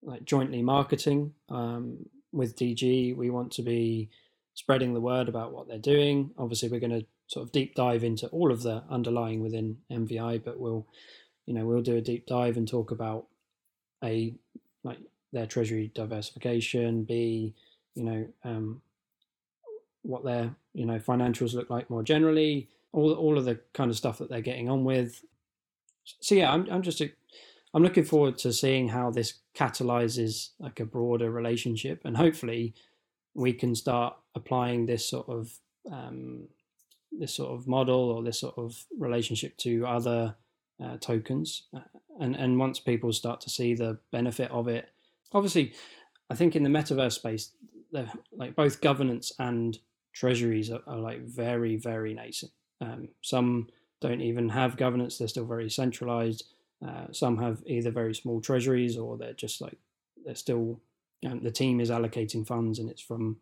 like 0.04 0.26
jointly 0.26 0.62
marketing 0.62 1.34
um, 1.49 2.06
with 2.32 2.56
DG. 2.56 3.16
We 3.16 3.30
want 3.32 3.52
to 3.54 3.64
be 3.64 4.10
spreading 4.54 4.93
the 4.93 5.02
word 5.02 5.28
about 5.28 5.54
what 5.54 5.68
they're 5.68 5.80
doing. 5.80 6.32
Obviously, 6.38 6.70
we're 6.70 6.80
going 6.80 6.99
to 6.99 7.06
sort 7.28 7.45
of 7.45 7.52
deep 7.52 7.74
dive 7.74 8.04
into 8.04 8.28
all 8.28 8.52
of 8.52 8.62
the 8.62 8.84
underlying 8.89 9.41
within 9.41 9.78
MVI, 9.91 10.43
but 10.43 10.60
we'll, 10.60 10.86
you 11.47 11.54
know, 11.54 11.66
we'll 11.66 11.82
do 11.82 11.97
a 11.97 12.02
deep 12.02 12.28
dive 12.28 12.58
and 12.58 12.68
talk 12.68 12.91
about 12.91 13.26
a 14.04 14.36
like 14.84 14.99
their 15.32 15.46
treasury 15.46 15.92
diversification, 15.94 17.04
b 17.04 17.54
you 17.96 18.04
know 18.04 18.28
um, 18.44 18.82
what 20.04 20.24
their 20.24 20.56
you 20.74 20.86
know 20.86 21.00
financials 21.00 21.54
look 21.54 21.70
like 21.70 21.90
more 21.90 22.04
generally, 22.04 22.70
all 22.92 23.14
all 23.14 23.38
of 23.38 23.46
the 23.46 23.60
kind 23.74 23.90
of 23.90 23.98
stuff 23.98 24.18
that 24.18 24.30
they're 24.30 24.42
getting 24.42 24.70
on 24.70 24.84
with, 24.84 25.24
so 26.04 26.36
yeah, 26.36 26.52
I'm 26.52 26.68
I'm 26.70 26.82
just 26.82 27.02
I'm 27.74 27.84
looking 27.84 28.04
forward 28.04 28.38
to 28.40 28.52
seeing 28.54 28.90
how 28.90 29.12
this 29.12 29.36
catalyzes 29.56 30.50
like 30.60 30.80
a 30.80 30.86
broader 30.86 31.32
relationship, 31.32 32.02
and 32.06 32.18
hopefully 32.18 32.74
we 33.34 33.54
can 33.54 33.76
start 33.76 34.16
applying 34.36 34.86
this 34.86 35.08
sort 35.08 35.30
of 35.30 35.52
um, 35.92 36.48
this 37.12 37.36
sort 37.36 37.52
of 37.52 37.68
model 37.68 38.12
or 38.12 38.24
this 38.24 38.40
sort 38.40 38.58
of 38.58 38.86
relationship 38.98 39.58
to 39.58 39.86
other 39.86 40.36
uh, 40.84 40.98
tokens, 40.98 41.64
uh, 41.76 41.80
and 42.20 42.36
and 42.36 42.60
once 42.60 42.80
people 42.80 43.14
start 43.14 43.42
to 43.42 43.50
see 43.50 43.74
the 43.74 43.98
benefit 44.12 44.52
of 44.52 44.68
it, 44.68 44.90
obviously, 45.34 45.74
I 46.30 46.36
think 46.36 46.56
in 46.56 46.64
the 46.64 46.70
metaverse 46.70 47.14
space, 47.14 47.52
like 48.32 48.56
both 48.56 48.82
governance 48.82 49.32
and 49.40 49.78
treasuries 50.14 50.72
are, 50.72 50.82
are 50.88 50.98
like 50.98 51.22
very 51.22 51.76
very 51.76 52.14
nascent. 52.14 52.52
Um, 52.80 53.10
some 53.22 53.68
don't 54.00 54.22
even 54.22 54.50
have 54.50 54.78
governance; 54.78 55.18
they're 55.18 55.28
still 55.28 55.46
very 55.46 55.70
centralized. 55.70 56.46
Uh, 56.86 57.06
some 57.12 57.38
have 57.38 57.62
either 57.68 57.92
very 57.92 58.16
small 58.16 58.42
treasuries 58.42 58.98
or 58.98 59.18
they're 59.18 59.34
just 59.34 59.62
like 59.62 59.78
they're 60.26 60.36
still 60.36 60.80
um, 61.26 61.44
the 61.44 61.52
team 61.52 61.80
is 61.80 61.90
allocating 61.90 62.46
funds 62.46 62.80
and 62.80 62.90
it's 62.90 63.02
from 63.02 63.38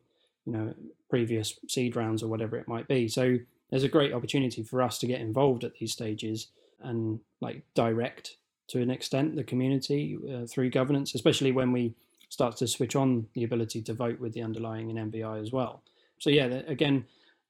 you 0.45 0.53
know 0.53 0.73
previous 1.09 1.57
seed 1.67 1.95
rounds 1.95 2.21
or 2.23 2.27
whatever 2.27 2.57
it 2.57 2.67
might 2.67 2.87
be. 2.87 3.07
So 3.07 3.37
there's 3.69 3.83
a 3.83 3.89
great 3.89 4.13
opportunity 4.13 4.63
for 4.63 4.81
us 4.81 4.97
to 4.99 5.07
get 5.07 5.21
involved 5.21 5.63
at 5.63 5.75
these 5.75 5.91
stages 5.91 6.47
and 6.81 7.19
like 7.41 7.63
direct 7.75 8.37
to 8.69 8.81
an 8.81 8.89
extent 8.89 9.35
the 9.35 9.43
community 9.43 10.17
uh, 10.33 10.45
through 10.45 10.69
governance, 10.69 11.15
especially 11.15 11.51
when 11.51 11.71
we 11.71 11.93
start 12.29 12.55
to 12.57 12.67
switch 12.67 12.95
on 12.95 13.27
the 13.33 13.43
ability 13.43 13.81
to 13.81 13.93
vote 13.93 14.19
with 14.19 14.33
the 14.33 14.41
underlying 14.41 14.89
in 14.89 15.11
MVI 15.11 15.41
as 15.41 15.51
well. 15.51 15.83
So 16.19 16.29
yeah, 16.29 16.45
again, 16.67 17.05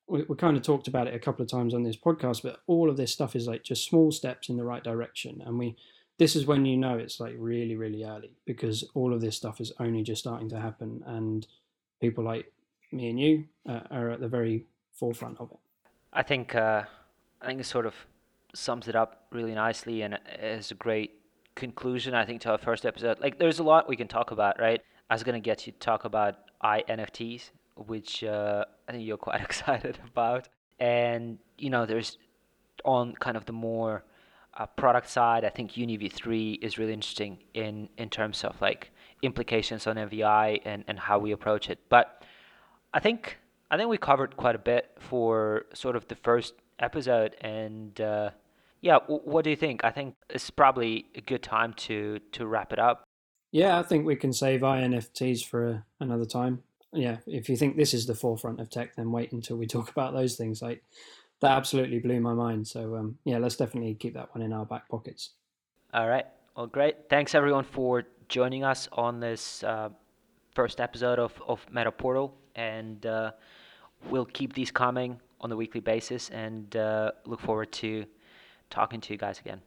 we, 0.08 0.24
we 0.24 0.36
kind 0.36 0.56
of 0.58 0.64
talked 0.64 0.88
about 0.88 1.08
it 1.08 1.14
a 1.14 1.20
couple 1.20 1.44
of 1.44 1.50
times 1.50 1.74
on 1.74 1.84
this 1.84 1.98
podcast, 1.98 2.44
but 2.44 2.62
all 2.68 2.90
of 2.90 2.98
this 2.98 3.12
stuff 3.12 3.36
is 3.36 3.48
like 3.48 3.64
just 3.64 3.86
small 3.86 4.12
steps 4.12 4.50
in 4.50 4.58
the 4.58 4.64
right 4.64 4.84
direction, 4.84 5.44
and 5.46 5.60
we 5.60 5.76
this 6.18 6.36
is 6.36 6.46
when 6.46 6.66
you 6.66 6.76
know 6.78 6.98
it's 6.98 7.20
like 7.20 7.36
really 7.38 7.76
really 7.76 8.04
early 8.04 8.32
because 8.46 8.84
all 8.94 9.14
of 9.14 9.22
this 9.22 9.38
stuff 9.38 9.62
is 9.62 9.72
only 9.80 10.04
just 10.04 10.22
starting 10.22 10.50
to 10.50 10.60
happen, 10.60 11.04
and 11.06 11.48
people 12.00 12.24
like 12.24 12.52
me 12.92 13.10
and 13.10 13.20
you 13.20 13.46
uh, 13.68 13.82
are 13.92 14.10
at 14.10 14.20
the 14.20 14.28
very 14.28 14.66
forefront 14.94 15.40
of 15.40 15.52
it. 15.52 15.60
I 16.12 16.24
think 16.24 16.56
uh, 16.56 16.84
I 17.42 17.46
think 17.46 17.60
it's 17.60 17.70
sort 17.70 17.86
of 17.86 17.94
sums 18.54 18.88
it 18.88 18.96
up 18.96 19.26
really 19.32 19.54
nicely 19.54 20.02
and 20.02 20.18
is 20.42 20.72
a 20.72 20.76
great 20.76 21.20
conclusion. 21.56 22.14
I 22.14 22.26
think 22.26 22.42
to 22.42 22.52
our 22.52 22.58
first 22.58 22.86
episode. 22.86 23.20
Like, 23.20 23.40
there's 23.40 23.60
a 23.60 23.64
lot 23.64 23.88
we 23.88 23.96
can 23.96 24.08
talk 24.08 24.32
about, 24.32 24.60
right? 24.60 24.82
I 25.10 25.14
was 25.14 25.24
gonna 25.24 25.40
get 25.40 25.66
you 25.66 25.74
to 25.74 25.80
talk 25.80 26.06
about 26.06 26.36
INFTs, 26.64 27.52
which 27.76 28.24
uh, 28.24 28.66
I 28.88 28.92
think 28.92 29.06
you're 29.06 29.18
quite 29.18 29.42
excited 29.50 30.00
about, 30.06 30.48
and 30.80 31.38
you 31.58 31.70
know, 31.70 31.86
there's 31.86 32.18
on 32.86 33.14
kind 33.16 33.36
of 33.36 33.46
the 33.46 33.54
more 33.54 34.04
uh, 34.58 34.66
product 34.66 35.10
side. 35.10 35.44
I 35.44 35.50
think 35.50 35.74
UniV3 35.74 36.64
is 36.64 36.78
really 36.78 36.94
interesting 36.94 37.40
in 37.54 37.90
in 37.98 38.10
terms 38.10 38.44
of 38.44 38.60
like 38.62 38.92
implications 39.22 39.88
on 39.88 39.96
MVI 39.96 40.62
and 40.66 40.84
and 40.88 41.00
how 41.00 41.20
we 41.20 41.32
approach 41.32 41.70
it. 41.70 41.80
But 41.90 42.24
I 42.94 43.00
think 43.00 43.40
I 43.72 43.78
think 43.78 43.90
we 43.90 43.98
covered 43.98 44.36
quite 44.38 44.56
a 44.56 44.60
bit 44.60 44.92
for 45.00 45.66
sort 45.74 45.96
of 45.96 46.08
the 46.08 46.16
first 46.16 46.54
episode, 46.80 47.36
and 47.42 48.00
uh, 48.02 48.32
yeah, 48.82 49.00
w- 49.00 49.22
what 49.24 49.44
do 49.44 49.50
you 49.50 49.56
think? 49.56 49.84
I 49.84 49.92
think 49.92 50.16
it's 50.30 50.50
probably 50.50 51.06
a 51.16 51.22
good 51.22 51.44
time 51.44 51.74
to 51.74 52.20
to 52.34 52.48
wrap 52.48 52.74
it 52.74 52.80
up. 52.80 53.04
Yeah, 53.52 53.80
I 53.80 53.84
think 53.84 54.06
we 54.06 54.16
can 54.16 54.32
save 54.32 54.62
INFTs 54.62 55.44
for 55.44 55.84
another 56.00 56.26
time. 56.26 56.64
Yeah, 56.94 57.18
if 57.26 57.50
you 57.50 57.58
think 57.58 57.78
this 57.78 57.94
is 57.94 58.06
the 58.06 58.16
forefront 58.16 58.60
of 58.60 58.70
tech, 58.70 58.96
then 58.96 59.12
wait 59.12 59.32
until 59.32 59.58
we 59.58 59.68
talk 59.76 59.90
about 59.90 60.14
those 60.14 60.36
things. 60.36 60.62
Like 60.62 60.84
that 61.42 61.52
absolutely 61.52 62.00
blew 62.00 62.20
my 62.20 62.34
mind. 62.34 62.68
So 62.68 62.96
um, 62.96 63.18
yeah, 63.24 63.38
let's 63.38 63.56
definitely 63.56 63.96
keep 63.96 64.14
that 64.14 64.34
one 64.36 64.42
in 64.42 64.54
our 64.54 64.66
back 64.66 64.88
pockets. 64.90 65.32
All 65.94 66.08
right. 66.08 66.26
Well, 66.56 66.68
great. 66.68 67.10
Thanks 67.10 67.34
everyone 67.34 67.64
for 67.64 68.04
joining 68.28 68.64
us 68.64 68.88
on 68.92 69.20
this 69.20 69.64
uh, 69.64 69.90
first 70.54 70.80
episode 70.80 71.20
of 71.20 71.42
of 71.48 71.66
MetaPortal, 71.74 72.32
and 72.56 73.06
uh, 73.06 73.32
we'll 74.10 74.26
keep 74.26 74.54
these 74.54 74.72
coming 74.72 75.20
on 75.42 75.50
the 75.50 75.56
weekly 75.56 75.82
basis 75.82 76.30
and 76.30 76.76
uh, 76.76 77.12
look 77.26 77.40
forward 77.40 77.72
to 77.72 78.06
talking 78.70 79.02
to 79.02 79.14
you 79.14 79.18
guys 79.18 79.40
again. 79.40 79.62